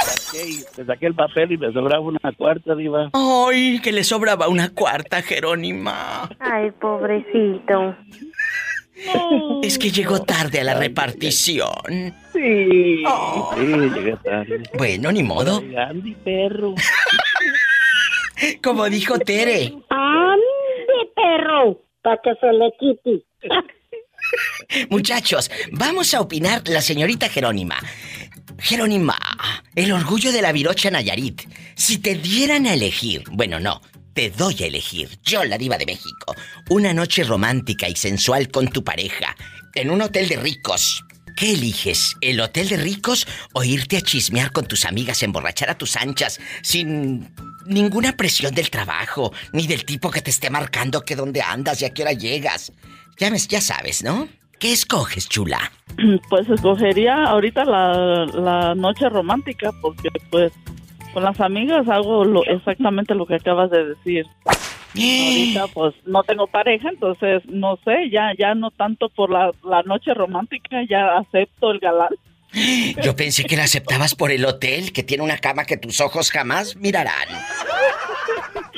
saqué, 0.05 0.49
y- 0.49 0.63
le 0.77 0.85
saqué 0.85 1.05
el 1.07 1.15
papel 1.15 1.51
y 1.53 1.57
me 1.57 1.71
sobraba 1.71 2.01
una 2.01 2.19
cuarta, 2.37 2.75
Diva. 2.75 3.09
¡Ay, 3.13 3.79
que 3.81 3.91
le 3.91 4.03
sobraba 4.03 4.47
una 4.49 4.69
cuarta, 4.69 5.21
Jerónima! 5.21 6.29
Ay, 6.39 6.71
pobrecito. 6.71 7.95
Es 9.63 9.77
que 9.79 9.91
llegó 9.91 10.19
tarde 10.23 10.59
a 10.59 10.63
la 10.65 10.73
repartición. 10.73 11.71
Sí, 12.33 13.01
sí, 13.05 13.65
llegué 13.95 14.17
tarde. 14.21 14.61
Bueno, 14.77 15.09
ni 15.13 15.23
modo. 15.23 15.59
Ay, 15.59 15.73
Andy, 15.77 16.15
perro. 16.15 16.75
Como 18.61 18.89
dijo 18.89 19.17
Tere. 19.19 19.73
¡Ande, 19.89 21.11
perro! 21.15 21.79
Para 22.01 22.19
que 22.21 22.31
se 22.41 22.51
le 22.51 22.71
quite. 22.77 23.23
Muchachos, 24.89 25.49
vamos 25.71 26.13
a 26.13 26.19
opinar 26.19 26.61
la 26.67 26.81
señorita 26.81 27.29
Jerónima. 27.29 27.77
Jerónima, 28.59 29.17
el 29.75 29.91
orgullo 29.91 30.31
de 30.31 30.41
la 30.41 30.51
Virocha 30.51 30.91
Nayarit. 30.91 31.41
Si 31.75 31.97
te 31.97 32.15
dieran 32.15 32.65
a 32.65 32.73
elegir, 32.73 33.23
bueno, 33.31 33.59
no, 33.59 33.81
te 34.13 34.29
doy 34.29 34.63
a 34.63 34.67
elegir, 34.67 35.19
yo 35.23 35.43
la 35.43 35.57
diva 35.57 35.77
de 35.77 35.85
México, 35.85 36.35
una 36.69 36.93
noche 36.93 37.23
romántica 37.23 37.87
y 37.87 37.95
sensual 37.95 38.49
con 38.49 38.67
tu 38.67 38.83
pareja, 38.83 39.35
en 39.75 39.89
un 39.89 40.01
hotel 40.01 40.27
de 40.27 40.37
ricos. 40.37 41.03
¿Qué 41.35 41.53
eliges? 41.53 42.17
¿El 42.19 42.41
hotel 42.41 42.67
de 42.67 42.77
ricos 42.77 43.25
o 43.53 43.63
irte 43.63 43.95
a 43.95 44.01
chismear 44.01 44.51
con 44.51 44.65
tus 44.65 44.83
amigas, 44.83 45.23
emborrachar 45.23 45.69
a 45.69 45.77
tus 45.77 45.95
anchas, 45.95 46.39
sin 46.61 47.33
ninguna 47.65 48.17
presión 48.17 48.53
del 48.53 48.69
trabajo, 48.69 49.31
ni 49.53 49.65
del 49.65 49.85
tipo 49.85 50.11
que 50.11 50.21
te 50.21 50.31
esté 50.31 50.49
marcando 50.49 51.05
que 51.05 51.15
dónde 51.15 51.41
andas 51.41 51.81
y 51.81 51.85
a 51.85 51.93
qué 51.93 52.01
hora 52.01 52.11
llegas? 52.11 52.73
Ya, 53.19 53.33
ya 53.33 53.61
sabes, 53.61 54.03
¿no? 54.03 54.27
¿Qué 54.59 54.73
escoges, 54.73 55.27
chula? 55.27 55.71
Pues 56.29 56.49
escogería 56.49 57.23
ahorita 57.25 57.65
la, 57.65 58.25
la 58.33 58.75
noche 58.75 59.09
romántica 59.09 59.71
porque 59.81 60.09
pues 60.29 60.53
con 61.13 61.23
las 61.23 61.39
amigas 61.41 61.87
hago 61.89 62.23
lo, 62.23 62.45
exactamente 62.45 63.15
lo 63.15 63.25
que 63.25 63.35
acabas 63.35 63.69
de 63.71 63.85
decir. 63.85 64.25
Ahorita 64.95 65.67
pues 65.73 65.93
no 66.05 66.23
tengo 66.23 66.47
pareja, 66.47 66.89
entonces 66.89 67.41
no 67.47 67.77
sé, 67.83 68.09
ya 68.11 68.31
ya 68.37 68.55
no 68.55 68.71
tanto 68.71 69.09
por 69.09 69.29
la, 69.29 69.51
la 69.63 69.83
noche 69.83 70.13
romántica, 70.13 70.83
ya 70.89 71.17
acepto 71.17 71.71
el 71.71 71.79
galán. 71.79 72.13
Yo 73.03 73.15
pensé 73.15 73.43
que 73.43 73.57
la 73.57 73.63
aceptabas 73.63 74.15
por 74.15 74.31
el 74.31 74.45
hotel, 74.45 74.93
que 74.93 75.03
tiene 75.03 75.23
una 75.23 75.37
cama 75.37 75.65
que 75.65 75.77
tus 75.77 75.99
ojos 75.99 76.31
jamás 76.31 76.75
mirarán. 76.75 77.27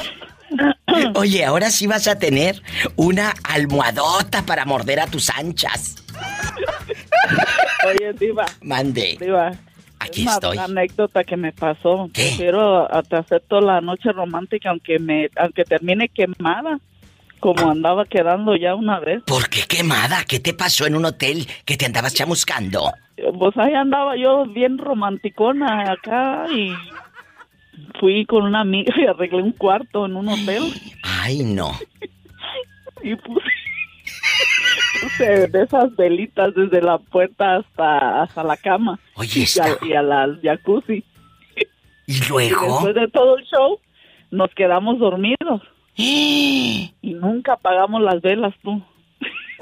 Oye, 1.15 1.45
ahora 1.45 1.69
sí 1.71 1.87
vas 1.87 2.07
a 2.07 2.17
tener 2.17 2.61
una 2.95 3.33
almohadota 3.43 4.43
para 4.43 4.65
morder 4.65 4.99
a 4.99 5.07
tus 5.07 5.29
anchas. 5.29 5.95
Oye, 7.87 8.13
Diva. 8.13 8.45
Mande. 8.61 9.17
Diva. 9.19 9.51
Aquí 9.99 10.23
una 10.23 10.31
estoy. 10.33 10.57
anécdota 10.57 11.23
que 11.23 11.37
me 11.37 11.51
pasó. 11.51 12.09
Pero 12.37 12.91
a- 12.93 13.03
te 13.03 13.15
acepto 13.17 13.61
la 13.61 13.81
noche 13.81 14.11
romántica 14.11 14.69
aunque 14.71 14.97
me 14.99 15.29
aunque 15.37 15.63
termine 15.63 16.09
quemada, 16.09 16.79
como 17.39 17.69
andaba 17.69 18.05
quedando 18.05 18.55
ya 18.55 18.73
una 18.75 18.99
vez. 18.99 19.21
¿Por 19.25 19.47
qué 19.49 19.61
quemada? 19.67 20.23
¿Qué 20.27 20.39
te 20.39 20.53
pasó 20.53 20.85
en 20.87 20.95
un 20.95 21.05
hotel 21.05 21.47
que 21.65 21.77
te 21.77 21.85
andabas 21.85 22.13
chamuscando? 22.15 22.91
Pues 23.37 23.55
ahí 23.57 23.73
andaba 23.75 24.15
yo 24.17 24.45
bien 24.47 24.79
romanticona 24.79 25.91
acá 25.91 26.45
y 26.51 26.73
fui 28.01 28.25
con 28.25 28.43
una 28.43 28.61
amiga 28.61 28.91
y 28.97 29.05
arreglé 29.05 29.43
un 29.43 29.51
cuarto 29.51 30.07
en 30.07 30.15
un 30.15 30.27
hotel 30.27 30.73
Ay, 31.03 31.43
no. 31.43 31.71
y 33.03 33.15
puse, 33.15 33.45
puse 35.03 35.47
de 35.47 35.63
esas 35.63 35.95
velitas 35.95 36.53
desde 36.55 36.81
la 36.81 36.97
puerta 36.97 37.57
hasta, 37.57 38.23
hasta 38.23 38.43
la 38.43 38.57
cama. 38.57 38.99
Oye, 39.13 39.41
y, 39.41 39.59
a, 39.59 39.77
y 39.87 39.93
a 39.93 40.01
la 40.01 40.35
jacuzzi. 40.41 41.03
¿Y 42.07 42.17
Y 42.17 42.19
luego? 42.27 42.59
después 42.59 42.95
de 42.95 43.07
todo 43.09 43.37
el 43.37 43.45
show, 43.45 43.79
nos 44.31 44.49
quedamos 44.55 44.97
dormidos. 44.97 45.61
y 45.95 46.91
nunca 47.03 47.53
apagamos 47.53 48.01
las 48.01 48.19
velas, 48.21 48.55
tú. 48.63 48.81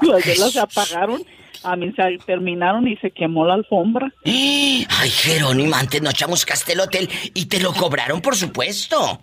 Las 0.00 0.24
velas 0.24 0.52
se 0.52 0.60
apagaron 0.60 1.20
A 1.64 1.76
mí 1.76 1.92
se 1.94 2.18
terminaron 2.24 2.86
y 2.88 2.96
se 2.96 3.10
quemó 3.10 3.44
la 3.46 3.54
alfombra. 3.54 4.12
Ay, 4.24 5.10
Jerónimo, 5.10 5.74
antes 5.76 6.00
no 6.02 6.12
chamuscaste 6.12 6.72
el 6.72 6.80
hotel 6.80 7.08
y 7.34 7.46
te 7.46 7.60
lo 7.60 7.72
cobraron, 7.72 8.20
por 8.20 8.36
supuesto. 8.36 9.20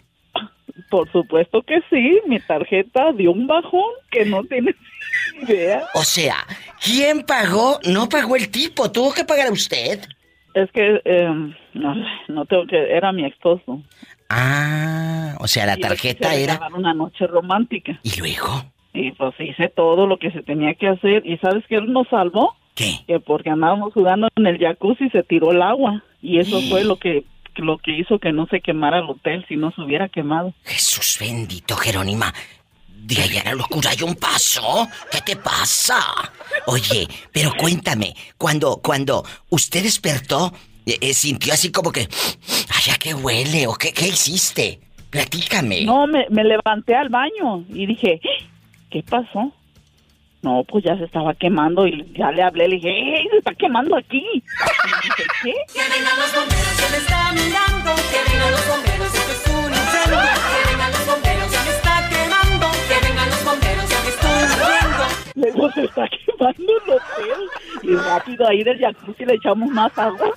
Por 0.90 1.12
supuesto 1.12 1.62
que 1.64 1.80
sí, 1.90 2.20
mi 2.28 2.40
tarjeta 2.40 3.12
dio 3.14 3.32
un 3.32 3.46
bajón 3.48 3.92
que 4.10 4.26
no 4.26 4.44
tienes 4.46 4.76
idea. 5.42 5.84
O 5.96 6.04
sea, 6.04 6.46
¿quién 6.82 7.24
pagó? 7.24 7.80
No 7.86 8.08
pagó 8.08 8.36
el 8.36 8.50
tipo, 8.50 8.90
tuvo 8.92 9.14
que 9.14 9.26
pagar 9.26 9.48
a 9.48 9.52
usted. 9.52 10.00
Es 10.54 10.72
que 10.72 11.02
eh, 11.04 11.28
no, 11.74 11.96
no 12.30 12.46
tengo 12.46 12.66
que 12.68 12.96
era 12.96 13.12
mi 13.12 13.26
esposo. 13.26 13.82
Ah, 14.30 15.36
o 15.40 15.48
sea, 15.48 15.66
la 15.66 15.78
Y 15.78 15.82
tarjeta 15.82 16.30
quise 16.30 16.44
era. 16.44 16.60
una 16.76 16.94
noche 16.94 17.28
romántica. 17.28 18.00
¿Y 18.04 18.18
luego? 18.20 18.64
Y 18.98 19.12
pues 19.12 19.34
hice 19.40 19.70
todo 19.70 20.08
lo 20.08 20.18
que 20.18 20.32
se 20.32 20.42
tenía 20.42 20.74
que 20.74 20.88
hacer. 20.88 21.26
¿Y 21.26 21.38
sabes 21.38 21.64
qué 21.68 21.80
nos 21.82 22.08
salvó? 22.08 22.56
¿Qué? 22.76 23.00
Que 23.08 23.20
porque 23.20 23.50
andábamos 23.50 23.94
jugando 23.94 24.28
en 24.36 24.48
el 24.48 24.58
jacuzzi 24.60 25.10
se 25.10 25.24
tiró 25.24 25.52
el 25.52 25.62
agua. 25.62 26.04
Y 26.22 26.40
eso 26.40 26.60
fue 26.70 26.84
lo 26.84 26.98
que 26.98 27.24
lo 27.58 27.78
que 27.80 27.98
hizo 27.98 28.20
que 28.20 28.32
no 28.32 28.46
se 28.48 28.62
quemara 28.62 29.00
el 29.00 29.10
hotel, 29.10 29.46
si 29.48 29.56
no 29.56 29.72
se 29.72 29.82
hubiera 29.82 30.10
quemado. 30.10 30.54
Jesús 30.64 31.18
bendito, 31.20 31.76
Jerónima. 31.76 32.34
De 32.96 33.22
allá 33.22 33.42
a 33.42 33.46
la 33.46 33.56
locura 33.56 33.92
hay 33.92 34.04
un 34.04 34.16
paso. 34.16 34.88
¿Qué 35.12 35.22
te 35.22 35.36
pasa? 35.38 36.00
Oye, 36.66 37.08
pero 37.32 37.52
cuéntame, 37.58 38.14
cuando, 38.38 38.78
cuando 38.84 39.24
usted 39.50 39.84
despertó, 39.84 40.52
eh, 40.86 40.98
eh, 41.02 41.14
sintió 41.14 41.54
así 41.54 41.72
como 41.72 41.92
que, 41.92 42.02
ay, 42.02 42.94
¿a 42.94 42.98
qué 42.98 43.14
huele? 43.14 43.66
¿O 43.68 43.74
qué, 43.76 43.94
qué 43.94 44.08
hiciste? 44.08 44.80
Platícame. 45.10 45.86
No, 45.86 46.06
me, 46.06 46.26
me 46.30 46.44
levanté 46.44 46.96
al 46.96 47.10
baño 47.10 47.64
y 47.70 47.86
dije, 47.86 48.20
¿qué 48.90 49.04
pasó? 49.04 49.52
No, 50.42 50.64
pues 50.64 50.84
ya 50.84 50.96
se 50.98 51.06
estaba 51.06 51.34
quemando 51.34 51.88
y 51.88 52.14
ya 52.14 52.32
le 52.32 52.44
hablé, 52.44 52.68
le 52.68 52.76
dije, 52.76 52.90
¡Ey, 52.90 53.28
se 53.30 53.38
está 53.38 53.54
quemando 53.56 53.98
aquí! 53.98 54.24
Dije, 55.04 55.24
¿qué? 55.44 55.54
Que 55.74 55.82
vengan 55.90 56.20
los 56.20 56.34
bomberos, 56.34 56.68
se 56.68 56.92
me 56.92 56.98
está 56.98 57.32
mirando. 57.34 57.96
Que 58.12 58.32
vengan 58.32 58.52
los 58.52 58.68
bomberos, 58.68 59.14
esto 59.14 59.32
es 59.32 59.48
un 59.48 59.74
incendio. 59.74 60.20
Que 60.54 60.72
vengan 60.72 60.92
los 60.92 61.06
bomberos, 61.08 61.52
ya 61.52 61.64
me 61.64 61.72
está 61.72 62.10
quemando. 62.10 62.68
Que 62.88 63.08
vengan 63.08 63.30
los 63.30 63.44
bomberos, 63.44 63.90
ya 63.90 64.00
me 64.04 64.10
estoy 64.10 64.42
muriendo. 64.54 65.04
Luego 65.36 65.72
se 65.74 65.84
está 65.86 66.08
quemando 66.08 66.74
el 66.86 66.92
hotel. 66.92 67.40
Y 67.84 67.96
rápido 67.96 68.48
ahí 68.48 68.64
del 68.64 68.80
jacuzzi 68.80 69.26
le 69.26 69.34
echamos 69.34 69.70
más 69.72 69.98
agua. 69.98 70.32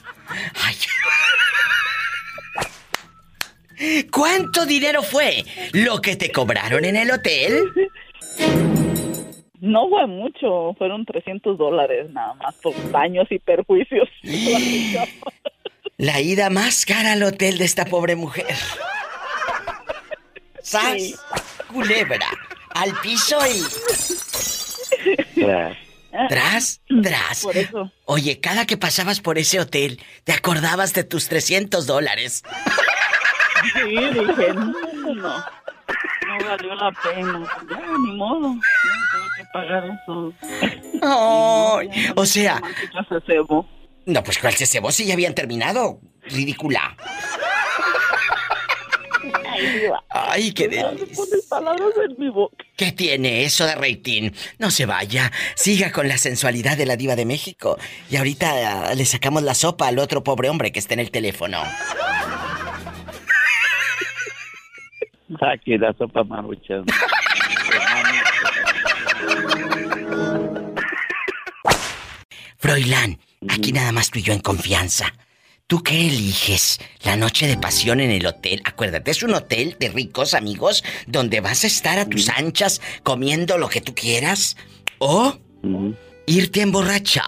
¿Cuánto 4.11 4.66
dinero 4.66 5.03
fue 5.03 5.44
lo 5.72 6.01
que 6.01 6.16
te 6.16 6.30
cobraron 6.30 6.84
en 6.84 6.96
el 6.96 7.11
hotel? 7.11 7.72
No 9.61 9.88
fue 9.91 10.07
mucho, 10.07 10.74
fueron 10.78 11.05
300 11.05 11.59
dólares 11.59 12.11
nada 12.11 12.34
más 12.34 12.55
por 12.57 12.74
daños 12.91 13.26
y 13.30 13.38
perjuicios. 13.38 14.09
La 15.99 16.20
ida 16.20 16.49
más 16.49 16.86
cara 16.86 17.12
al 17.12 17.22
hotel 17.22 17.59
de 17.59 17.66
esta 17.66 17.84
pobre 17.84 18.16
mujer. 18.16 18.47
¡Sas! 20.62 21.22
Culebra. 21.70 22.26
Al 22.70 22.93
piso 23.03 23.38
y. 23.47 23.62
Tras, 26.28 26.80
tras. 27.03 27.43
Por 27.43 27.57
eso. 27.57 27.93
Oye, 28.07 28.41
cada 28.41 28.66
que 28.66 28.78
pasabas 28.78 29.20
por 29.20 29.36
ese 29.36 29.61
hotel, 29.61 30.01
te 30.24 30.32
acordabas 30.32 30.95
de 30.95 31.05
tus 31.05 31.28
300 31.28 31.86
dólares. 31.86 32.43
Sí, 33.74 33.91
dije, 33.91 34.55
no, 34.55 35.14
no 35.14 35.61
valió 36.51 36.74
la 36.74 36.92
pena. 36.92 37.48
Ya, 37.68 37.98
ni 37.98 38.16
modo, 38.16 38.55
ya 38.55 38.94
tengo 39.12 39.26
que 39.36 39.44
pagar 39.53 39.84
eso. 39.84 40.32
Ay, 41.03 42.12
o 42.16 42.26
sea. 42.26 42.61
No, 44.07 44.24
pues 44.24 44.38
cuál 44.38 44.55
se 44.55 44.66
cebó 44.66 44.90
si 44.90 45.07
ya 45.07 45.14
habían 45.14 45.34
terminado. 45.34 46.01
Ridícula. 46.22 46.96
Ay, 50.09 50.53
qué 50.53 50.68
delicia. 50.68 51.24
¿Qué 52.76 52.92
tiene 52.92 53.44
eso 53.44 53.66
de 53.66 53.74
rating? 53.74 54.30
No 54.59 54.70
se 54.70 54.86
vaya. 54.86 55.30
Siga 55.55 55.92
con 55.92 56.09
la 56.09 56.16
sensualidad 56.18 56.76
de 56.76 56.86
la 56.86 56.96
diva 56.96 57.16
de 57.16 57.26
México. 57.26 57.78
Y 58.11 58.16
ahorita 58.16 58.88
ah, 58.88 58.94
le 58.94 59.05
sacamos 59.05 59.42
la 59.42 59.55
sopa 59.55 59.88
al 59.88 59.98
otro 59.98 60.24
pobre 60.24 60.48
hombre 60.48 60.72
que 60.72 60.78
está 60.78 60.94
en 60.94 61.01
el 61.01 61.11
teléfono. 61.11 61.62
Aquí 65.39 65.78
la 65.78 65.93
sopa 65.93 66.24
maruchan. 66.24 66.85
Froilán, 72.57 73.18
aquí 73.49 73.72
nada 73.72 73.93
más 73.93 74.11
tú 74.11 74.18
y 74.18 74.22
yo 74.22 74.33
en 74.33 74.41
confianza. 74.41 75.14
¿Tú 75.66 75.83
qué 75.85 76.09
eliges? 76.09 76.81
La 77.05 77.16
noche 77.16 77.47
de 77.47 77.57
pasión 77.57 78.01
en 78.01 78.11
el 78.11 78.26
hotel. 78.26 78.61
Acuérdate, 78.64 79.12
es 79.12 79.22
un 79.22 79.35
hotel 79.35 79.76
de 79.78 79.89
ricos 79.89 80.35
amigos 80.35 80.83
donde 81.07 81.41
vas 81.41 81.62
a 81.62 81.68
estar 81.68 81.99
a 82.01 82.07
tus 82.07 82.28
anchas 82.28 82.83
comiendo 83.05 83.57
lo 83.57 83.68
que 83.68 83.81
tú 83.81 83.95
quieras. 83.95 84.57
O 84.99 85.39
irte 86.26 86.61
a 86.61 86.64
emborrachar 86.64 87.24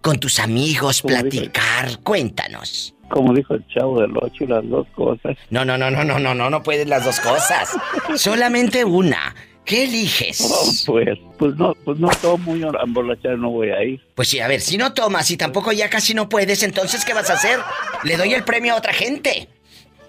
con 0.00 0.18
tus 0.18 0.40
amigos, 0.40 1.02
platicar. 1.02 2.00
Cuéntanos. 2.02 2.94
Como 3.10 3.32
dijo 3.34 3.54
el 3.54 3.66
chavo 3.68 4.00
del 4.00 4.12
ocho, 4.16 4.44
las 4.46 4.68
dos 4.68 4.86
cosas. 4.94 5.36
No, 5.50 5.64
no, 5.64 5.78
no, 5.78 5.90
no, 5.90 6.04
no, 6.04 6.18
no, 6.18 6.34
no, 6.34 6.50
no 6.50 6.62
puedes 6.62 6.86
las 6.86 7.04
dos 7.04 7.20
cosas. 7.20 7.74
Solamente 8.16 8.84
una. 8.84 9.34
¿Qué 9.64 9.84
eliges? 9.84 10.40
Oh, 10.50 10.72
pues, 10.92 11.18
pues 11.38 11.54
no, 11.56 11.74
pues 11.84 11.98
no 11.98 12.08
tomo 12.22 12.56
y 12.56 12.62
a 12.62 12.70
emborrachar 12.82 13.36
no 13.38 13.50
voy 13.50 13.68
a 13.70 13.82
ir. 13.84 14.00
Pues 14.14 14.28
sí, 14.28 14.40
a 14.40 14.48
ver, 14.48 14.62
si 14.62 14.78
no 14.78 14.94
tomas 14.94 15.30
y 15.30 15.36
tampoco 15.36 15.72
ya 15.72 15.90
casi 15.90 16.14
no 16.14 16.26
puedes, 16.28 16.62
entonces 16.62 17.04
¿qué 17.04 17.12
vas 17.12 17.28
a 17.28 17.34
hacer? 17.34 17.58
Le 18.02 18.16
doy 18.16 18.32
el 18.32 18.44
premio 18.44 18.72
a 18.72 18.78
otra 18.78 18.94
gente. 18.94 19.46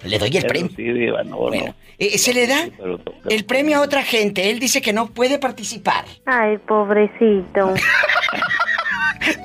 Le 0.06 0.18
doy 0.18 0.30
el 0.30 0.44
Pero 0.44 0.48
premio. 0.48 0.72
Sí, 0.78 0.84
diva, 0.84 1.24
no, 1.24 1.50
no. 1.50 1.76
Eh, 1.98 2.18
¿Se 2.18 2.34
le 2.34 2.48
da 2.48 2.70
Pero- 2.78 3.02
el 3.30 3.44
premio 3.44 3.80
a 3.80 3.82
otra 3.82 4.02
gente? 4.04 4.50
Él 4.50 4.60
dice 4.60 4.82
que 4.82 4.94
no 4.94 5.08
puede 5.08 5.40
participar. 5.40 6.06
Ay, 6.26 6.58
pobrecito. 6.60 7.74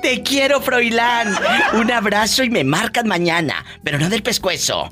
Te 0.01 0.21
quiero, 0.21 0.61
Froilán. 0.61 1.35
Un 1.73 1.91
abrazo 1.91 2.43
y 2.43 2.49
me 2.49 2.63
marcan 2.63 3.07
mañana, 3.07 3.65
pero 3.83 3.99
no 3.99 4.09
del 4.09 4.23
pescuezo. 4.23 4.89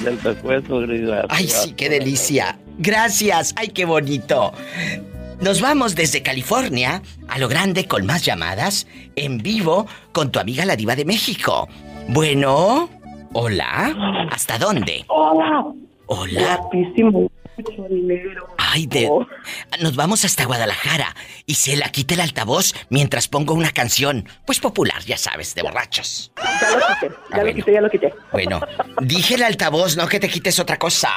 Del 0.00 0.16
pescuezo, 0.16 0.86
diva. 0.86 1.26
Ay, 1.28 1.48
sí, 1.48 1.72
qué 1.72 1.88
delicia. 1.88 2.58
Gracias. 2.78 3.54
Ay, 3.56 3.68
qué 3.68 3.84
bonito. 3.84 4.52
Nos 5.40 5.60
vamos 5.60 5.94
desde 5.94 6.22
California 6.22 7.02
a 7.28 7.38
lo 7.38 7.48
grande 7.48 7.86
con 7.86 8.06
más 8.06 8.24
llamadas 8.24 8.86
en 9.16 9.38
vivo 9.38 9.86
con 10.12 10.30
tu 10.30 10.38
amiga 10.38 10.64
la 10.64 10.76
diva 10.76 10.96
de 10.96 11.04
México. 11.04 11.68
Bueno, 12.08 12.88
hola. 13.32 14.28
¿Hasta 14.30 14.58
dónde? 14.58 15.04
Hola. 15.08 15.66
Hola. 16.06 16.56
Guapísimo. 16.56 17.30
Mucho 17.56 17.86
dinero. 17.88 18.48
Ay, 18.58 18.86
de... 18.86 19.08
Nos 19.80 19.96
vamos 19.96 20.24
hasta 20.24 20.44
Guadalajara 20.44 21.14
y 21.46 21.54
se 21.54 21.76
la 21.76 21.90
quita 21.90 22.14
el 22.14 22.20
altavoz 22.20 22.74
mientras 22.88 23.28
pongo 23.28 23.54
una 23.54 23.70
canción, 23.70 24.28
pues 24.46 24.60
popular, 24.60 25.02
ya 25.04 25.16
sabes, 25.16 25.54
de 25.54 25.62
borrachos. 25.62 26.32
Ya 26.60 26.70
lo 26.70 26.78
quité, 26.86 27.14
ya 27.30 27.42
lo 27.42 27.54
quité, 27.54 27.72
ya 27.72 27.80
lo 27.80 27.90
quité. 27.90 28.14
Bueno, 28.32 28.60
dije 29.00 29.34
el 29.34 29.42
altavoz, 29.42 29.96
no 29.96 30.08
que 30.08 30.20
te 30.20 30.28
quites 30.28 30.58
otra 30.58 30.78
cosa. 30.78 31.10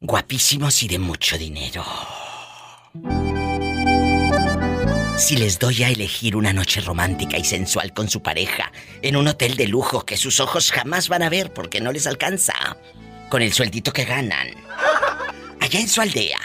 Guapísimos 0.00 0.82
y 0.82 0.88
de 0.88 0.98
mucho 0.98 1.36
dinero. 1.36 1.84
Si 5.18 5.36
les 5.36 5.58
doy 5.58 5.82
a 5.82 5.88
elegir 5.90 6.36
una 6.36 6.52
noche 6.52 6.80
romántica 6.80 7.36
y 7.38 7.44
sensual 7.44 7.92
con 7.92 8.08
su 8.08 8.22
pareja 8.22 8.70
en 9.02 9.16
un 9.16 9.26
hotel 9.28 9.56
de 9.56 9.66
lujo 9.66 10.04
que 10.06 10.16
sus 10.16 10.38
ojos 10.40 10.70
jamás 10.70 11.08
van 11.08 11.22
a 11.22 11.28
ver 11.28 11.52
porque 11.52 11.80
no 11.80 11.92
les 11.92 12.06
alcanza, 12.06 12.54
con 13.28 13.42
el 13.42 13.52
sueldito 13.52 13.92
que 13.92 14.04
ganan, 14.04 14.48
allá 15.60 15.80
en 15.80 15.88
su 15.88 16.00
aldea, 16.00 16.38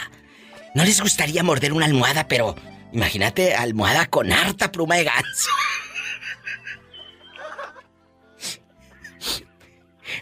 ¿no 0.74 0.84
les 0.84 1.00
gustaría 1.00 1.42
morder 1.42 1.72
una 1.72 1.86
almohada, 1.86 2.26
pero 2.26 2.56
imagínate 2.92 3.54
almohada 3.54 4.06
con 4.06 4.32
harta 4.32 4.70
pluma 4.72 4.96
de 4.96 5.04
ganso? 5.04 5.50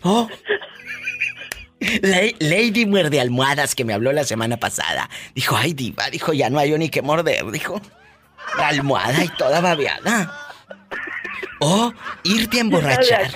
Oh. 0.02 0.28
La- 2.02 2.22
Lady 2.38 2.86
Muerde 2.86 3.20
Almohadas 3.20 3.74
que 3.74 3.84
me 3.84 3.92
habló 3.94 4.12
la 4.12 4.24
semana 4.24 4.56
pasada. 4.58 5.08
Dijo, 5.34 5.56
ay 5.56 5.72
diva, 5.74 6.10
dijo, 6.10 6.32
ya 6.32 6.50
no 6.50 6.58
hay 6.58 6.70
ni 6.78 6.88
que 6.90 7.02
morder, 7.02 7.50
dijo. 7.50 7.80
La 8.58 8.68
almohada 8.68 9.24
y 9.24 9.28
toda 9.28 9.60
babeada. 9.60 10.38
O 11.60 11.92
irte 12.24 12.58
a 12.58 12.60
emborrachar. 12.60 13.30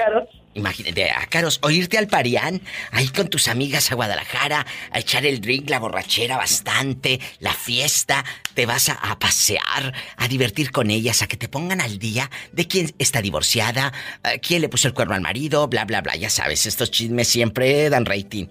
Imagínate, 0.56 1.10
ácaros, 1.10 1.58
o 1.62 1.68
irte 1.68 1.98
al 1.98 2.08
Parián, 2.08 2.62
ahí 2.90 3.08
con 3.08 3.28
tus 3.28 3.46
amigas 3.48 3.92
a 3.92 3.94
Guadalajara, 3.94 4.64
a 4.90 4.98
echar 4.98 5.26
el 5.26 5.42
drink, 5.42 5.68
la 5.68 5.78
borrachera 5.78 6.38
bastante, 6.38 7.20
la 7.40 7.52
fiesta, 7.52 8.24
te 8.54 8.64
vas 8.64 8.88
a, 8.88 8.94
a 8.94 9.18
pasear, 9.18 9.92
a 10.16 10.28
divertir 10.28 10.70
con 10.70 10.90
ellas, 10.90 11.20
a 11.20 11.26
que 11.26 11.36
te 11.36 11.48
pongan 11.48 11.82
al 11.82 11.98
día 11.98 12.30
de 12.52 12.66
quién 12.66 12.94
está 12.98 13.20
divorciada, 13.20 13.92
eh, 14.24 14.40
quién 14.40 14.62
le 14.62 14.70
puso 14.70 14.88
el 14.88 14.94
cuerno 14.94 15.14
al 15.14 15.20
marido, 15.20 15.68
bla, 15.68 15.84
bla, 15.84 16.00
bla, 16.00 16.16
ya 16.16 16.30
sabes, 16.30 16.64
estos 16.64 16.90
chismes 16.90 17.28
siempre 17.28 17.90
dan 17.90 18.06
rating. 18.06 18.46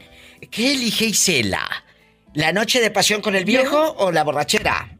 ¿Qué 0.52 0.74
elige 0.74 1.06
Isela? 1.06 1.68
¿La 2.36 2.52
noche 2.52 2.82
de 2.82 2.92
pasión 2.92 3.22
con 3.22 3.34
el 3.34 3.46
viejo 3.46 3.96
o 3.98 4.12
la 4.12 4.24
borrachera? 4.24 4.96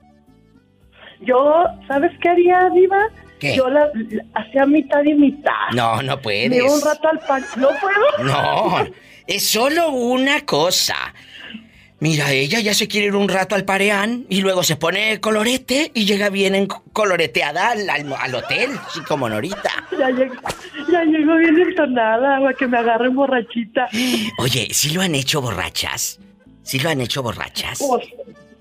Yo, 1.22 1.66
¿sabes 1.88 2.12
qué 2.22 2.30
haría, 2.30 2.70
Diva? 2.74 3.08
¿Qué? 3.40 3.56
Yo 3.56 3.70
la, 3.70 3.88
la- 3.94 4.24
hacía 4.34 4.66
mitad 4.66 5.04
y 5.04 5.14
mitad. 5.14 5.52
No, 5.74 6.02
no 6.02 6.22
puedes. 6.22 6.56
iba 6.56 6.74
un 6.74 6.82
rato 6.82 7.08
al 7.10 7.20
pan. 7.20 7.46
¿No 7.58 7.70
puedo? 7.82 8.24
No, 8.26 8.86
es 9.28 9.48
solo 9.48 9.90
una 9.90 10.42
cosa. 10.46 10.96
Mira, 12.00 12.32
ella 12.34 12.60
ya 12.60 12.74
se 12.74 12.88
quiere 12.90 13.08
ir 13.08 13.16
un 13.16 13.30
rato 13.30 13.56
al 13.56 13.64
pareán 13.64 14.26
y 14.30 14.42
luego 14.42 14.64
se 14.64 14.76
pone 14.76 15.20
colorete 15.22 15.92
y 15.94 16.06
llega 16.06 16.30
bien 16.30 16.54
en 16.54 16.68
coloreteada 16.68 17.70
al, 17.72 17.90
al, 17.90 18.14
al 18.14 18.36
hotel, 18.36 18.72
así 18.86 19.00
como 19.02 19.30
Norita. 19.30 19.72
Ya 19.98 20.10
llego, 20.10 20.36
ya 20.92 21.04
llego 21.06 21.36
bien 21.38 21.58
entonada, 21.58 22.40
güey, 22.40 22.54
que 22.56 22.68
me 22.68 22.78
agarren 22.78 23.16
borrachita. 23.16 23.88
Oye, 24.40 24.68
¿sí 24.72 24.90
lo 24.92 25.02
han 25.02 25.16
hecho 25.16 25.42
borrachas? 25.42 26.20
¿Sí 26.64 26.80
lo 26.80 26.90
han 26.90 27.00
hecho 27.00 27.24
borrachas? 27.24 27.80
Pues, 27.80 28.06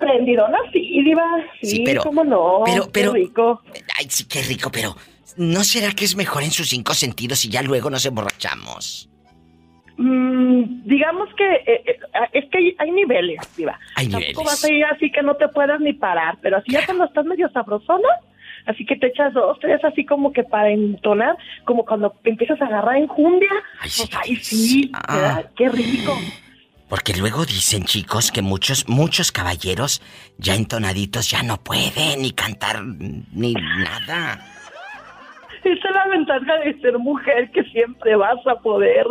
prendidona 0.06 0.58
sí, 0.72 1.02
Diva. 1.02 1.24
Sí, 1.60 1.66
Sí, 1.68 1.82
pero- 1.84 2.02
cómo 2.02 2.24
no. 2.24 2.62
pero- 2.64 2.84
qué 2.84 2.90
pero- 2.92 3.12
rico. 3.12 3.62
Ay, 3.98 4.06
sí, 4.08 4.24
qué 4.28 4.42
rico, 4.42 4.70
pero 4.72 4.94
¿no 5.36 5.64
será 5.64 5.92
que 5.92 6.04
es 6.04 6.16
mejor 6.16 6.42
en 6.42 6.50
sus 6.50 6.68
cinco 6.68 6.94
sentidos 6.94 7.44
y 7.44 7.48
ya 7.50 7.62
luego 7.62 7.90
nos 7.90 8.04
emborrachamos? 8.06 9.08
Mm, 9.96 10.82
digamos 10.86 11.28
que 11.36 11.44
eh, 11.54 11.82
eh, 11.86 11.98
es 12.32 12.44
que 12.50 12.58
hay, 12.58 12.74
hay 12.78 12.90
niveles, 12.90 13.38
Diva. 13.56 13.78
Hay 13.94 14.08
Tampoco 14.08 14.28
niveles. 14.42 14.44
vas 14.46 14.64
a 14.64 14.72
ir 14.72 14.84
así 14.86 15.10
que 15.12 15.22
no 15.22 15.36
te 15.36 15.46
puedas 15.48 15.80
ni 15.80 15.92
parar, 15.92 16.36
pero 16.42 16.56
así 16.56 16.72
ya 16.72 16.84
cuando 16.84 17.04
estás 17.04 17.24
medio 17.24 17.48
sabrosona, 17.50 18.08
así 18.66 18.84
que 18.84 18.96
te 18.96 19.06
echas 19.06 19.32
dos, 19.34 19.56
tres, 19.60 19.84
así 19.84 20.04
como 20.04 20.32
que 20.32 20.42
para 20.42 20.70
entonar, 20.70 21.36
como 21.64 21.84
cuando 21.84 22.12
empiezas 22.24 22.60
a 22.60 22.66
agarrar 22.66 22.96
enjundia, 22.96 23.50
pues 23.80 24.08
ahí 24.24 24.36
sí, 24.36 24.90
Ah. 24.94 25.44
qué 25.56 25.68
rico. 25.68 26.12
Porque 26.88 27.14
luego 27.14 27.46
dicen, 27.46 27.84
chicos, 27.84 28.30
que 28.30 28.42
muchos, 28.42 28.88
muchos 28.88 29.32
caballeros 29.32 30.02
ya 30.38 30.54
entonaditos 30.54 31.30
ya 31.30 31.42
no 31.42 31.62
pueden 31.62 32.22
ni 32.22 32.32
cantar 32.32 32.84
ni 32.84 33.54
nada. 33.54 34.50
Esa 35.64 35.88
es 35.88 35.94
la 35.94 36.06
ventaja 36.08 36.58
de 36.58 36.78
ser 36.80 36.98
mujer, 36.98 37.50
que 37.52 37.62
siempre 37.64 38.14
vas 38.16 38.38
a 38.46 38.54
poder. 38.56 39.06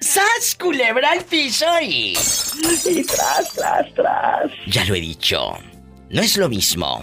¡Sas, 0.00 0.56
culebra 0.58 1.10
al 1.10 1.24
piso 1.24 1.66
y... 1.82 2.14
Y 2.84 3.04
tras, 3.04 3.52
tras, 3.54 3.92
tras. 3.94 4.50
Ya 4.68 4.84
lo 4.84 4.94
he 4.94 5.00
dicho, 5.00 5.58
no 6.10 6.22
es 6.22 6.36
lo 6.36 6.48
mismo 6.48 7.02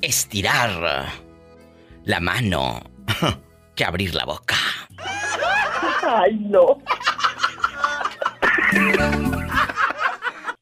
estirar 0.00 1.06
la 2.04 2.20
mano 2.20 2.82
que 3.74 3.84
abrir 3.84 4.14
la 4.14 4.24
boca. 4.26 4.56
Ay, 6.06 6.36
no. 6.38 6.78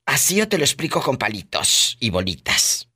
Así 0.06 0.36
yo 0.36 0.48
te 0.48 0.58
lo 0.58 0.64
explico 0.64 1.00
con 1.00 1.16
palitos 1.16 1.96
y 2.00 2.10
bolitas. 2.10 2.88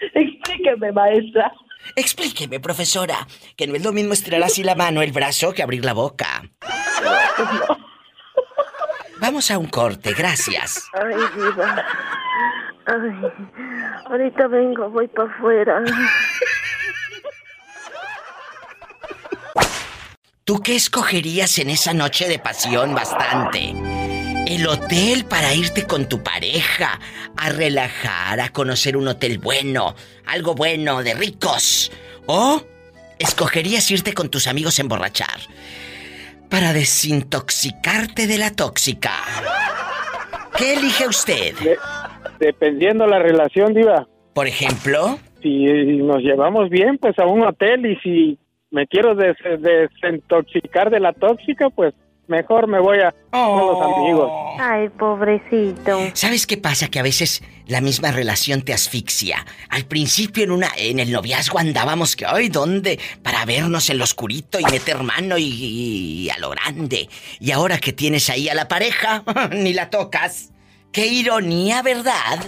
Explíqueme, 0.00 0.92
maestra. 0.92 1.52
Explíqueme, 1.96 2.60
profesora, 2.60 3.26
que 3.56 3.66
no 3.66 3.74
es 3.74 3.84
lo 3.84 3.92
mismo 3.92 4.14
estirar 4.14 4.42
así 4.42 4.62
la 4.62 4.74
mano, 4.74 5.02
el 5.02 5.12
brazo, 5.12 5.52
que 5.52 5.62
abrir 5.62 5.84
la 5.84 5.92
boca. 5.92 6.42
Vamos 9.20 9.50
a 9.50 9.58
un 9.58 9.66
corte, 9.66 10.12
gracias. 10.12 10.88
Ay, 10.94 11.14
diva. 11.36 11.84
Ay, 12.86 13.32
ahorita 14.06 14.48
vengo, 14.48 14.90
voy 14.90 15.08
para 15.08 15.30
afuera. 15.30 15.82
¿Tú 20.46 20.60
qué 20.62 20.76
escogerías 20.76 21.58
en 21.58 21.70
esa 21.70 21.94
noche 21.94 22.28
de 22.28 22.38
pasión 22.38 22.94
bastante? 22.94 23.72
¿El 24.46 24.66
hotel 24.66 25.24
para 25.24 25.54
irte 25.54 25.86
con 25.86 26.06
tu 26.06 26.22
pareja 26.22 27.00
a 27.34 27.48
relajar, 27.48 28.38
a 28.40 28.50
conocer 28.50 28.98
un 28.98 29.08
hotel 29.08 29.38
bueno, 29.38 29.94
algo 30.26 30.54
bueno, 30.54 31.02
de 31.02 31.14
ricos? 31.14 31.90
¿O 32.26 32.60
escogerías 33.18 33.90
irte 33.90 34.12
con 34.12 34.28
tus 34.28 34.46
amigos 34.46 34.78
a 34.78 34.82
emborrachar 34.82 35.40
para 36.50 36.74
desintoxicarte 36.74 38.26
de 38.26 38.36
la 38.36 38.50
tóxica? 38.50 39.14
¿Qué 40.58 40.74
elige 40.74 41.08
usted? 41.08 41.54
Dependiendo 42.38 43.06
la 43.06 43.18
relación, 43.18 43.72
Diva. 43.72 44.06
Por 44.34 44.46
ejemplo. 44.46 45.18
Si 45.40 45.64
nos 46.02 46.18
llevamos 46.18 46.68
bien, 46.68 46.98
pues 46.98 47.18
a 47.18 47.24
un 47.24 47.44
hotel 47.44 47.86
y 47.86 47.96
si 48.00 48.38
me 48.74 48.86
quiero 48.86 49.14
des- 49.14 49.36
desintoxicar 49.60 50.90
de 50.90 51.00
la 51.00 51.12
tóxica, 51.12 51.70
pues 51.70 51.94
mejor 52.26 52.66
me 52.68 52.80
voy 52.80 52.98
a 53.00 53.14
con 53.30 53.58
los 53.58 53.80
amigos. 53.82 54.30
Ay, 54.58 54.88
pobrecito. 54.88 55.98
¿Sabes 56.14 56.46
qué 56.46 56.56
pasa? 56.56 56.88
Que 56.88 56.98
a 56.98 57.02
veces 57.02 57.42
la 57.66 57.80
misma 57.80 58.12
relación 58.12 58.62
te 58.62 58.72
asfixia. 58.72 59.44
Al 59.68 59.84
principio 59.84 60.42
en 60.44 60.50
una 60.50 60.68
en 60.76 60.98
el 61.00 61.12
noviazgo 61.12 61.58
andábamos 61.58 62.16
que 62.16 62.24
ay, 62.26 62.48
¿dónde? 62.48 62.98
Para 63.22 63.44
vernos 63.44 63.90
en 63.90 63.98
lo 63.98 64.04
oscurito 64.04 64.58
y 64.58 64.64
meter 64.64 65.02
mano 65.02 65.36
y, 65.38 65.44
y 65.44 66.30
a 66.30 66.38
lo 66.38 66.50
grande. 66.50 67.08
Y 67.40 67.50
ahora 67.52 67.78
que 67.78 67.92
tienes 67.92 68.28
ahí 68.30 68.48
a 68.48 68.54
la 68.54 68.68
pareja, 68.68 69.22
ni 69.52 69.72
la 69.74 69.90
tocas. 69.90 70.50
Qué 70.92 71.06
ironía, 71.06 71.82
¿verdad? 71.82 72.38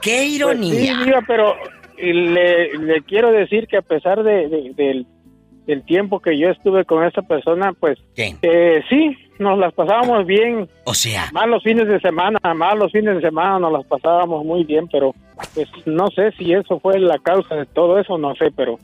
Qué 0.00 0.16
Pues 0.16 0.30
ironía. 0.32 0.94
sí, 0.98 1.04
Diva, 1.04 1.20
pero 1.26 1.54
le, 1.98 2.76
le 2.78 3.02
quiero 3.02 3.30
decir 3.30 3.68
que 3.68 3.76
a 3.76 3.82
pesar 3.82 4.22
de, 4.24 4.48
de- 4.48 4.72
del, 4.74 5.06
del 5.66 5.84
tiempo 5.84 6.20
que 6.20 6.38
yo 6.38 6.48
estuve 6.48 6.84
con 6.84 7.04
esa 7.04 7.22
persona, 7.22 7.72
pues 7.78 7.98
eh, 8.16 8.82
sí, 8.88 9.16
nos 9.38 9.58
las 9.58 9.72
pasábamos 9.74 10.26
bien. 10.26 10.68
O 10.84 10.94
sea. 10.94 11.28
Más 11.32 11.46
los 11.48 11.62
fines 11.62 11.86
de 11.88 12.00
semana, 12.00 12.38
más 12.54 12.76
los 12.76 12.90
fines 12.92 13.16
de 13.16 13.20
semana 13.20 13.58
nos 13.58 13.72
las 13.72 13.86
pasábamos 13.86 14.44
muy 14.44 14.64
bien, 14.64 14.88
pero 14.90 15.14
pues 15.54 15.68
no 15.86 16.08
sé 16.08 16.32
si 16.32 16.52
eso 16.52 16.80
fue 16.80 16.98
la 16.98 17.18
causa 17.18 17.54
de 17.54 17.66
todo 17.66 17.98
eso, 17.98 18.18
no 18.18 18.34
sé, 18.34 18.50
pero 18.56 18.78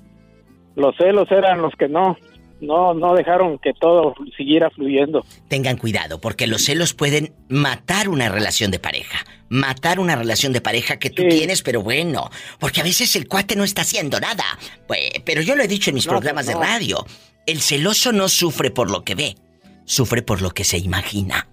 los 0.76 0.96
celos 0.96 1.30
eran 1.32 1.60
los 1.60 1.74
que 1.74 1.88
no, 1.88 2.16
no, 2.60 2.94
no 2.94 3.14
dejaron 3.14 3.58
que 3.58 3.72
todo 3.72 4.14
siguiera 4.36 4.70
fluyendo. 4.70 5.24
Tengan 5.48 5.76
cuidado, 5.76 6.20
porque 6.20 6.46
los 6.46 6.64
celos 6.64 6.94
pueden 6.94 7.32
matar 7.48 8.08
una 8.08 8.28
relación 8.28 8.70
de 8.70 8.78
pareja. 8.78 9.18
Matar 9.48 9.98
una 10.00 10.16
relación 10.16 10.52
de 10.52 10.60
pareja 10.60 10.98
que 10.98 11.10
tú 11.10 11.22
tienes, 11.28 11.62
pero 11.62 11.82
bueno. 11.82 12.30
Porque 12.58 12.80
a 12.80 12.84
veces 12.84 13.16
el 13.16 13.28
cuate 13.28 13.56
no 13.56 13.64
está 13.64 13.82
haciendo 13.82 14.20
nada. 14.20 14.44
Pues, 14.86 15.10
pero 15.24 15.40
yo 15.40 15.56
lo 15.56 15.62
he 15.62 15.68
dicho 15.68 15.90
en 15.90 15.94
mis 15.94 16.06
No, 16.06 16.12
programas 16.12 16.46
de 16.46 16.54
radio. 16.54 17.04
El 17.46 17.60
celoso 17.60 18.12
no 18.12 18.28
sufre 18.28 18.70
por 18.70 18.90
lo 18.90 19.04
que 19.04 19.14
ve, 19.14 19.34
sufre 19.84 20.22
por 20.22 20.42
lo 20.42 20.50
que 20.50 20.64
se 20.64 20.76
imagina. 20.78 21.48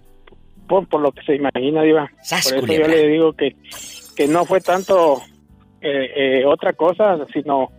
por, 0.68 0.86
por 0.88 1.00
lo 1.00 1.12
que 1.12 1.22
se 1.22 1.36
imagina, 1.36 1.82
Diva. 1.82 2.10
Sas, 2.22 2.48
por 2.48 2.54
eso 2.54 2.60
culebra. 2.66 2.86
yo 2.88 2.94
le 2.94 3.08
digo 3.08 3.32
que, 3.32 3.56
que 4.14 4.28
no 4.28 4.44
fue 4.44 4.60
tanto 4.60 5.22
eh, 5.80 6.40
eh, 6.40 6.44
otra 6.44 6.72
cosa, 6.74 7.16
sino 7.32 7.70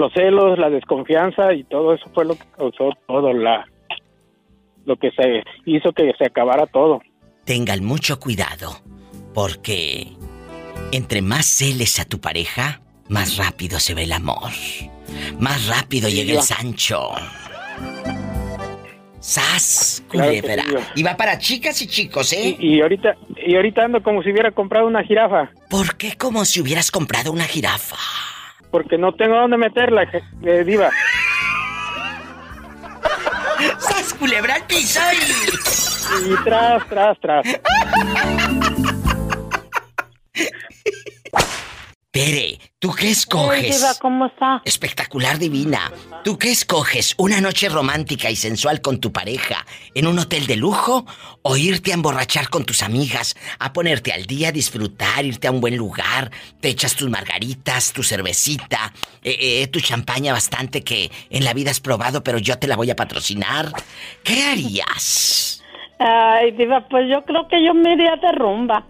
los 0.00 0.12
celos, 0.12 0.58
la 0.58 0.70
desconfianza 0.70 1.52
y 1.52 1.64
todo 1.64 1.94
eso 1.94 2.06
fue 2.12 2.24
lo 2.24 2.34
que 2.34 2.44
causó 2.56 2.90
todo 3.06 3.32
la 3.32 3.66
lo 4.86 4.96
que 4.96 5.10
se 5.12 5.44
hizo 5.66 5.92
que 5.92 6.12
se 6.18 6.24
acabara 6.24 6.66
todo. 6.66 7.00
Tengan 7.44 7.84
mucho 7.84 8.18
cuidado, 8.18 8.72
porque 9.34 10.08
entre 10.90 11.22
más 11.22 11.46
celes 11.46 12.00
a 12.00 12.04
tu 12.04 12.20
pareja, 12.20 12.80
más 13.08 13.36
rápido 13.36 13.78
se 13.78 13.94
ve 13.94 14.04
el 14.04 14.12
amor. 14.12 14.50
Más 15.38 15.68
rápido 15.68 16.08
llega 16.08 16.32
el. 16.32 16.42
Sancho. 16.42 17.10
¡Sas! 19.20 20.02
Claro 20.08 20.30
Culebra. 20.30 20.62
sí, 20.62 20.76
y 20.96 21.02
va 21.02 21.14
para 21.16 21.38
chicas 21.38 21.80
y 21.82 21.86
chicos, 21.86 22.32
¿eh? 22.32 22.56
Y, 22.58 22.76
y 22.76 22.80
ahorita 22.80 23.16
y 23.36 23.54
ahorita 23.54 23.84
ando 23.84 24.02
como 24.02 24.22
si 24.22 24.32
hubiera 24.32 24.50
comprado 24.50 24.86
una 24.86 25.04
jirafa, 25.04 25.50
¿Por 25.68 25.96
qué 25.96 26.16
como 26.16 26.44
si 26.46 26.60
hubieras 26.60 26.90
comprado 26.90 27.30
una 27.30 27.44
jirafa? 27.44 27.96
Porque 28.70 28.98
no 28.98 29.12
tengo 29.14 29.36
dónde 29.36 29.56
meterla, 29.56 30.04
eh, 30.42 30.64
Diva. 30.64 30.90
¡Sas! 33.78 34.14
Culebra 34.14 34.54
al 34.54 34.64
piso 34.66 35.00
y... 35.12 36.32
Y 36.32 36.36
tras, 36.44 36.86
tras, 36.88 37.20
tras. 37.20 37.46
Pere, 42.12 42.58
¿tú 42.80 42.90
qué 42.90 43.08
escoges? 43.08 43.78
diva, 43.78 43.94
¿cómo 44.00 44.26
está? 44.26 44.62
Espectacular 44.64 45.38
divina. 45.38 45.92
¿Tú 46.24 46.38
qué 46.38 46.50
escoges? 46.50 47.14
¿Una 47.18 47.40
noche 47.40 47.68
romántica 47.68 48.28
y 48.28 48.34
sensual 48.34 48.80
con 48.80 48.98
tu 48.98 49.12
pareja 49.12 49.64
en 49.94 50.08
un 50.08 50.18
hotel 50.18 50.48
de 50.48 50.56
lujo? 50.56 51.06
¿O 51.42 51.56
irte 51.56 51.92
a 51.92 51.94
emborrachar 51.94 52.48
con 52.48 52.64
tus 52.64 52.82
amigas, 52.82 53.36
a 53.60 53.72
ponerte 53.72 54.12
al 54.12 54.24
día, 54.24 54.50
disfrutar, 54.50 55.24
irte 55.24 55.46
a 55.46 55.52
un 55.52 55.60
buen 55.60 55.76
lugar, 55.76 56.32
te 56.60 56.70
echas 56.70 56.96
tus 56.96 57.08
margaritas, 57.08 57.92
tu 57.92 58.02
cervecita, 58.02 58.92
eh, 59.22 59.62
eh, 59.62 59.66
tu 59.68 59.78
champaña 59.78 60.32
bastante 60.32 60.82
que 60.82 61.12
en 61.30 61.44
la 61.44 61.54
vida 61.54 61.70
has 61.70 61.78
probado, 61.78 62.24
pero 62.24 62.38
yo 62.38 62.58
te 62.58 62.66
la 62.66 62.74
voy 62.74 62.90
a 62.90 62.96
patrocinar? 62.96 63.70
¿Qué 64.24 64.42
harías? 64.42 65.62
Ay, 66.00 66.50
diva, 66.50 66.88
pues 66.88 67.08
yo 67.08 67.24
creo 67.24 67.46
que 67.46 67.64
yo 67.64 67.72
me 67.72 67.92
iría 67.92 68.16
de 68.16 68.32
rumba. 68.32 68.84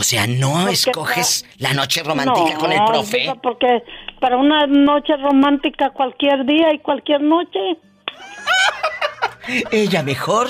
O 0.00 0.02
sea, 0.02 0.26
no 0.26 0.52
Porque 0.54 0.72
escoges 0.72 1.44
la 1.58 1.74
noche 1.74 2.02
romántica 2.02 2.56
con 2.58 2.72
el 2.72 2.82
profe. 2.86 3.30
porque 3.42 3.82
para 4.18 4.38
una 4.38 4.66
noche 4.66 5.14
romántica 5.18 5.90
cualquier 5.90 6.46
día 6.46 6.72
y 6.72 6.78
cualquier 6.78 7.20
noche. 7.20 7.58
Ella 9.70 10.02
mejor. 10.02 10.48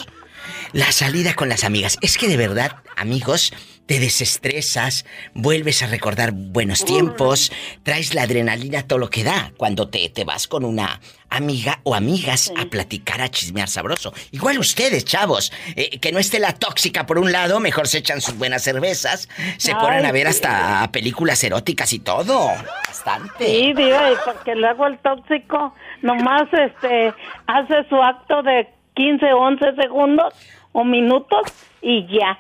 La 0.73 0.93
salida 0.93 1.35
con 1.35 1.49
las 1.49 1.65
amigas. 1.65 1.99
Es 2.01 2.17
que 2.17 2.29
de 2.29 2.37
verdad, 2.37 2.77
amigos, 2.97 3.53
te 3.91 3.99
desestresas, 3.99 5.05
vuelves 5.35 5.83
a 5.83 5.89
recordar 5.89 6.31
buenos 6.31 6.85
tiempos, 6.85 7.51
traes 7.83 8.15
la 8.15 8.23
adrenalina 8.23 8.87
todo 8.87 9.01
lo 9.01 9.11
que 9.11 9.25
da 9.25 9.51
cuando 9.57 9.89
te, 9.89 10.09
te 10.11 10.23
vas 10.23 10.47
con 10.47 10.65
una 10.65 11.01
amiga 11.29 11.81
o 11.83 11.97
amigas 11.97 12.53
a 12.57 12.67
platicar, 12.67 13.21
a 13.21 13.29
chismear 13.29 13.67
sabroso. 13.67 14.13
Igual 14.31 14.61
ustedes, 14.61 15.05
chavos, 15.05 15.53
eh, 15.75 15.99
que 15.99 16.13
no 16.13 16.21
esté 16.21 16.39
la 16.39 16.53
tóxica 16.53 17.05
por 17.05 17.19
un 17.19 17.33
lado, 17.33 17.59
mejor 17.59 17.89
se 17.89 17.99
echan 17.99 18.21
sus 18.21 18.39
buenas 18.39 18.63
cervezas, 18.63 19.29
se 19.57 19.75
ponen 19.75 20.07
a 20.07 20.13
ver 20.13 20.29
hasta 20.29 20.89
películas 20.93 21.43
eróticas 21.43 21.93
y 21.93 21.99
todo. 21.99 22.47
Bastante. 22.87 23.45
Sí, 23.45 23.73
diva, 23.73 24.13
y 24.13 24.15
porque 24.25 24.55
luego 24.55 24.87
el 24.87 24.99
tóxico 24.99 25.75
nomás 26.03 26.45
este 26.53 27.13
hace 27.49 27.89
su 27.89 28.01
acto 28.01 28.45
de 28.45 28.69
15, 28.95 29.33
11 29.33 29.75
segundos 29.83 30.33
o 30.71 30.85
minutos 30.85 31.43
y 31.83 32.07
ya. 32.07 32.39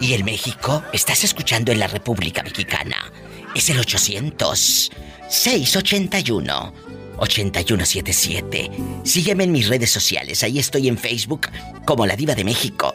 Y 0.00 0.14
el 0.14 0.24
México, 0.24 0.82
estás 0.92 1.22
escuchando 1.24 1.70
en 1.72 1.78
la 1.78 1.86
República 1.86 2.42
Mexicana. 2.42 2.96
Es 3.54 3.70
el 3.70 3.78
800 3.78 4.90
681 5.28 6.72
8177. 7.18 8.70
Sígueme 9.04 9.44
en 9.44 9.52
mis 9.52 9.68
redes 9.68 9.90
sociales. 9.90 10.42
Ahí 10.42 10.58
estoy 10.58 10.88
en 10.88 10.98
Facebook 10.98 11.48
como 11.84 12.06
La 12.06 12.16
Diva 12.16 12.34
de 12.34 12.44
México. 12.44 12.94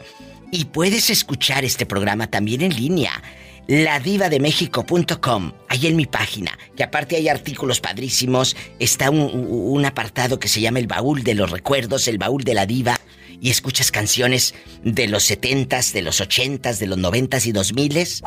Y 0.52 0.66
puedes 0.66 1.10
escuchar 1.10 1.64
este 1.64 1.86
programa 1.86 2.28
también 2.28 2.62
en 2.62 2.76
línea. 2.76 3.22
ladivademexico.com. 3.68 5.52
Ahí 5.68 5.88
en 5.88 5.96
mi 5.96 6.06
página. 6.06 6.58
Que 6.76 6.84
aparte 6.84 7.16
hay 7.16 7.30
artículos 7.30 7.80
padrísimos. 7.80 8.56
Está 8.80 9.10
un, 9.10 9.48
un 9.50 9.86
apartado 9.86 10.40
que 10.40 10.48
se 10.48 10.62
llama 10.62 10.80
El 10.80 10.88
Baúl 10.88 11.24
de 11.24 11.36
los 11.36 11.52
Recuerdos, 11.52 12.08
el 12.08 12.18
Baúl 12.18 12.44
de 12.44 12.56
la 12.56 12.66
Diva. 12.66 13.00
Y 13.42 13.52
escuchas 13.52 13.92
canciones 13.92 14.54
de 14.84 15.08
los 15.08 15.30
70s, 15.30 15.94
de 15.94 16.02
los 16.02 16.20
80s, 16.20 16.78
de 16.78 16.88
los 16.88 16.98
90s 16.98 17.46
y 17.46 17.54
2000s. 17.54 18.22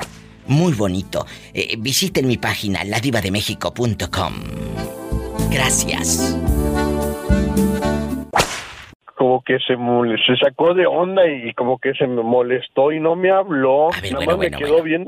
Muy 0.47 0.73
bonito. 0.73 1.27
Eh, 1.55 1.77
visiten 1.79 2.27
mi 2.27 2.37
página, 2.37 2.85
ladivademexico.com. 2.85 4.35
Gracias. 5.51 6.37
Como 9.23 9.41
que 9.45 9.57
se, 9.61 9.77
se 10.27 10.37
sacó 10.37 10.75
de 10.75 10.85
onda 10.85 11.23
y 11.29 11.55
como 11.55 11.79
que 11.79 11.95
se 11.95 12.09
me 12.09 12.25
molestó 12.25 12.91
y 12.91 12.99
no 12.99 13.15
me 13.15 13.31
habló. 13.31 13.91
Nada 13.91 14.01
bueno, 14.01 14.17
más 14.17 14.37
bueno, 14.37 14.39
me 14.39 14.51
quedó 14.51 14.75
quedó 14.75 14.83
bien 14.83 15.07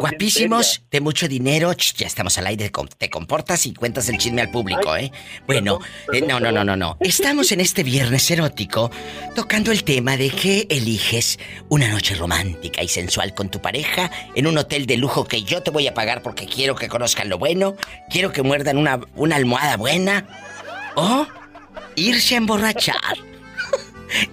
Guapísimos, 0.00 0.84
de 0.90 1.00
mucho 1.00 1.28
dinero. 1.28 1.72
Ch, 1.72 1.94
ya 1.94 2.06
estamos 2.06 2.36
al 2.36 2.46
aire. 2.48 2.70
Te 2.98 3.08
comportas 3.08 3.64
y 3.64 3.72
cuentas 3.72 4.06
el 4.10 4.18
chisme 4.18 4.42
al 4.42 4.50
público, 4.50 4.94
¿eh? 4.94 5.10
Bueno, 5.46 5.78
eh, 6.12 6.20
no, 6.20 6.40
no, 6.40 6.52
no, 6.52 6.62
no, 6.62 6.76
no. 6.84 6.98
Estamos 7.00 7.52
en 7.52 7.60
este 7.60 7.82
viernes 7.82 8.30
erótico 8.30 8.90
tocando 9.34 9.72
el 9.72 9.82
tema 9.82 10.18
de 10.18 10.28
que 10.28 10.66
eliges 10.68 11.38
una 11.70 11.88
noche 11.88 12.16
romántica 12.16 12.82
y 12.82 12.88
sensual 12.88 13.32
con 13.32 13.50
tu 13.50 13.62
pareja 13.62 14.10
en 14.34 14.46
un 14.46 14.58
hotel 14.58 14.84
de 14.84 14.98
lujo 14.98 15.24
que 15.24 15.42
yo 15.42 15.62
te 15.62 15.70
voy 15.70 15.86
a 15.86 15.94
pagar 15.94 16.20
porque 16.20 16.44
quiero 16.44 16.74
que 16.74 16.88
conozcan 16.88 17.30
lo 17.30 17.38
bueno, 17.38 17.76
quiero 18.10 18.30
que 18.30 18.42
muerdan 18.42 18.76
una, 18.76 19.00
una 19.14 19.36
almohada 19.36 19.78
buena 19.78 20.26
o 20.96 21.26
irse 21.96 22.34
a 22.34 22.38
emborrachar 22.38 23.33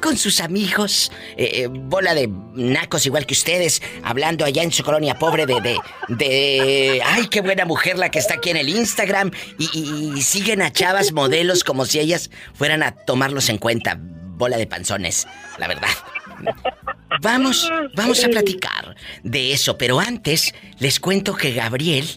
con 0.01 0.17
sus 0.17 0.39
amigos, 0.41 1.11
eh, 1.37 1.63
eh, 1.63 1.67
bola 1.67 2.13
de 2.13 2.29
nacos 2.55 3.05
igual 3.05 3.25
que 3.25 3.33
ustedes, 3.33 3.81
hablando 4.03 4.45
allá 4.45 4.63
en 4.63 4.71
su 4.71 4.83
colonia 4.83 5.15
pobre 5.19 5.45
de, 5.45 5.61
de, 5.61 5.77
de, 6.09 7.01
ay, 7.05 7.27
qué 7.27 7.41
buena 7.41 7.65
mujer 7.65 7.97
la 7.97 8.09
que 8.09 8.19
está 8.19 8.35
aquí 8.35 8.49
en 8.49 8.57
el 8.57 8.69
Instagram, 8.69 9.31
y, 9.57 9.69
y- 9.73 10.17
y 10.17 10.21
siguen 10.21 10.61
a 10.61 10.71
chavas 10.71 11.11
modelos 11.13 11.63
como 11.63 11.85
si 11.85 11.99
ellas 11.99 12.29
fueran 12.53 12.83
a 12.83 12.91
tomarlos 12.91 13.49
en 13.49 13.57
cuenta, 13.57 13.97
bola 13.99 14.57
de 14.57 14.67
panzones, 14.67 15.27
la 15.57 15.67
verdad. 15.67 15.89
Vamos, 17.21 17.69
vamos 17.95 18.23
a 18.23 18.29
platicar 18.29 18.95
de 19.23 19.53
eso, 19.53 19.77
pero 19.77 19.99
antes 19.99 20.53
les 20.79 20.99
cuento 20.99 21.35
que 21.35 21.51
Gabriel 21.51 22.07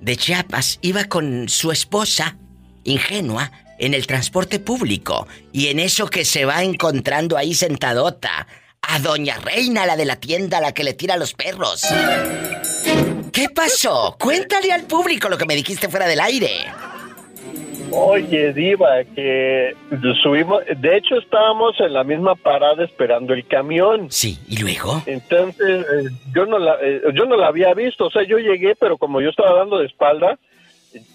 de 0.00 0.16
Chiapas 0.16 0.78
iba 0.82 1.04
con 1.04 1.48
su 1.48 1.70
esposa, 1.72 2.36
ingenua, 2.84 3.50
en 3.82 3.94
el 3.94 4.06
transporte 4.06 4.60
público 4.60 5.26
y 5.52 5.66
en 5.66 5.80
eso 5.80 6.06
que 6.06 6.24
se 6.24 6.44
va 6.44 6.62
encontrando 6.62 7.36
ahí 7.36 7.52
sentadota 7.52 8.46
a 8.80 8.98
Doña 9.00 9.38
Reina, 9.38 9.86
la 9.86 9.96
de 9.96 10.04
la 10.04 10.16
tienda, 10.16 10.60
la 10.60 10.72
que 10.72 10.84
le 10.84 10.94
tira 10.94 11.14
a 11.14 11.16
los 11.16 11.34
perros. 11.34 11.84
¿Qué 13.32 13.48
pasó? 13.48 14.16
Cuéntale 14.20 14.70
al 14.70 14.84
público 14.84 15.28
lo 15.28 15.36
que 15.36 15.46
me 15.46 15.56
dijiste 15.56 15.88
fuera 15.88 16.06
del 16.06 16.20
aire. 16.20 16.66
Oye, 17.90 18.52
Diva, 18.52 19.02
que 19.16 19.74
subimos, 20.22 20.62
de 20.76 20.96
hecho 20.96 21.16
estábamos 21.18 21.78
en 21.80 21.92
la 21.92 22.04
misma 22.04 22.36
parada 22.36 22.84
esperando 22.84 23.34
el 23.34 23.46
camión. 23.46 24.06
Sí, 24.10 24.38
¿y 24.48 24.58
luego? 24.58 25.02
Entonces, 25.06 25.84
eh, 25.92 26.08
yo 26.32 26.46
no 26.46 26.58
la 26.58 26.76
eh, 26.80 27.02
yo 27.14 27.26
no 27.26 27.36
la 27.36 27.48
había 27.48 27.74
visto, 27.74 28.06
o 28.06 28.10
sea, 28.10 28.22
yo 28.22 28.38
llegué, 28.38 28.76
pero 28.76 28.96
como 28.96 29.20
yo 29.20 29.28
estaba 29.28 29.58
dando 29.58 29.78
de 29.78 29.86
espalda, 29.86 30.38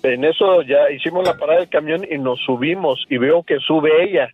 en 0.03 0.25
eso 0.25 0.61
ya 0.63 0.89
hicimos 0.91 1.25
la 1.25 1.37
parada 1.37 1.59
del 1.59 1.69
camión 1.69 2.05
y 2.09 2.17
nos 2.17 2.39
subimos 2.45 3.05
y 3.09 3.17
veo 3.17 3.43
que 3.43 3.59
sube 3.59 3.89
ella. 4.03 4.29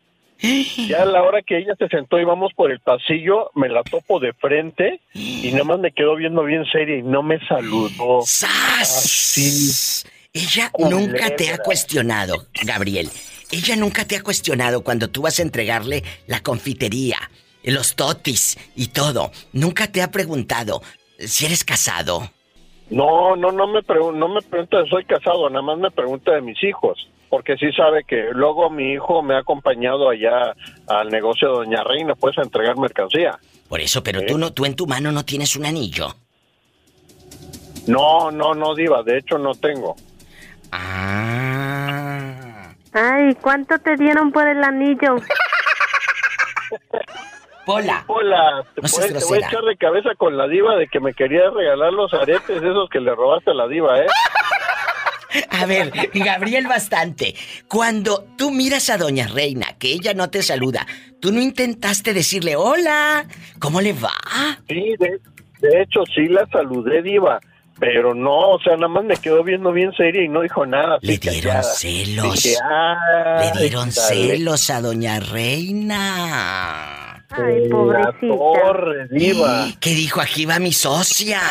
Ya 0.87 1.03
a 1.03 1.05
la 1.05 1.23
hora 1.23 1.41
que 1.41 1.57
ella 1.57 1.73
se 1.77 1.87
sentó 1.87 2.19
y 2.19 2.25
vamos 2.25 2.51
por 2.53 2.69
el 2.69 2.79
pasillo, 2.81 3.49
me 3.55 3.69
la 3.69 3.81
topo 3.83 4.19
de 4.19 4.33
frente 4.33 4.99
y 5.13 5.49
nada 5.53 5.63
más 5.63 5.79
me 5.79 5.93
quedó 5.93 6.17
viendo 6.17 6.43
bien 6.43 6.65
seria 6.65 6.97
y 6.97 7.01
no 7.01 7.23
me 7.23 7.39
saludó. 7.47 8.21
¡Sas! 8.25 10.05
Ella 10.33 10.71
nunca 10.77 11.33
te 11.35 11.53
ha 11.53 11.59
cuestionado, 11.59 12.47
Gabriel. 12.65 13.09
Ella 13.51 13.75
nunca 13.77 14.05
te 14.05 14.17
ha 14.17 14.21
cuestionado 14.21 14.83
cuando 14.83 15.09
tú 15.09 15.21
vas 15.21 15.39
a 15.39 15.43
entregarle 15.43 16.03
la 16.27 16.41
confitería, 16.41 17.17
los 17.63 17.95
totis 17.95 18.57
y 18.75 18.87
todo. 18.87 19.31
Nunca 19.53 19.91
te 19.91 20.01
ha 20.01 20.11
preguntado 20.11 20.81
si 21.19 21.45
eres 21.45 21.63
casado. 21.63 22.32
No, 22.93 23.35
no, 23.35 23.51
no 23.51 23.65
me, 23.67 23.79
pregun- 23.81 24.17
no 24.17 24.27
me 24.27 24.41
pregunta 24.43 24.77
soy 24.87 25.03
casado, 25.05 25.49
nada 25.49 25.63
más 25.63 25.79
me 25.79 25.89
pregunta 25.89 26.31
de 26.33 26.41
mis 26.41 26.63
hijos, 26.63 27.09
porque 27.27 27.57
sí 27.57 27.71
sabe 27.71 28.03
que 28.03 28.29
luego 28.33 28.69
mi 28.69 28.93
hijo 28.93 29.23
me 29.23 29.33
ha 29.33 29.39
acompañado 29.39 30.09
allá 30.09 30.53
al 30.87 31.09
negocio 31.09 31.47
de 31.49 31.55
Doña 31.55 31.83
Reina, 31.83 32.13
pues 32.13 32.37
a 32.37 32.43
entregar 32.43 32.77
mercancía. 32.77 33.39
Por 33.67 33.81
eso, 33.81 34.03
pero 34.03 34.21
tú 34.27 34.37
no, 34.37 34.53
tú 34.53 34.65
en 34.65 34.75
tu 34.75 34.85
mano 34.85 35.11
no 35.11 35.25
tienes 35.25 35.55
un 35.55 35.65
anillo. 35.65 36.09
No, 37.87 38.29
no, 38.29 38.53
no, 38.53 38.75
Diva, 38.75 39.01
de 39.01 39.17
hecho 39.17 39.39
no 39.39 39.55
tengo. 39.55 39.95
Ah. 40.71 42.75
Ay, 42.93 43.33
¿cuánto 43.41 43.79
te 43.79 43.95
dieron 43.95 44.31
por 44.31 44.47
el 44.47 44.63
anillo? 44.63 45.15
Hola. 47.65 48.03
Hola, 48.07 48.65
te, 48.75 48.81
No 48.81 48.87
seas 48.87 49.07
puedes- 49.07 49.23
te 49.23 49.29
voy 49.33 49.43
a 49.43 49.47
echar 49.47 49.63
de 49.63 49.77
cabeza 49.77 50.09
con 50.17 50.35
la 50.37 50.47
Diva 50.47 50.75
de 50.75 50.87
que 50.87 50.99
me 50.99 51.13
quería 51.13 51.49
regalar 51.49 51.93
los 51.93 52.13
aretes 52.13 52.57
esos 52.61 52.89
que 52.89 52.99
le 52.99 53.15
robaste 53.15 53.51
a 53.51 53.53
la 53.53 53.67
Diva, 53.67 53.99
¿eh? 53.99 54.07
A 55.49 55.65
ver, 55.65 55.91
Gabriel 56.13 56.67
bastante. 56.67 57.33
Cuando 57.67 58.25
tú 58.37 58.51
miras 58.51 58.89
a 58.91 58.97
Doña 58.97 59.27
Reina, 59.27 59.65
que 59.79 59.87
ella 59.93 60.13
no 60.13 60.29
te 60.29 60.43
saluda, 60.43 60.85
tú 61.19 61.31
no 61.31 61.41
intentaste 61.41 62.13
decirle 62.13 62.55
hola, 62.55 63.25
¿cómo 63.59 63.81
le 63.81 63.93
va? 63.93 64.11
Sí, 64.67 64.93
de, 64.99 65.19
de 65.59 65.81
hecho 65.81 66.01
sí 66.13 66.27
la 66.27 66.45
saludé, 66.51 67.01
Diva, 67.01 67.39
pero 67.85 68.13
no, 68.15 68.51
o 68.51 68.59
sea, 68.61 68.75
nada 68.77 68.87
más 68.87 69.03
me 69.03 69.17
quedó 69.17 69.43
viendo 69.43 69.73
bien 69.73 69.91
seria 69.97 70.23
y 70.23 70.29
no 70.29 70.39
dijo 70.41 70.65
nada. 70.65 70.99
Le 71.01 71.17
dieron 71.17 71.41
callada. 71.55 71.63
celos. 71.63 72.33
Dije, 72.41 72.55
"Ay, 72.63 73.51
Le 73.55 73.59
dieron 73.61 73.89
dale". 73.89 74.07
celos 74.07 74.69
a 74.69 74.79
Doña 74.79 75.19
Reina. 75.19 77.25
Ay, 77.29 77.67
La 77.67 77.75
pobrecita. 77.75 78.27
torre, 78.61 79.07
Diva. 79.11 79.67
¿Qué 79.81 79.89
dijo? 79.89 80.21
Aquí 80.21 80.45
va 80.45 80.59
mi 80.59 80.71
socia. 80.71 81.41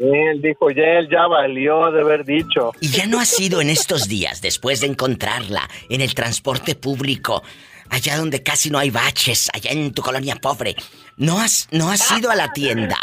Él 0.00 0.42
dijo, 0.42 0.72
ya 0.72 0.82
él 0.98 1.08
ya 1.08 1.28
valió 1.28 1.92
de 1.92 2.00
haber 2.00 2.24
dicho. 2.24 2.72
Y 2.80 2.88
ya 2.88 3.06
no 3.06 3.20
ha 3.20 3.24
sido 3.24 3.60
en 3.60 3.70
estos 3.70 4.08
días, 4.08 4.42
después 4.42 4.80
de 4.80 4.88
encontrarla 4.88 5.68
en 5.88 6.00
el 6.00 6.14
transporte 6.14 6.74
público, 6.74 7.44
allá 7.90 8.16
donde 8.16 8.42
casi 8.42 8.70
no 8.70 8.78
hay 8.80 8.90
baches, 8.90 9.50
allá 9.52 9.70
en 9.70 9.92
tu 9.92 10.02
colonia 10.02 10.34
pobre. 10.34 10.74
¿No 11.16 11.38
has, 11.38 11.68
no 11.70 11.92
has 11.92 12.10
ido 12.18 12.28
a 12.30 12.34
la 12.34 12.52
tienda? 12.52 12.96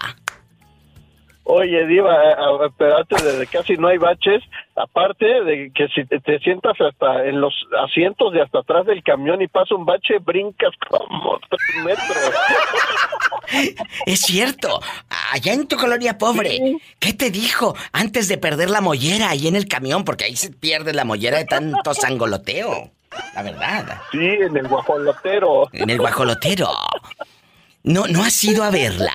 Oye, 1.44 1.86
Diva, 1.88 2.14
a- 2.14 2.66
espérate, 2.68 3.16
desde 3.24 3.48
casi 3.48 3.74
no 3.76 3.88
hay 3.88 3.98
baches. 3.98 4.44
Aparte 4.76 5.26
de 5.44 5.72
que 5.74 5.88
si 5.90 6.06
te, 6.06 6.20
te 6.20 6.40
sientas 6.40 6.80
hasta 6.80 7.26
en 7.26 7.42
los 7.42 7.54
asientos 7.84 8.32
de 8.34 8.42
hasta 8.42 8.60
atrás 8.60 8.86
del 8.86 9.04
camión 9.04 9.42
y 9.42 9.48
pasa 9.48 9.76
un 9.76 9.86
bache, 9.86 10.20
brincas 10.20 10.72
como 10.90 11.40
tres 11.50 11.86
metros. 11.86 12.32
Es 14.06 14.22
cierto. 14.22 14.80
Allá 15.34 15.54
en 15.54 15.68
tu 15.68 15.76
colonia 15.76 16.18
pobre, 16.18 16.80
¿qué 17.00 17.12
te 17.12 17.32
dijo 17.32 17.76
antes 17.92 18.30
de 18.30 18.38
perder 18.38 18.70
la 18.70 18.80
mollera 18.80 19.30
ahí 19.30 19.48
en 19.48 19.58
el 19.58 19.68
camión? 19.68 20.06
Porque 20.06 20.24
ahí 20.26 20.38
se 20.38 20.52
pierde 20.52 20.94
la 20.94 21.04
mollera 21.04 21.38
de 21.38 21.46
tanto 21.46 21.94
sangoloteo. 21.94 22.92
La 23.36 23.44
verdad. 23.44 24.02
Sí, 24.12 24.20
en 24.20 24.56
el 24.56 24.68
guajolotero. 24.70 25.68
En 25.74 25.90
el 25.90 25.98
guajolotero. 25.98 26.70
No, 27.84 28.08
no 28.08 28.24
has 28.24 28.42
ido 28.44 28.64
a 28.64 28.70
verla. 28.72 29.12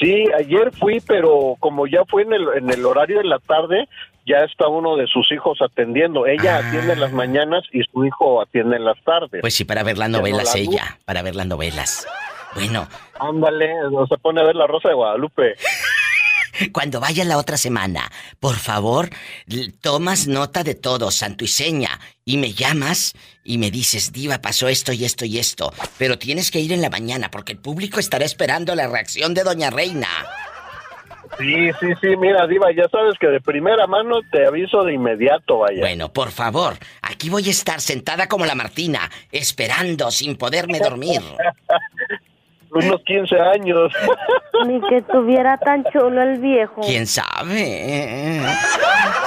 Sí, 0.00 0.24
ayer 0.36 0.72
fui, 0.72 1.00
pero 1.06 1.56
como 1.60 1.86
ya 1.86 2.04
fue 2.06 2.22
en 2.22 2.32
el, 2.32 2.48
en 2.56 2.70
el 2.70 2.86
horario 2.86 3.18
de 3.18 3.24
la 3.24 3.38
tarde, 3.38 3.86
ya 4.26 4.38
está 4.38 4.66
uno 4.68 4.96
de 4.96 5.06
sus 5.06 5.30
hijos 5.30 5.58
atendiendo. 5.60 6.26
Ella 6.26 6.58
atiende 6.58 6.94
en 6.94 7.00
las 7.00 7.12
mañanas 7.12 7.64
y 7.72 7.82
su 7.82 8.04
hijo 8.06 8.40
atiende 8.40 8.76
en 8.76 8.84
las 8.84 8.98
tardes. 9.04 9.42
Pues 9.42 9.54
sí, 9.54 9.64
para 9.64 9.82
ver 9.82 9.98
las 9.98 10.08
no 10.08 10.18
novelas 10.18 10.54
la 10.54 10.60
ella. 10.60 10.98
Para 11.04 11.22
ver 11.22 11.36
las 11.36 11.46
novelas. 11.46 12.06
Bueno, 12.54 12.88
Ándale, 13.20 13.74
se 14.08 14.16
pone 14.18 14.40
a 14.40 14.44
ver 14.44 14.56
la 14.56 14.66
Rosa 14.66 14.88
de 14.88 14.94
Guadalupe. 14.94 15.54
Cuando 16.72 17.00
vayas 17.00 17.26
la 17.26 17.38
otra 17.38 17.56
semana, 17.56 18.10
por 18.38 18.56
favor, 18.56 19.10
tomas 19.80 20.26
nota 20.26 20.62
de 20.62 20.74
todo, 20.74 21.10
santo 21.10 21.44
y 21.44 21.48
seña, 21.48 21.98
y 22.24 22.36
me 22.36 22.52
llamas 22.52 23.14
y 23.44 23.58
me 23.58 23.70
dices, 23.70 24.12
Diva, 24.12 24.40
pasó 24.40 24.68
esto 24.68 24.92
y 24.92 25.04
esto 25.04 25.24
y 25.24 25.38
esto, 25.38 25.72
pero 25.98 26.18
tienes 26.18 26.50
que 26.50 26.60
ir 26.60 26.72
en 26.72 26.82
la 26.82 26.90
mañana 26.90 27.30
porque 27.30 27.52
el 27.52 27.58
público 27.58 27.98
estará 28.00 28.24
esperando 28.24 28.74
la 28.74 28.86
reacción 28.86 29.34
de 29.34 29.42
Doña 29.42 29.70
Reina. 29.70 30.08
Sí, 31.38 31.70
sí, 31.80 31.86
sí, 32.00 32.16
mira, 32.16 32.46
Diva, 32.46 32.66
ya 32.76 32.88
sabes 32.90 33.14
que 33.18 33.28
de 33.28 33.40
primera 33.40 33.86
mano 33.86 34.20
te 34.30 34.46
aviso 34.46 34.84
de 34.84 34.94
inmediato, 34.94 35.58
vaya. 35.60 35.80
Bueno, 35.80 36.12
por 36.12 36.30
favor, 36.32 36.76
aquí 37.02 37.30
voy 37.30 37.46
a 37.48 37.50
estar 37.50 37.80
sentada 37.80 38.28
como 38.28 38.44
la 38.44 38.54
Martina, 38.54 39.10
esperando 39.32 40.10
sin 40.10 40.36
poderme 40.36 40.80
dormir. 40.80 41.22
Unos 42.72 43.00
15 43.04 43.36
años. 43.40 43.92
Ni 44.66 44.80
que 44.88 44.98
estuviera 44.98 45.56
tan 45.58 45.82
chulo 45.92 46.22
el 46.22 46.38
viejo. 46.38 46.80
¿Quién 46.82 47.06
sabe? 47.06 48.40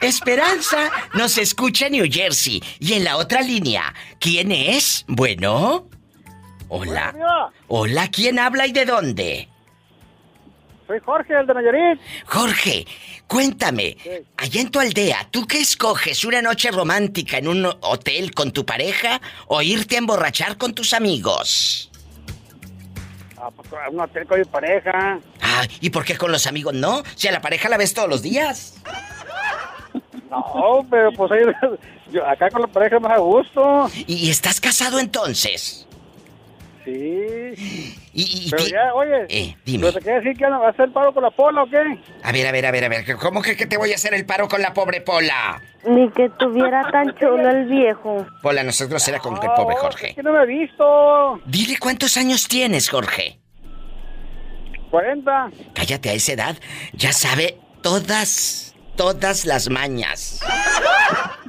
Esperanza 0.00 0.90
nos 1.14 1.38
escucha 1.38 1.86
en 1.86 1.92
New 1.92 2.06
Jersey. 2.08 2.62
Y 2.78 2.92
en 2.92 3.04
la 3.04 3.16
otra 3.16 3.40
línea, 3.40 3.92
¿quién 4.20 4.52
es? 4.52 5.04
Bueno. 5.08 5.88
Hola. 6.68 7.50
Hola, 7.68 8.08
¿quién 8.08 8.38
habla 8.38 8.66
y 8.66 8.72
de 8.72 8.84
dónde? 8.84 9.48
Soy 10.86 11.00
Jorge, 11.04 11.34
el 11.34 11.46
de 11.46 11.54
Nayarit. 11.54 12.00
Jorge, 12.26 12.86
cuéntame, 13.26 13.96
allá 14.36 14.60
en 14.60 14.70
tu 14.70 14.78
aldea, 14.78 15.26
¿tú 15.30 15.46
qué 15.46 15.60
escoges? 15.60 16.24
¿Una 16.24 16.42
noche 16.42 16.70
romántica 16.70 17.38
en 17.38 17.48
un 17.48 17.66
hotel 17.80 18.32
con 18.32 18.52
tu 18.52 18.64
pareja 18.64 19.20
o 19.48 19.62
irte 19.62 19.96
a 19.96 19.98
emborrachar 19.98 20.56
con 20.56 20.74
tus 20.74 20.92
amigos? 20.92 21.90
Ah, 23.36 23.50
pues, 23.54 23.68
a 23.72 23.90
un 23.90 24.00
hotel 24.00 24.26
con 24.26 24.38
mi 24.38 24.44
pareja. 24.44 25.18
Ah, 25.42 25.66
¿y 25.80 25.90
por 25.90 26.04
qué 26.04 26.16
con 26.16 26.30
los 26.30 26.46
amigos 26.46 26.74
no? 26.74 27.02
Si 27.16 27.26
a 27.28 27.32
la 27.32 27.40
pareja 27.40 27.68
la 27.68 27.76
ves 27.76 27.94
todos 27.94 28.08
los 28.08 28.22
días. 28.22 28.80
No, 30.28 30.84
pero 30.90 31.12
pues 31.12 31.30
ahí, 31.32 31.40
yo 32.12 32.26
acá 32.26 32.50
con 32.50 32.60
la 32.60 32.66
pareja 32.66 32.98
más 32.98 33.12
a 33.12 33.18
gusto. 33.18 33.88
¿Y, 34.06 34.26
y 34.26 34.30
estás 34.30 34.60
casado 34.60 34.98
entonces? 34.98 35.86
Sí. 36.86 37.96
Y, 38.12 38.48
pero 38.48 38.64
ya, 38.64 38.94
oye. 38.94 39.26
Eh, 39.28 39.56
dime. 39.64 39.86
¿Pero 39.86 39.92
te 39.94 40.00
quiere 40.00 40.20
decir 40.20 40.36
que 40.38 40.46
va 40.48 40.68
a 40.68 40.70
hacer 40.70 40.92
paro 40.92 41.12
con 41.12 41.24
la 41.24 41.30
pola 41.32 41.64
o 41.64 41.68
qué? 41.68 41.78
A 42.22 42.30
ver, 42.30 42.46
a 42.46 42.52
ver, 42.52 42.64
a 42.66 42.70
ver, 42.70 42.84
a 42.84 42.88
ver, 42.88 43.16
¿cómo 43.16 43.42
que, 43.42 43.56
que 43.56 43.66
te 43.66 43.76
voy 43.76 43.90
a 43.90 43.96
hacer 43.96 44.14
el 44.14 44.24
paro 44.24 44.46
con 44.46 44.62
la 44.62 44.72
pobre 44.72 45.00
Pola? 45.00 45.60
Ni 45.84 46.08
que 46.12 46.26
estuviera 46.26 46.88
tan 46.92 47.12
chulo 47.18 47.50
el 47.50 47.66
viejo. 47.66 48.24
Pola, 48.40 48.62
nosotros 48.62 49.02
será 49.02 49.18
con 49.18 49.34
el 49.34 49.40
pobre 49.56 49.74
Jorge. 49.76 50.14
Que 50.14 50.22
no 50.22 50.32
me 50.32 50.44
he 50.44 50.46
visto. 50.46 51.40
Dile 51.46 51.76
cuántos 51.78 52.16
años 52.16 52.46
tienes, 52.46 52.88
Jorge. 52.88 53.40
40. 54.90 55.50
Cállate 55.74 56.10
a 56.10 56.12
esa 56.12 56.32
edad. 56.32 56.56
Ya 56.92 57.12
sabe 57.12 57.58
todas, 57.82 58.74
todas 58.96 59.44
las 59.44 59.68
mañas. 59.68 60.40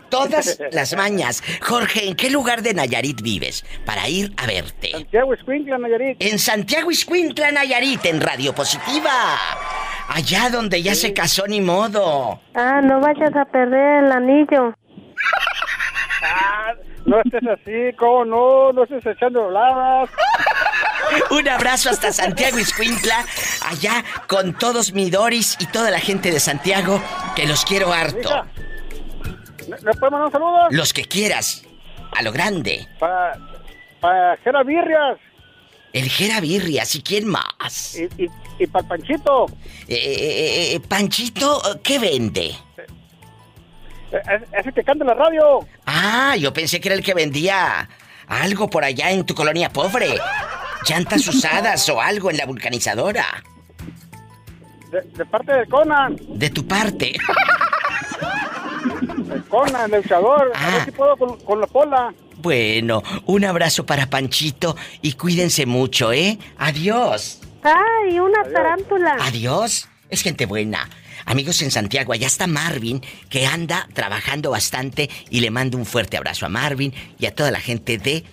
Todas 0.10 0.60
las 0.72 0.96
mañas. 0.96 1.44
Jorge, 1.62 2.08
¿en 2.08 2.16
qué 2.16 2.30
lugar 2.30 2.62
de 2.62 2.74
Nayarit 2.74 3.22
vives? 3.22 3.66
Para 3.86 4.08
ir 4.08 4.34
a 4.38 4.46
verte. 4.46 4.92
Santiago 4.92 5.34
Escuincla, 5.34 5.78
Nayarit. 5.78 6.18
En 6.20 6.40
Santiago 6.40 6.92
Iscuintla, 6.92 7.52
Nayarit, 7.52 8.06
en 8.06 8.22
Radio 8.22 8.54
Positiva. 8.54 9.38
Allá 10.10 10.50
donde 10.50 10.82
ya 10.82 10.96
se 10.96 11.14
casó 11.14 11.46
ni 11.48 11.62
modo. 11.62 12.40
Ah, 12.56 12.82
no 12.82 13.00
vayas 13.02 13.36
a 13.36 13.46
perder 13.46 14.06
el 14.06 14.12
anillo. 14.12 14.74
Ah, 16.24 16.74
no 17.06 17.22
estés 17.22 17.48
así, 17.48 17.96
¿cómo 17.98 18.26
no? 18.26 18.74
No 18.74 18.84
estés 18.84 19.06
echando 19.06 19.44
voladas. 19.44 20.10
Un 21.32 21.48
abrazo 21.48 21.90
hasta 21.90 22.12
Santiago 22.12 22.60
Iscuintla, 22.60 23.26
allá 23.66 24.04
con 24.28 24.54
todos 24.54 24.94
mi 24.94 25.10
Doris 25.10 25.58
y 25.60 25.66
toda 25.68 25.90
la 25.90 26.00
gente 26.00 26.32
de 26.32 26.40
Santiago, 26.40 27.02
que 27.36 27.46
los 27.48 27.64
quiero 27.66 27.94
harto. 27.94 28.30
¿Le 28.30 28.77
le 29.68 29.94
puedo 29.94 30.12
mandar 30.12 30.26
un 30.28 30.32
saludo? 30.32 30.68
Los 30.72 30.94
que 30.94 31.04
quieras, 31.06 31.64
a 32.16 32.22
lo 32.22 32.32
grande. 32.32 32.88
Para, 33.00 33.38
para 34.00 34.38
Jera 34.38 34.64
Birrias 34.64 35.18
El 35.94 36.10
Jera 36.10 36.40
Birrias, 36.42 36.96
¿y 36.96 37.02
quién 37.02 37.28
más? 37.28 37.96
y, 37.96 38.24
y, 38.24 38.30
y 38.60 38.68
para 38.68 38.88
Panchito. 38.88 39.46
Eh, 39.88 39.96
eh, 39.96 40.76
eh, 40.76 40.80
Panchito, 40.88 41.62
¿qué 41.84 42.00
vende? 42.00 42.46
Eh, 42.78 42.86
Es, 44.12 44.42
es 44.60 44.66
el 44.68 44.74
que 44.74 44.84
canta 44.84 45.04
en 45.04 45.08
la 45.10 45.14
radio. 45.16 45.60
Ah, 45.86 46.36
yo 46.38 46.54
pensé 46.54 46.80
que 46.80 46.88
era 46.90 46.96
el 46.96 47.04
que 47.04 47.14
vendía 47.14 47.90
algo 48.28 48.70
por 48.70 48.84
allá 48.84 49.12
en 49.12 49.26
tu 49.26 49.34
colonia 49.36 49.70
pobre. 49.70 50.18
Llantas 50.88 51.28
usadas 51.34 51.88
o 51.90 52.00
algo 52.02 52.30
en 52.30 52.38
la 52.38 52.46
vulcanizadora. 52.46 53.26
De, 54.92 55.02
de 55.02 55.26
parte 55.26 55.52
de 55.54 55.66
Conan. 55.68 56.16
De 56.30 56.50
tu 56.50 56.66
parte. 56.66 57.14
Conan, 59.48 59.94
el 59.94 60.02
luchador. 60.02 60.52
A 60.56 60.72
ver 60.72 60.86
si 60.86 60.92
puedo 60.92 61.18
con, 61.18 61.40
con 61.40 61.62
la 61.62 61.68
pola. 61.68 62.14
Bueno, 62.38 63.02
un 63.26 63.46
abrazo 63.46 63.86
para 63.86 64.10
Panchito 64.10 64.76
y 65.02 65.14
cuídense 65.14 65.66
mucho, 65.66 66.14
¿eh? 66.14 66.38
Adiós. 66.58 67.40
Ay, 67.64 68.20
una 68.20 68.44
tarántula. 68.44 69.18
Adiós. 69.20 69.90
Es 70.10 70.22
gente 70.22 70.46
buena. 70.46 70.90
Amigos 71.26 71.62
en 71.62 71.72
Santiago, 71.72 72.14
allá 72.14 72.28
está 72.28 72.48
Marvin, 72.48 73.02
que 73.30 73.46
anda 73.46 73.90
trabajando 73.94 74.52
bastante 74.52 75.10
y 75.30 75.42
le 75.42 75.52
mando 75.52 75.78
un 75.78 75.86
fuerte 75.86 76.16
abrazo 76.16 76.46
a 76.46 76.50
Marvin 76.50 76.94
y 77.20 77.26
a 77.26 77.36
toda 77.36 77.52
la 77.52 77.60
gente 77.60 77.98
de 77.98 78.24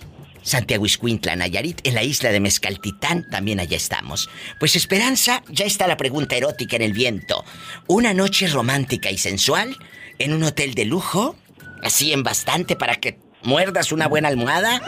Santiago 0.43 0.85
Iscuintla, 0.85 1.35
Nayarit, 1.35 1.85
en 1.85 1.95
la 1.95 2.03
isla 2.03 2.31
de 2.31 2.39
Mezcaltitán, 2.39 3.27
también 3.29 3.59
allá 3.59 3.75
estamos. 3.75 4.29
Pues 4.59 4.75
Esperanza, 4.75 5.43
ya 5.49 5.65
está 5.65 5.87
la 5.87 5.97
pregunta 5.97 6.35
erótica 6.35 6.75
en 6.75 6.83
el 6.83 6.93
viento. 6.93 7.43
¿Una 7.87 8.13
noche 8.13 8.47
romántica 8.47 9.09
y 9.09 9.17
sensual 9.17 9.75
en 10.19 10.33
un 10.33 10.43
hotel 10.43 10.73
de 10.73 10.85
lujo? 10.85 11.35
Así 11.83 12.13
en 12.13 12.23
bastante 12.23 12.75
para 12.75 12.95
que 12.95 13.19
muerdas 13.43 13.91
una 13.91 14.07
buena 14.07 14.27
almohada. 14.27 14.81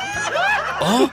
¿O 0.82 1.10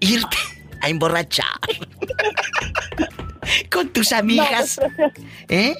irte 0.00 0.36
a 0.80 0.88
emborrachar 0.88 1.46
con 3.70 3.88
tus 3.90 4.12
amigas? 4.12 4.80
Pues, 4.96 5.12
¿Eh? 5.48 5.76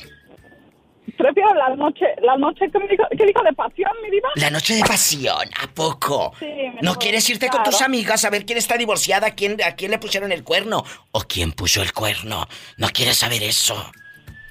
Prefiero 1.17 1.55
la 1.55 1.75
noche, 1.75 2.05
la 2.23 2.37
noche 2.37 2.71
que 2.71 2.79
me 2.79 2.89
dijo, 2.89 3.05
¿qué 3.11 3.27
dijo 3.27 3.43
de 3.43 3.53
pasión, 3.53 3.91
mi 4.03 4.11
diva? 4.11 4.29
La 4.37 4.51
noche 4.51 4.75
de 4.75 4.83
pasión, 4.83 5.49
¿a 5.61 5.67
poco? 5.73 6.33
Sí, 6.39 6.47
¿No 6.47 6.83
mejor, 6.83 6.99
quieres 6.99 7.29
irte 7.31 7.49
con 7.49 7.59
claro. 7.59 7.71
tus 7.71 7.83
amigas 7.83 8.25
a 8.25 8.31
ver 8.31 8.45
quién 8.45 8.59
está 8.59 8.77
divorciada, 8.77 9.29
a 9.29 9.31
quién, 9.33 9.61
a 9.63 9.73
quién 9.73 9.91
le 9.91 9.99
pusieron 9.99 10.33
el 10.33 10.45
cuerno? 10.45 10.85
¿O 11.11 11.21
quién 11.21 11.53
puso 11.53 11.83
el 11.83 11.93
cuerno? 11.93 12.47
¿No 12.77 12.89
quieres 12.89 13.19
saber 13.19 13.43
eso? 13.43 13.91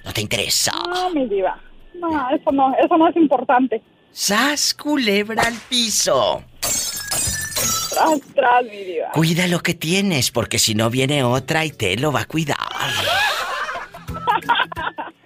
¿No 0.03 0.13
te 0.13 0.21
interesa? 0.21 0.71
No, 0.89 1.09
mi 1.11 1.27
diva. 1.27 1.59
No, 1.93 2.29
eso 2.29 2.51
no, 2.51 2.73
eso 2.83 2.97
no 2.97 3.07
es 3.07 3.15
importante. 3.15 3.81
¡Sas, 4.11 4.73
culebra 4.73 5.43
al 5.43 5.55
piso! 5.69 6.43
Tras, 6.61 8.21
tras, 8.33 8.63
mi 8.63 8.83
diva. 8.83 9.11
Cuida 9.13 9.47
lo 9.47 9.59
que 9.59 9.73
tienes, 9.73 10.31
porque 10.31 10.59
si 10.59 10.75
no 10.75 10.89
viene 10.89 11.23
otra 11.23 11.65
y 11.65 11.71
te 11.71 11.95
lo 11.97 12.11
va 12.11 12.21
a 12.21 12.25
cuidar. 12.25 12.57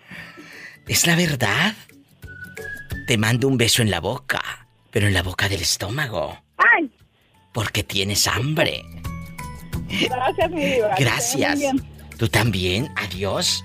¿Es 0.88 1.08
la 1.08 1.16
verdad? 1.16 1.74
Te 3.08 3.18
mando 3.18 3.48
un 3.48 3.58
beso 3.58 3.82
en 3.82 3.90
la 3.90 4.00
boca, 4.00 4.68
pero 4.92 5.08
en 5.08 5.14
la 5.14 5.24
boca 5.24 5.50
del 5.50 5.62
estómago, 5.62 6.38
¡Ay! 6.58 6.90
porque 7.54 7.84
tienes 7.84 8.28
hambre. 8.28 8.84
Gracias, 9.90 10.52
mi 10.52 10.66
diva. 10.66 10.96
Gracias. 10.98 11.60
Tú 12.18 12.30
también, 12.30 12.90
adiós. 12.96 13.64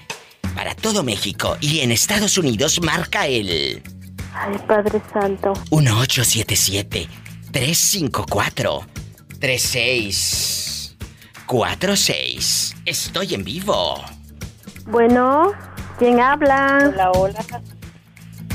Para 0.55 0.75
todo 0.75 1.03
México 1.03 1.57
y 1.61 1.81
en 1.81 1.91
Estados 1.91 2.37
Unidos 2.39 2.81
marca 2.83 3.27
el 3.27 3.83
Ay, 4.35 4.59
Padre 4.67 5.01
Santo. 5.13 5.53
1877-354-3646. 11.45 12.75
Estoy 12.85 13.35
en 13.35 13.45
vivo. 13.45 14.05
Bueno, 14.87 15.53
¿quién 15.99 16.21
habla? 16.21 16.91
Hola, 16.93 17.11
hola. 17.13 17.45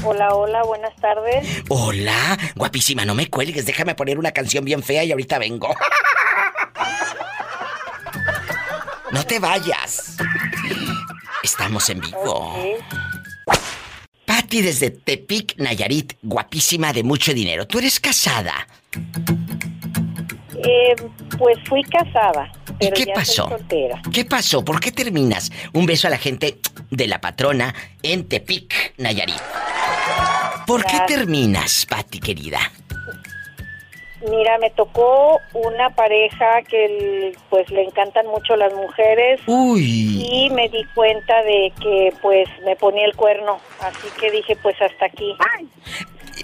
Hola, 0.03 0.33
hola, 0.33 0.63
buenas 0.63 0.95
tardes. 0.97 1.45
Hola, 1.67 2.37
guapísima, 2.55 3.03
no 3.03 3.15
me 3.15 3.29
cuelgues, 3.29 3.65
déjame 3.65 3.95
poner 3.95 4.17
una 4.17 4.31
canción 4.31 4.63
bien 4.63 4.81
fea 4.81 5.03
y 5.03 5.11
ahorita 5.11 5.39
vengo. 5.39 5.75
No 9.11 9.23
te 9.25 9.39
vayas. 9.39 10.17
Estamos 11.41 11.89
en 11.89 11.99
vivo. 11.99 12.55
Desde 14.49 14.89
Tepic, 14.89 15.55
Nayarit, 15.57 16.13
guapísima 16.23 16.91
de 16.91 17.03
mucho 17.03 17.33
dinero. 17.33 17.67
¿Tú 17.67 17.77
eres 17.77 17.99
casada? 17.99 18.67
Eh, 20.55 20.95
pues 21.37 21.57
fui 21.69 21.83
casada, 21.83 22.51
¿Y 22.79 22.91
qué 22.91 23.05
ya 23.05 23.13
pasó? 23.13 23.47
soy 23.47 23.57
soltera. 23.59 24.01
¿Qué 24.11 24.25
pasó? 24.25 24.65
¿Por 24.65 24.79
qué 24.79 24.91
terminas? 24.91 25.51
Un 25.73 25.85
beso 25.85 26.07
a 26.07 26.09
la 26.09 26.17
gente 26.17 26.59
de 26.89 27.07
la 27.07 27.21
patrona 27.21 27.73
en 28.03 28.27
Tepic, 28.27 28.93
Nayarit. 28.97 29.39
¿Por 30.65 30.83
qué 30.83 30.99
terminas, 31.07 31.85
Patti 31.85 32.19
querida? 32.19 32.59
Mira, 34.27 34.57
me 34.57 34.69
tocó 34.71 35.39
una 35.53 35.89
pareja 35.91 36.61
que 36.67 37.33
pues 37.49 37.69
le 37.69 37.83
encantan 37.83 38.27
mucho 38.27 38.55
las 38.57 38.73
mujeres 38.73 39.39
Uy. 39.47 40.27
y 40.29 40.49
me 40.49 40.67
di 40.67 40.83
cuenta 40.93 41.41
de 41.43 41.71
que 41.81 42.13
pues 42.21 42.47
me 42.65 42.75
ponía 42.75 43.05
el 43.05 43.15
cuerno, 43.15 43.59
así 43.79 44.07
que 44.19 44.29
dije 44.31 44.57
pues 44.61 44.75
hasta 44.81 45.05
aquí. 45.05 45.35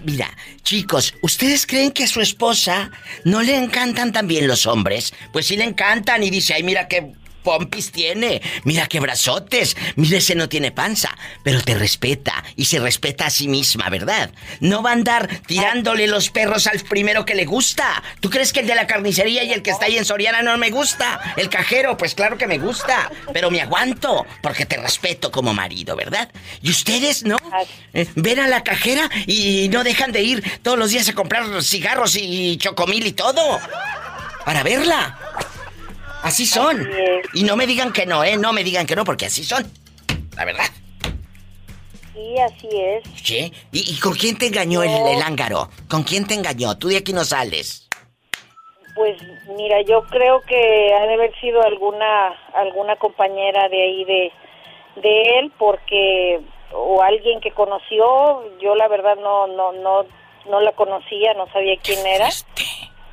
Mira, 0.04 0.30
chicos, 0.62 1.16
¿ustedes 1.22 1.66
creen 1.66 1.92
que 1.92 2.04
a 2.04 2.08
su 2.08 2.22
esposa 2.22 2.92
no 3.24 3.42
le 3.42 3.58
encantan 3.58 4.14
también 4.14 4.48
los 4.48 4.68
hombres? 4.68 5.14
Pues 5.34 5.48
sí 5.48 5.58
le 5.58 5.64
encantan 5.66 6.24
y 6.24 6.30
dice, 6.30 6.54
ay, 6.54 6.64
mira 6.64 6.88
qué 6.88 7.12
pompis 7.46 7.92
tiene, 7.92 8.42
mira 8.64 8.88
qué 8.88 9.00
brazotes, 9.00 9.78
mira 9.96 10.18
ese 10.18 10.36
no 10.36 10.50
tiene 10.50 10.72
panza, 10.72 11.16
pero 11.44 11.62
te 11.62 11.76
respeta 11.76 12.44
y 12.56 12.66
se 12.66 12.80
respeta 12.80 13.28
a 13.28 13.30
sí 13.30 13.48
misma, 13.48 13.88
¿verdad? 13.90 14.32
No 14.60 14.82
va 14.82 14.90
a 14.90 14.94
andar 14.94 15.30
tirándole 15.46 16.08
los 16.08 16.32
perros 16.32 16.66
al 16.66 16.80
primero 16.80 17.24
que 17.24 17.36
le 17.36 17.46
gusta. 17.46 18.04
¿Tú 18.20 18.30
crees 18.32 18.52
que 18.52 18.62
el 18.62 18.68
de 18.68 18.76
la 18.76 18.88
carnicería 18.88 19.44
y 19.44 19.54
el 19.54 19.62
que 19.62 19.70
está 19.70 19.86
ahí 19.86 19.98
en 19.98 20.06
Soriana 20.06 20.42
no 20.42 20.58
me 20.58 20.72
gusta? 20.72 21.36
El 21.38 21.50
cajero, 21.50 21.96
pues 21.98 22.16
claro 22.16 22.38
que 22.38 22.48
me 22.48 22.58
gusta, 22.58 23.12
pero 23.32 23.52
me 23.52 23.62
aguanto 23.62 24.26
porque 24.42 24.66
te 24.66 24.78
respeto 24.78 25.32
como 25.32 25.54
marido, 25.54 25.96
¿verdad? 25.96 26.32
Y 26.64 26.72
ustedes, 26.72 27.24
¿no? 27.24 27.38
Eh, 27.94 28.08
ven 28.16 28.40
a 28.40 28.48
la 28.48 28.64
cajera 28.64 29.08
y 29.28 29.70
no 29.70 29.84
dejan 29.84 30.12
de 30.12 30.24
ir 30.24 30.60
todos 30.64 30.80
los 30.80 30.90
días 30.90 31.08
a 31.10 31.14
comprar 31.14 31.46
cigarros 31.62 32.16
y 32.16 32.58
chocomil 32.58 33.06
y 33.06 33.12
todo. 33.12 33.60
Para 34.44 34.64
verla. 34.64 35.20
Así 36.26 36.48
son. 36.48 36.90
Y 37.36 37.44
no 37.44 37.56
me 37.56 37.68
digan 37.68 37.94
que 37.94 38.08
no, 38.08 38.24
¿eh? 38.24 38.36
No 38.36 38.52
me 38.52 38.64
digan 38.64 38.88
que 38.88 38.96
no, 38.96 39.06
porque 39.06 39.28
así 39.28 39.44
son. 39.44 39.64
La 40.36 40.44
verdad. 40.44 40.66
Sí, 42.14 42.40
así 42.40 42.68
es. 42.74 43.04
¿Sí? 43.24 43.54
¿Y, 43.72 43.94
y 43.94 44.00
con 44.00 44.14
quién 44.16 44.36
te 44.36 44.48
engañó 44.48 44.82
el, 44.82 44.90
el 44.90 45.22
ángaro? 45.22 45.70
¿Con 45.88 46.02
quién 46.02 46.26
te 46.26 46.34
engañó? 46.34 46.80
Tú 46.80 46.88
de 46.88 46.98
aquí 46.98 47.14
no 47.14 47.24
sales. 47.24 47.88
Pues 48.96 49.22
mira, 49.56 49.82
yo 49.84 50.02
creo 50.10 50.42
que 50.48 50.94
ha 50.96 51.06
de 51.06 51.14
haber 51.14 51.40
sido 51.40 51.62
alguna 51.62 52.30
alguna 52.56 52.96
compañera 52.96 53.70
de 53.70 53.84
ahí 53.84 54.06
de 54.06 54.32
de 55.02 55.40
él 55.40 55.52
porque 55.60 56.42
o 56.72 57.04
alguien 57.04 57.40
que 57.40 57.52
conoció, 57.52 58.58
yo 58.60 58.74
la 58.74 58.88
verdad 58.88 59.16
no 59.18 59.46
no 59.46 59.74
no 59.74 60.06
no 60.50 60.60
la 60.62 60.72
conocía, 60.72 61.36
no 61.36 61.46
sabía 61.52 61.76
quién 61.84 62.04
era. 62.08 62.30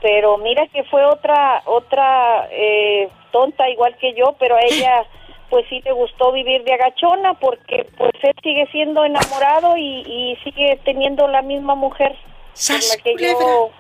Pero 0.03 0.37
mira 0.39 0.67
que 0.67 0.83
fue 0.85 1.05
otra 1.05 1.63
otra 1.65 2.49
eh, 2.51 3.09
tonta 3.31 3.69
igual 3.71 3.97
que 3.99 4.15
yo, 4.15 4.35
pero 4.39 4.57
a 4.57 4.61
ella 4.61 5.05
pues 5.49 5.65
sí 5.69 5.81
le 5.85 5.93
gustó 5.93 6.33
vivir 6.33 6.65
de 6.65 6.73
agachona 6.75 7.35
porque 7.35 7.87
pues 7.97 8.13
él 8.23 8.35
sigue 8.43 8.67
siendo 8.73 9.05
enamorado 9.05 9.77
y, 9.77 10.01
y 10.01 10.37
sigue 10.43 10.81
teniendo 10.85 11.29
la 11.29 11.43
misma 11.43 11.75
mujer 11.75 12.17
por 12.55 12.77
la 12.77 12.97
que 13.03 13.15
yo 13.19 13.71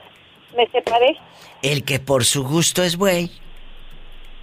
me 0.56 0.66
separé. 0.68 1.16
El 1.62 1.84
que 1.84 1.98
por 1.98 2.24
su 2.24 2.44
gusto 2.44 2.82
es 2.82 2.96
buey. 2.96 3.30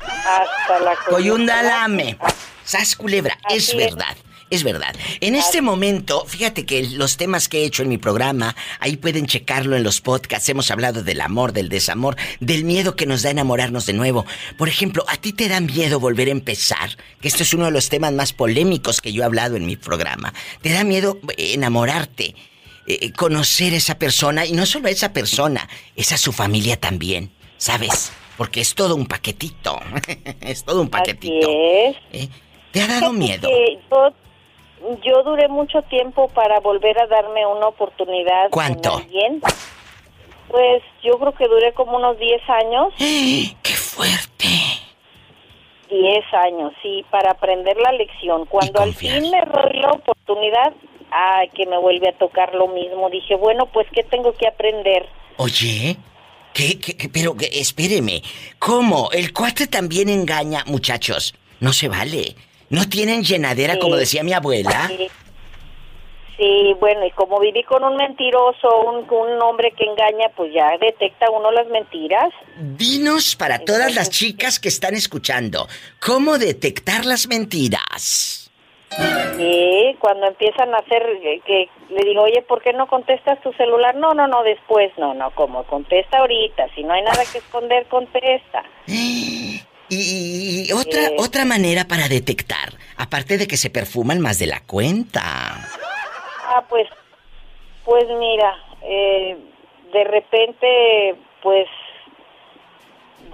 Hasta 0.01 0.79
la 0.79 0.95
Coyunda 0.95 1.61
lame. 1.61 2.17
Sas 2.63 2.95
culebra, 2.95 3.37
es 3.49 3.69
Así 3.69 3.77
es. 3.81 3.95
verdad. 3.95 4.15
Es 4.15 4.28
verdad. 4.63 4.95
En 5.21 5.35
este 5.35 5.61
momento, 5.61 6.25
fíjate 6.25 6.65
que 6.65 6.83
los 6.83 7.17
temas 7.17 7.47
que 7.47 7.59
he 7.59 7.65
hecho 7.65 7.83
en 7.83 7.89
mi 7.89 7.97
programa, 7.97 8.55
ahí 8.79 8.97
pueden 8.97 9.27
checarlo 9.27 9.75
en 9.75 9.83
los 9.83 10.01
podcasts. 10.01 10.49
Hemos 10.49 10.71
hablado 10.71 11.03
del 11.03 11.21
amor, 11.21 11.53
del 11.53 11.69
desamor, 11.69 12.15
del 12.39 12.63
miedo 12.63 12.95
que 12.95 13.05
nos 13.05 13.21
da 13.21 13.29
enamorarnos 13.29 13.85
de 13.85 13.93
nuevo. 13.93 14.25
Por 14.57 14.69
ejemplo, 14.69 15.05
¿a 15.07 15.17
ti 15.17 15.33
te 15.33 15.47
da 15.47 15.59
miedo 15.59 15.99
volver 15.99 16.27
a 16.27 16.31
empezar? 16.31 16.97
Que 17.21 17.27
esto 17.27 17.43
es 17.43 17.53
uno 17.53 17.65
de 17.65 17.71
los 17.71 17.89
temas 17.89 18.13
más 18.13 18.33
polémicos 18.33 19.01
que 19.01 19.13
yo 19.13 19.21
he 19.21 19.25
hablado 19.25 19.55
en 19.55 19.65
mi 19.65 19.75
programa. 19.75 20.33
¿Te 20.61 20.73
da 20.73 20.83
miedo 20.83 21.19
eh, 21.37 21.53
enamorarte? 21.53 22.35
eh, 22.89 23.11
conocer 23.13 23.73
a 23.73 23.77
esa 23.77 23.99
persona 23.99 24.45
y 24.47 24.51
no 24.53 24.65
solo 24.65 24.87
a 24.87 24.91
esa 24.91 25.13
persona, 25.13 25.69
es 25.95 26.11
a 26.11 26.17
su 26.17 26.31
familia 26.31 26.75
también, 26.75 27.31
¿sabes? 27.57 28.11
Porque 28.35 28.61
es 28.61 28.73
todo 28.73 28.95
un 28.95 29.05
paquetito. 29.05 29.79
es 30.41 30.63
todo 30.63 30.81
un 30.81 30.89
paquetito. 30.89 31.47
¿Eh? 32.11 32.29
¿Te 32.71 32.81
ha 32.81 32.87
dado 32.87 33.13
miedo? 33.13 33.47
Yo, 33.47 34.13
yo 35.03 35.23
duré 35.23 35.47
mucho 35.47 35.81
tiempo 35.83 36.27
para 36.29 36.59
volver 36.59 36.99
a 36.99 37.07
darme 37.07 37.45
una 37.45 37.67
oportunidad 37.67 38.49
¿Cuánto? 38.49 38.91
con 38.93 39.01
alguien. 39.01 39.41
Pues 40.47 40.81
yo 41.03 41.19
creo 41.19 41.33
que 41.33 41.47
duré 41.47 41.73
como 41.73 41.97
unos 41.97 42.17
10 42.17 42.41
años. 42.49 42.93
¡Qué 42.97 43.73
fuerte! 43.73 44.47
10 45.89 46.23
años, 46.45 46.71
sí, 46.83 47.03
para 47.09 47.31
aprender 47.31 47.75
la 47.77 47.91
lección. 47.91 48.45
Cuando 48.45 48.81
al 48.81 48.93
fin 48.93 49.29
me 49.31 49.41
doy 49.45 49.73
la 49.79 49.91
oportunidad, 49.91 50.73
ah, 51.11 51.41
que 51.55 51.65
me 51.65 51.77
vuelve 51.79 52.09
a 52.09 52.17
tocar 52.17 52.53
lo 52.53 52.67
mismo, 52.67 53.09
dije, 53.09 53.35
bueno, 53.35 53.65
pues, 53.67 53.87
¿qué 53.91 54.03
tengo 54.03 54.33
que 54.33 54.47
aprender? 54.47 55.07
Oye, 55.37 55.97
¿qué, 56.53 56.79
qué, 56.79 56.95
qué? 56.95 57.09
pero 57.09 57.35
qué- 57.35 57.49
espéreme, 57.53 58.21
¿cómo? 58.59 59.09
El 59.11 59.33
cuate 59.33 59.65
también 59.67 60.09
engaña, 60.09 60.63
muchachos. 60.67 61.33
No 61.59 61.73
se 61.73 61.87
vale. 61.87 62.35
No 62.69 62.87
tienen 62.87 63.23
llenadera, 63.23 63.79
como 63.79 63.95
decía 63.95 64.23
mi 64.23 64.33
abuela. 64.33 64.87
Sí. 64.87 65.09
Sí, 66.39 66.73
bueno, 66.79 67.05
y 67.05 67.11
como 67.11 67.37
viví 67.41 67.63
con 67.63 67.83
un 67.83 67.97
mentiroso, 67.97 68.81
un, 68.87 69.05
un 69.09 69.41
hombre 69.41 69.73
que 69.77 69.83
engaña, 69.83 70.29
pues 70.37 70.53
ya 70.53 70.69
detecta 70.79 71.29
uno 71.29 71.51
las 71.51 71.67
mentiras. 71.67 72.29
Dinos 72.57 73.35
para 73.35 73.59
todas 73.59 73.93
las 73.93 74.09
chicas 74.09 74.57
que 74.57 74.69
están 74.69 74.93
escuchando, 74.93 75.67
¿cómo 75.99 76.37
detectar 76.37 77.05
las 77.05 77.27
mentiras? 77.27 78.49
Sí, 79.35 79.97
cuando 79.99 80.27
empiezan 80.27 80.73
a 80.73 80.77
hacer, 80.77 81.03
eh, 81.23 81.41
que 81.45 81.69
le 81.89 82.05
digo, 82.05 82.21
oye, 82.21 82.41
¿por 82.43 82.61
qué 82.61 82.71
no 82.71 82.87
contestas 82.87 83.41
tu 83.41 83.51
celular? 83.53 83.95
No, 83.95 84.13
no, 84.13 84.25
no, 84.25 84.41
después, 84.43 84.93
no, 84.97 85.13
no, 85.13 85.31
como 85.31 85.63
contesta 85.65 86.19
ahorita, 86.19 86.67
si 86.73 86.83
no 86.83 86.93
hay 86.93 87.01
nada 87.01 87.21
que 87.29 87.39
esconder, 87.39 87.85
contesta. 87.87 88.63
Y 89.89 90.71
otra, 90.73 91.07
Eh. 91.07 91.15
otra 91.17 91.45
manera 91.45 91.85
para 91.85 92.07
detectar, 92.07 92.73
aparte 92.97 93.37
de 93.37 93.47
que 93.47 93.57
se 93.57 93.69
perfuman 93.69 94.19
más 94.19 94.37
de 94.39 94.47
la 94.47 94.61
cuenta. 94.61 95.21
Ah, 96.45 96.63
pues, 96.69 96.87
pues 97.85 98.05
mira, 98.19 98.55
eh, 98.83 99.37
de 99.93 100.03
repente, 100.03 101.15
pues, 101.41 101.67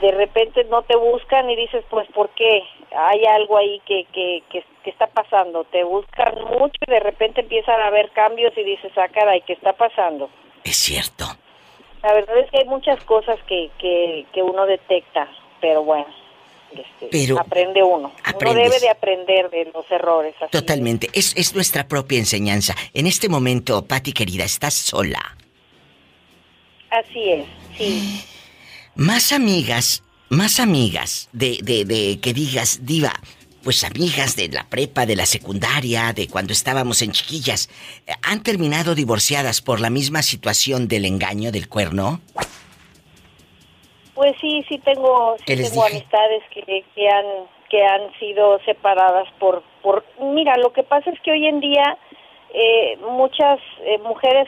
de 0.02 0.12
repente 0.12 0.64
no 0.66 0.82
te 0.84 0.96
buscan 0.96 1.50
y 1.50 1.56
dices, 1.56 1.84
pues, 1.90 2.08
¿por 2.14 2.30
qué? 2.32 2.62
Hay 2.98 3.26
algo 3.26 3.58
ahí 3.58 3.82
que, 3.86 4.06
que, 4.14 4.44
que, 4.50 4.64
que 4.84 4.90
está 4.90 5.08
pasando. 5.08 5.64
Te 5.66 5.84
buscan 5.84 6.36
mucho 6.58 6.76
y 6.88 6.92
de 6.92 7.00
repente 7.00 7.42
empiezan 7.42 7.80
a 7.82 7.88
haber 7.88 8.12
cambios 8.12 8.54
y 8.58 8.64
dices, 8.64 8.92
ah, 8.98 9.08
caray, 9.10 9.42
¿qué 9.42 9.54
está 9.54 9.74
pasando? 9.74 10.30
Es 10.64 10.78
cierto. 10.78 11.26
La 12.04 12.14
verdad 12.14 12.38
es 12.38 12.52
que 12.52 12.60
hay 12.60 12.66
muchas 12.66 13.04
cosas 13.06 13.38
que, 13.48 13.70
que, 13.80 14.26
que 14.34 14.42
uno 14.44 14.66
detecta, 14.66 15.28
pero 15.60 15.84
bueno, 15.84 16.06
este, 16.80 17.08
Pero 17.12 17.40
aprende 17.40 17.82
uno. 17.84 18.12
Uno 18.40 18.54
debe 18.54 18.80
de 18.80 18.90
aprender 18.90 19.50
de 19.50 19.72
los 19.74 19.90
errores. 19.92 20.36
así. 20.42 20.52
Totalmente, 20.52 21.10
es, 21.14 21.34
es 21.36 21.54
nuestra 21.56 21.88
propia 21.88 22.20
enseñanza. 22.20 22.76
En 22.94 23.08
este 23.08 23.30
momento, 23.30 23.86
Patti 23.86 24.14
querida, 24.14 24.44
estás 24.44 24.74
sola. 24.74 25.38
Así 26.90 27.30
es, 27.30 27.46
sí. 27.78 28.22
Más 28.96 29.34
amigas, 29.34 30.04
más 30.30 30.60
amigas 30.60 31.30
de, 31.34 31.60
de, 31.62 31.84
de 31.84 32.20
que 32.22 32.34
digas, 32.34 32.86
diva, 32.86 33.14
pues 33.66 33.84
amigas 33.84 34.36
de 34.36 34.48
la 34.48 34.70
prepa, 34.70 35.08
de 35.08 35.16
la 35.16 35.26
secundaria, 35.26 36.14
de 36.14 36.28
cuando 36.28 36.54
estábamos 36.54 37.02
en 37.02 37.12
chiquillas, 37.12 37.68
¿han 38.22 38.44
terminado 38.44 38.94
divorciadas 38.94 39.62
por 39.62 39.80
la 39.80 39.90
misma 39.90 40.22
situación 40.22 40.88
del 40.88 41.04
engaño, 41.04 41.52
del 41.52 41.68
cuerno? 41.68 42.22
Pues 44.16 44.34
sí, 44.42 44.64
sí 44.70 44.80
tengo, 44.80 45.36
sí 45.40 45.44
¿Qué 45.46 45.56
les 45.58 45.70
tengo 45.70 45.84
dije? 45.86 45.98
amistades 45.98 46.44
que, 46.52 46.84
que 46.96 47.10
han 47.10 47.26
que 47.70 47.84
han 47.84 48.14
sido 48.20 48.60
separadas 48.66 49.28
por 49.40 49.62
por. 49.82 50.04
Mira, 50.20 50.56
lo 50.58 50.72
que 50.74 50.84
pasa 50.84 51.12
es 51.12 51.20
que 51.22 51.32
hoy 51.32 51.46
en 51.46 51.60
día 51.60 51.98
eh, 52.54 52.98
muchas 53.12 53.60
eh, 53.82 53.98
mujeres 54.00 54.48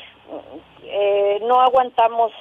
eh, 0.84 1.40
no 1.46 1.60
aguantamos 1.60 2.32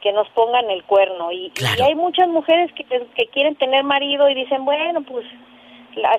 que 0.00 0.12
nos 0.12 0.28
pongan 0.30 0.70
el 0.70 0.82
cuerno 0.84 1.30
y, 1.30 1.52
y 1.78 1.82
hay 1.82 1.94
muchas 1.94 2.28
mujeres 2.28 2.72
que, 2.72 2.84
que 2.84 3.26
quieren 3.28 3.54
tener 3.56 3.84
marido 3.84 4.28
y 4.28 4.34
dicen 4.34 4.64
bueno 4.64 5.02
pues 5.02 5.24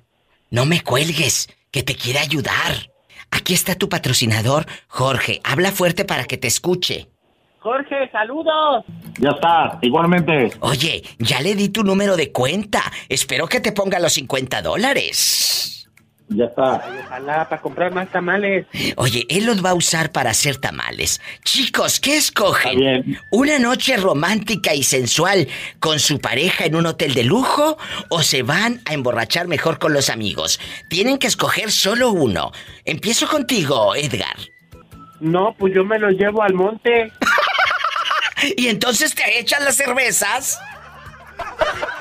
No 0.52 0.66
me 0.66 0.82
cuelgues, 0.82 1.50
que 1.72 1.84
te 1.84 1.96
quiere 1.96 2.20
ayudar. 2.20 2.92
Aquí 3.32 3.54
está 3.54 3.76
tu 3.76 3.90
patrocinador, 3.90 4.66
Jorge. 4.88 5.42
Habla 5.44 5.72
fuerte 5.72 6.06
para 6.06 6.26
que 6.26 6.38
te 6.38 6.48
escuche. 6.48 7.10
Jorge, 7.60 8.10
saludos. 8.12 8.86
Ya 9.20 9.32
está, 9.32 9.78
igualmente. 9.82 10.52
Oye, 10.62 11.04
ya 11.20 11.42
le 11.42 11.56
di 11.56 11.70
tu 11.70 11.84
número 11.84 12.16
de 12.16 12.32
cuenta. 12.32 12.82
Espero 13.10 13.48
que 13.48 13.60
te 13.60 13.74
ponga 13.74 14.00
los 14.00 14.14
50 14.14 14.62
dólares. 14.62 15.90
Ya 16.30 16.46
está. 16.46 16.86
ojalá 17.06 17.50
para 17.50 17.62
comprar 17.62 17.92
más 17.92 18.08
tamales. 18.12 18.68
Oye, 18.98 19.26
él 19.30 19.46
los 19.46 19.66
va 19.66 19.72
a 19.72 19.74
usar 19.74 20.12
para 20.12 20.30
hacer 20.30 20.58
tamales. 20.58 21.20
Chicos, 21.44 22.00
¿qué 22.00 22.18
escogen? 22.18 23.18
¿Una 23.32 23.58
noche 23.58 23.98
romántica 23.98 24.76
y 24.76 24.84
sensual 24.84 25.48
con 25.80 26.00
su 26.00 26.20
pareja 26.20 26.66
en 26.66 26.76
un 26.76 26.86
hotel 26.86 27.16
de 27.16 27.24
lujo 27.24 27.78
o 28.10 28.22
se 28.22 28.44
van 28.44 28.80
a 28.86 28.94
emborrachar 28.94 29.48
mejor 29.48 29.80
con 29.80 29.92
los 29.92 30.10
amigos? 30.10 30.60
Tienen 30.88 31.18
que 31.18 31.28
escoger 31.28 31.72
solo 31.72 32.12
uno. 32.12 32.52
Empiezo 32.86 33.28
contigo, 33.28 33.96
Edgar. 33.96 34.38
No, 35.20 35.54
pues 35.58 35.74
yo 35.74 35.84
me 35.84 36.00
los 36.00 36.14
llevo 36.14 36.44
al 36.44 36.54
monte. 36.54 37.12
¿Y 38.58 38.68
entonces 38.68 39.14
te 39.16 39.40
echan 39.40 39.64
las 39.66 39.76
cervezas? 39.76 40.60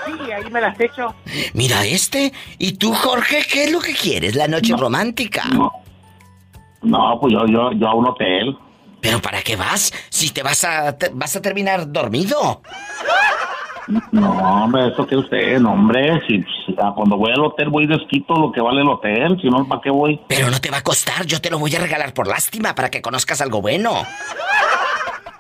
Sí, 0.07 0.33
ahí 0.33 0.51
me 0.51 0.61
las 0.61 0.79
echo. 0.81 1.15
Mira 1.55 1.85
este. 1.85 2.33
¿Y 2.59 2.73
tú, 2.73 2.93
Jorge, 2.95 3.45
qué 3.51 3.65
es 3.65 3.73
lo 3.73 3.81
que 3.81 3.95
quieres? 3.95 4.35
¿La 4.35 4.49
noche 4.49 4.75
romántica? 4.77 5.45
No, 6.83 7.19
pues 7.21 7.33
yo, 7.33 7.47
yo, 7.47 7.73
yo 7.73 7.89
a 7.89 7.95
un 7.95 8.07
hotel. 8.09 8.57
¿Pero 9.01 9.21
para 9.23 9.43
qué 9.43 9.55
vas? 9.57 9.93
Si 10.09 10.31
te 10.31 10.43
vas 10.43 10.65
a, 10.65 10.97
te- 10.97 11.11
vas 11.13 11.37
a 11.37 11.43
terminar 11.43 11.91
dormido. 11.93 12.63
No, 14.13 14.31
hombre, 14.65 14.89
eso 14.89 15.07
que 15.07 15.17
usted, 15.17 15.59
no, 15.61 15.73
hombre. 15.73 16.21
Si, 16.27 16.39
si- 16.43 16.77
ah, 16.83 16.93
cuando 16.95 17.17
voy 17.17 17.33
al 17.33 17.41
hotel 17.45 17.69
voy 17.71 17.87
desquito 17.87 18.35
lo 18.35 18.53
que 18.53 18.61
vale 18.61 18.83
el 18.83 18.89
hotel. 18.89 19.39
Si 19.41 19.49
no, 19.49 19.67
¿para 19.69 19.81
qué 19.81 19.91
voy? 19.91 20.21
Pero 20.29 20.51
no 20.51 20.61
te 20.61 20.71
va 20.71 20.79
a 20.79 20.83
costar, 20.83 21.25
yo 21.27 21.41
te 21.41 21.49
lo 21.51 21.59
voy 21.59 21.75
a 21.77 21.79
regalar 21.79 22.13
por 22.13 22.27
lástima 22.27 22.75
para 22.75 22.91
que 22.91 23.01
conozcas 23.01 23.41
algo 23.41 23.61
bueno. 23.63 24.03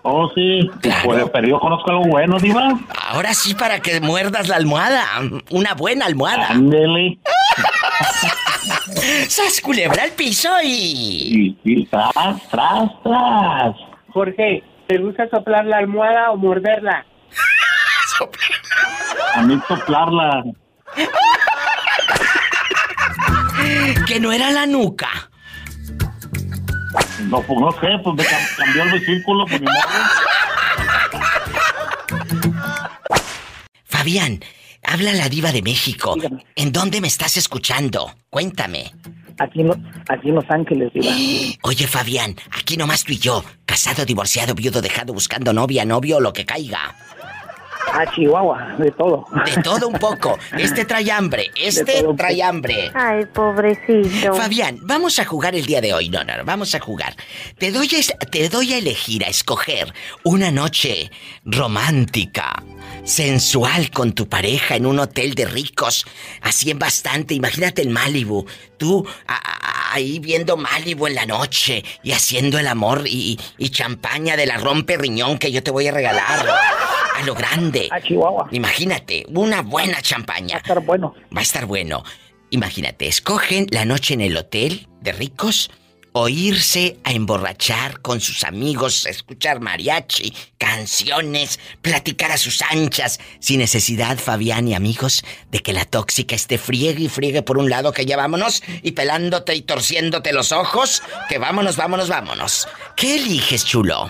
Oh, 0.03 0.31
sí. 0.35 0.71
Pues, 1.05 1.25
pero 1.33 1.49
yo 1.49 1.59
conozco 1.59 1.91
algo 1.91 2.05
bueno, 2.05 2.39
Diva. 2.39 2.79
Ahora 3.09 3.35
sí 3.35 3.55
para 3.55 3.81
que 3.81 4.01
muerdas 4.01 4.49
la 4.49 4.57
almohada. 4.57 5.05
Una 5.51 5.75
buena 5.75 6.07
almohada. 6.07 6.49
Ándele. 6.49 7.19
¡Sas 9.29 9.61
culebra 9.61 10.05
al 10.05 10.11
piso 10.13 10.49
y... 10.63 10.69
Sí, 10.69 11.59
sí, 11.65 11.89
tras, 11.91 12.15
tras, 12.51 12.91
tras. 13.03 13.75
Jorge, 14.13 14.63
¿te 14.87 14.99
gusta 14.99 15.29
soplar 15.31 15.65
la 15.67 15.79
almohada 15.79 16.31
o 16.31 16.37
morderla? 16.37 17.05
A 19.35 19.43
mí 19.43 19.59
soplarla. 19.69 20.45
Que 24.07 24.21
no 24.21 24.33
era 24.33 24.51
la 24.51 24.67
nuca. 24.67 25.09
No, 27.25 27.43
pues 27.43 27.59
no 27.61 27.71
sé, 27.73 27.89
pues 28.03 28.17
me 28.17 28.23
cam- 28.25 28.57
cambió 28.57 28.83
el 28.85 28.91
versículo, 28.93 29.45
pues 29.47 29.61
ni 29.61 29.67
modo. 29.67 29.79
Fabián, 33.85 34.41
habla 34.83 35.13
la 35.13 35.29
diva 35.29 35.53
de 35.53 35.63
México. 35.63 36.15
¿En 36.57 36.73
dónde 36.73 37.01
me 37.01 37.09
estás 37.09 37.37
escuchando? 37.37 38.15
Cuéntame. 38.31 38.93
Aquí, 39.41 39.63
no, 39.63 39.73
aquí 40.09 40.29
en 40.31 40.35
Los 40.37 40.51
Ángeles, 40.51 40.93
diva. 40.93 41.13
Oye, 41.63 41.87
Fabián, 41.87 42.37
aquí 42.51 42.77
nomás 42.77 43.05
tú 43.05 43.13
y 43.13 43.19
yo. 43.19 43.45
Casado, 43.67 44.05
divorciado, 44.05 44.55
viudo, 44.55 44.81
dejado, 44.81 45.13
buscando 45.13 45.53
novia, 45.53 45.85
novio, 45.85 46.21
lo 46.21 46.33
que 46.33 46.45
caiga. 46.45 46.97
Ah, 47.93 48.05
Chihuahua, 48.15 48.77
de 48.79 48.91
todo. 48.93 49.25
De 49.45 49.63
todo 49.63 49.89
un 49.89 49.95
poco. 49.99 50.39
Este 50.57 50.85
trae 50.85 51.11
hambre, 51.11 51.51
este 51.57 52.05
trae 52.17 52.43
hambre. 52.43 52.91
Ay, 52.95 53.25
pobrecito. 53.27 54.35
Fabián, 54.35 54.79
vamos 54.83 55.19
a 55.19 55.25
jugar 55.25 55.55
el 55.55 55.65
día 55.67 55.81
de 55.81 55.93
hoy. 55.93 56.09
No, 56.09 56.23
no, 56.25 56.37
no, 56.37 56.45
vamos 56.45 56.75
a 56.75 56.81
jugar. 56.81 57.15
Te 57.59 57.73
doy, 57.73 57.89
a 57.89 58.19
te 58.27 58.49
doy 58.49 58.73
a 58.75 58.79
elegir, 58.79 59.25
a 59.25 59.29
escoger 59.29 59.93
una 60.23 60.51
noche 60.51 61.11
romántica, 61.45 62.63
sensual 63.05 63.91
con 63.91 64.13
tu 64.13 64.29
pareja 64.29 64.77
en 64.77 64.87
un 64.87 64.99
hotel 64.99 65.35
de 65.35 65.47
ricos, 65.47 66.05
así 66.43 66.71
en 66.71 66.79
bastante. 66.79 67.35
Imagínate 67.35 67.83
el 67.83 67.91
Malibu, 67.91 68.47
tú 68.77 69.07
a- 69.27 69.35
a- 69.35 69.95
ahí 69.95 70.19
viendo 70.19 70.57
Malibu 70.57 71.07
en 71.07 71.15
la 71.15 71.27
noche 71.27 71.83
y 72.03 72.13
haciendo 72.13 72.59
el 72.59 72.67
amor 72.69 73.03
y, 73.07 73.39
y 73.57 73.71
champaña 73.71 74.37
de 74.37 74.47
la 74.47 74.59
rompe 74.59 74.97
riñón 74.97 75.39
que 75.39 75.51
yo 75.51 75.63
te 75.63 75.71
voy 75.71 75.89
a 75.89 75.93
regalar. 75.93 76.47
A 77.19 77.23
lo 77.25 77.35
grande. 77.35 77.89
A 77.91 78.01
Chihuahua. 78.01 78.49
Imagínate, 78.53 79.27
una 79.31 79.63
buena 79.63 80.01
champaña. 80.01 80.55
Va 80.55 80.59
a 80.59 80.63
estar 80.63 80.81
bueno. 80.81 81.15
Va 81.37 81.41
a 81.41 81.43
estar 81.43 81.67
bueno. 81.67 82.05
Imagínate, 82.51 83.09
escogen 83.09 83.67
la 83.71 83.85
noche 83.85 84.15
en 84.15 84.21
el 84.21 84.37
hotel 84.37 84.87
de 85.01 85.11
ricos 85.13 85.69
o 86.13 86.29
irse 86.29 86.97
a 87.03 87.13
emborrachar 87.13 88.01
con 88.03 88.21
sus 88.21 88.45
amigos, 88.45 89.05
escuchar 89.07 89.61
mariachi, 89.61 90.33
canciones, 90.59 91.59
platicar 91.83 92.31
a 92.31 92.39
sus 92.39 92.63
anchas, 92.63 93.19
sin 93.41 93.59
necesidad, 93.59 94.17
Fabián 94.17 94.69
y 94.69 94.75
amigos, 94.75 95.25
de 95.51 95.59
que 95.59 95.73
la 95.73 95.87
tóxica 95.87 96.37
esté 96.37 96.57
friegue 96.57 97.03
y 97.03 97.09
friegue 97.09 97.43
por 97.43 97.59
un 97.59 97.69
lado, 97.69 97.93
que 97.93 98.07
ya 98.07 98.17
vámonos, 98.17 98.63
y 98.83 98.93
pelándote 98.93 99.57
y 99.57 99.63
torciéndote 99.63 100.33
los 100.33 100.53
ojos, 100.53 101.03
que 101.29 101.39
vámonos, 101.39 101.77
vámonos, 101.77 102.09
vámonos. 102.09 102.69
¿Qué 102.97 103.17
eliges, 103.17 103.65
chulo? 103.65 104.09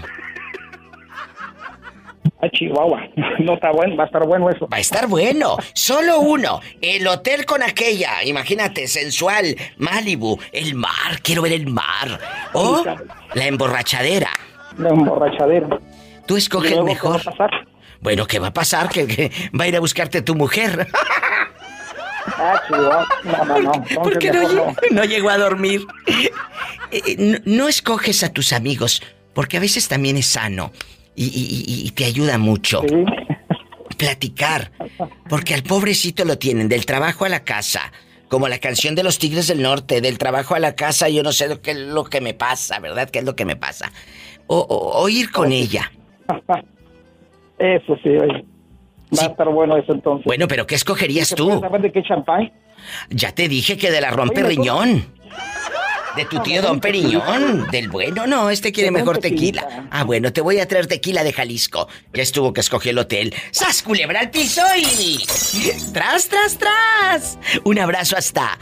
A 2.41 2.49
Chihuahua. 2.51 3.03
No 3.41 3.55
está 3.55 3.71
bueno, 3.73 3.97
va 3.97 4.05
a 4.05 4.07
estar 4.07 4.25
bueno 4.27 4.49
eso. 4.51 4.67
Va 4.69 4.77
a 4.77 4.81
estar 4.81 5.07
bueno. 5.09 5.57
Solo 5.73 6.21
uno. 6.21 6.61
El 6.81 7.07
hotel 7.07 7.45
con 7.45 7.63
aquella. 7.63 8.23
Imagínate, 8.25 8.87
sensual. 8.89 9.57
Malibu. 9.79 10.39
El 10.53 10.75
mar. 10.75 11.21
Quiero 11.23 11.43
ver 11.43 11.53
el 11.53 11.67
mar. 11.67 12.19
O 12.53 12.85
la 13.35 13.47
emborrachadera. 13.47 14.31
La 14.77 14.91
emborrachadera. 14.91 15.69
Tú 16.27 16.37
escoges 16.37 16.71
¿Y 16.71 16.75
luego 16.75 16.87
mejor. 16.89 17.21
qué 17.23 17.29
va 17.29 17.33
a 17.33 17.37
pasar? 17.37 17.67
Bueno, 18.01 18.27
¿qué 18.27 18.39
va 18.39 18.49
a 18.49 18.53
pasar? 18.55 18.89
Que, 18.89 19.07
que 19.07 19.33
va 19.59 19.65
a 19.65 19.69
ir 19.69 19.77
a 19.77 19.81
buscarte 19.81 20.23
tu 20.23 20.35
mujer. 20.37 20.87
Ah, 22.37 22.61
Chihuahua. 22.67 23.09
No, 23.25 23.45
no, 23.45 23.59
no. 23.59 23.73
Entonces 23.75 23.99
Porque 24.03 24.31
no, 24.31 24.43
lle- 24.43 24.77
no 24.93 25.05
llegó 25.05 25.31
a 25.31 25.39
dormir. 25.39 25.81
Eh, 26.91 27.17
no, 27.19 27.39
no 27.45 27.69
escoges 27.69 28.23
a 28.23 28.33
tus 28.33 28.53
amigos, 28.53 29.03
porque 29.35 29.57
a 29.57 29.61
veces 29.61 29.89
también 29.89 30.17
es 30.17 30.27
sano 30.27 30.73
y, 31.27 31.85
y- 31.87 31.91
te 31.93 32.05
ayuda 32.05 32.39
mucho. 32.39 32.83
Platicar. 33.97 34.71
Porque 35.29 35.55
al 35.55 35.63
pobrecito 35.63 36.25
lo 36.25 36.39
tienen 36.39 36.69
del 36.69 36.87
trabajo 36.87 37.25
a 37.25 37.29
la 37.29 37.45
casa. 37.45 37.93
Como 38.29 38.47
la 38.49 38.59
canción 38.59 38.95
de 38.95 39.03
los 39.03 39.19
Tigres 39.19 39.49
del 39.49 39.63
Norte, 39.63 40.01
del 40.01 40.19
trabajo 40.19 40.55
a 40.55 40.59
la 40.59 40.75
casa, 40.77 41.09
yo 41.09 41.23
no 41.23 41.33
sé 41.33 41.49
lo 41.49 41.61
que, 41.63 41.75
lo 41.75 42.05
que 42.05 42.21
me 42.21 42.35
pasa, 42.35 42.79
¿verdad? 42.79 43.09
¿Qué 43.11 43.21
es 43.21 43.25
lo 43.25 43.35
que 43.35 43.45
me 43.47 43.57
pasa? 43.57 43.91
O, 44.47 44.59
o- 44.59 45.03
o 45.03 45.09
ir 45.09 45.31
con 45.31 45.51
ella. 45.53 45.91
Eso 47.59 47.97
sí, 48.03 48.11
oye. 48.11 48.45
Va 49.19 49.23
a 49.23 49.27
estar 49.31 49.49
bueno 49.49 49.77
eso 49.79 49.93
entonces. 49.95 50.27
Bueno, 50.27 50.47
pero 50.47 50.67
¿qué 50.67 50.75
escogerías 50.75 51.29
¿Se 51.29 51.35
tú? 51.35 51.59
saber 51.61 51.81
de 51.81 51.91
qué 51.91 52.03
champán? 52.03 52.53
Ya 53.09 53.33
te 53.33 53.49
dije 53.49 53.77
que 53.79 53.91
de 53.91 54.01
la 54.03 54.11
rompe 54.11 54.43
riñón. 54.43 55.07
De 56.19 56.25
tu 56.25 56.43
tío 56.43 56.61
Don 56.61 56.81
Periñón. 56.81 57.69
Del 57.71 57.91
bueno, 57.91 58.27
no, 58.27 58.51
este 58.51 58.73
quiere 58.73 58.91
mejor 58.91 59.19
Tequila. 59.19 59.87
Ah, 59.93 60.03
bueno, 60.03 60.33
te 60.33 60.41
voy 60.41 60.59
a 60.59 60.67
traer 60.67 60.89
tequila 60.89 61.23
de 61.23 61.33
Jalisco. 61.33 61.87
Ya 62.13 62.25
estuvo 62.25 62.53
que 62.53 62.61
escogió 62.61 62.91
el 62.91 62.99
hotel. 62.99 63.33
¡Sas, 63.53 63.85
culebra 63.85 64.19
al 64.19 64.31
piso 64.33 64.63
y... 64.77 65.25
¡Tras, 65.93 66.27
tras, 66.29 66.59
tras! 66.59 67.39
Un 67.63 67.79
abrazo 67.79 68.17
hasta 68.17 68.59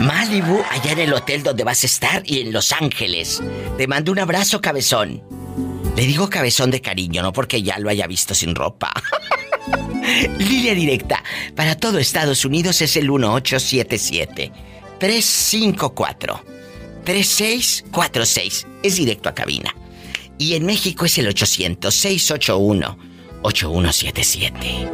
Malibu, 0.00 0.62
allá 0.70 0.92
en 0.92 1.00
el 1.00 1.12
hotel 1.12 1.42
donde 1.42 1.62
vas 1.62 1.82
a 1.82 1.86
estar, 1.86 2.22
y 2.24 2.40
en 2.40 2.54
Los 2.54 2.72
Ángeles. 2.72 3.42
Te 3.76 3.86
mando 3.86 4.10
un 4.10 4.20
abrazo, 4.20 4.62
cabezón. 4.62 5.22
Le 5.94 6.06
digo 6.06 6.30
cabezón 6.30 6.70
de 6.70 6.80
cariño, 6.80 7.20
no 7.20 7.34
porque 7.34 7.62
ya 7.62 7.78
lo 7.78 7.90
haya 7.90 8.06
visto 8.06 8.34
sin 8.34 8.54
ropa. 8.54 8.94
Línea 10.38 10.72
directa 10.72 11.22
para 11.54 11.76
todo 11.76 11.98
Estados 11.98 12.46
Unidos 12.46 12.80
es 12.80 12.96
el 12.96 13.10
1877 13.10 14.52
354 14.98 16.57
3646. 17.08 18.66
Es 18.82 18.96
directo 18.96 19.30
a 19.30 19.34
cabina. 19.34 19.74
Y 20.36 20.54
en 20.54 20.66
México 20.66 21.06
es 21.06 21.16
el 21.16 21.26
800 21.28 21.94
681 21.94 22.98
8177. 23.40 24.90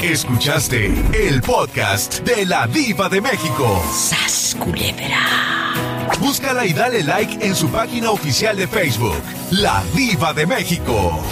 Escuchaste 0.00 0.86
el 1.14 1.40
podcast 1.42 2.20
de 2.24 2.44
la 2.44 2.66
Diva 2.66 3.08
de 3.08 3.20
México. 3.20 3.80
¡Sas, 3.92 4.56
culebra! 4.58 6.08
Búscala 6.18 6.66
y 6.66 6.72
dale 6.72 7.04
like 7.04 7.46
en 7.46 7.54
su 7.54 7.68
página 7.68 8.10
oficial 8.10 8.56
de 8.56 8.66
Facebook, 8.66 9.22
La 9.52 9.84
Diva 9.94 10.34
de 10.34 10.44
México. 10.44 11.22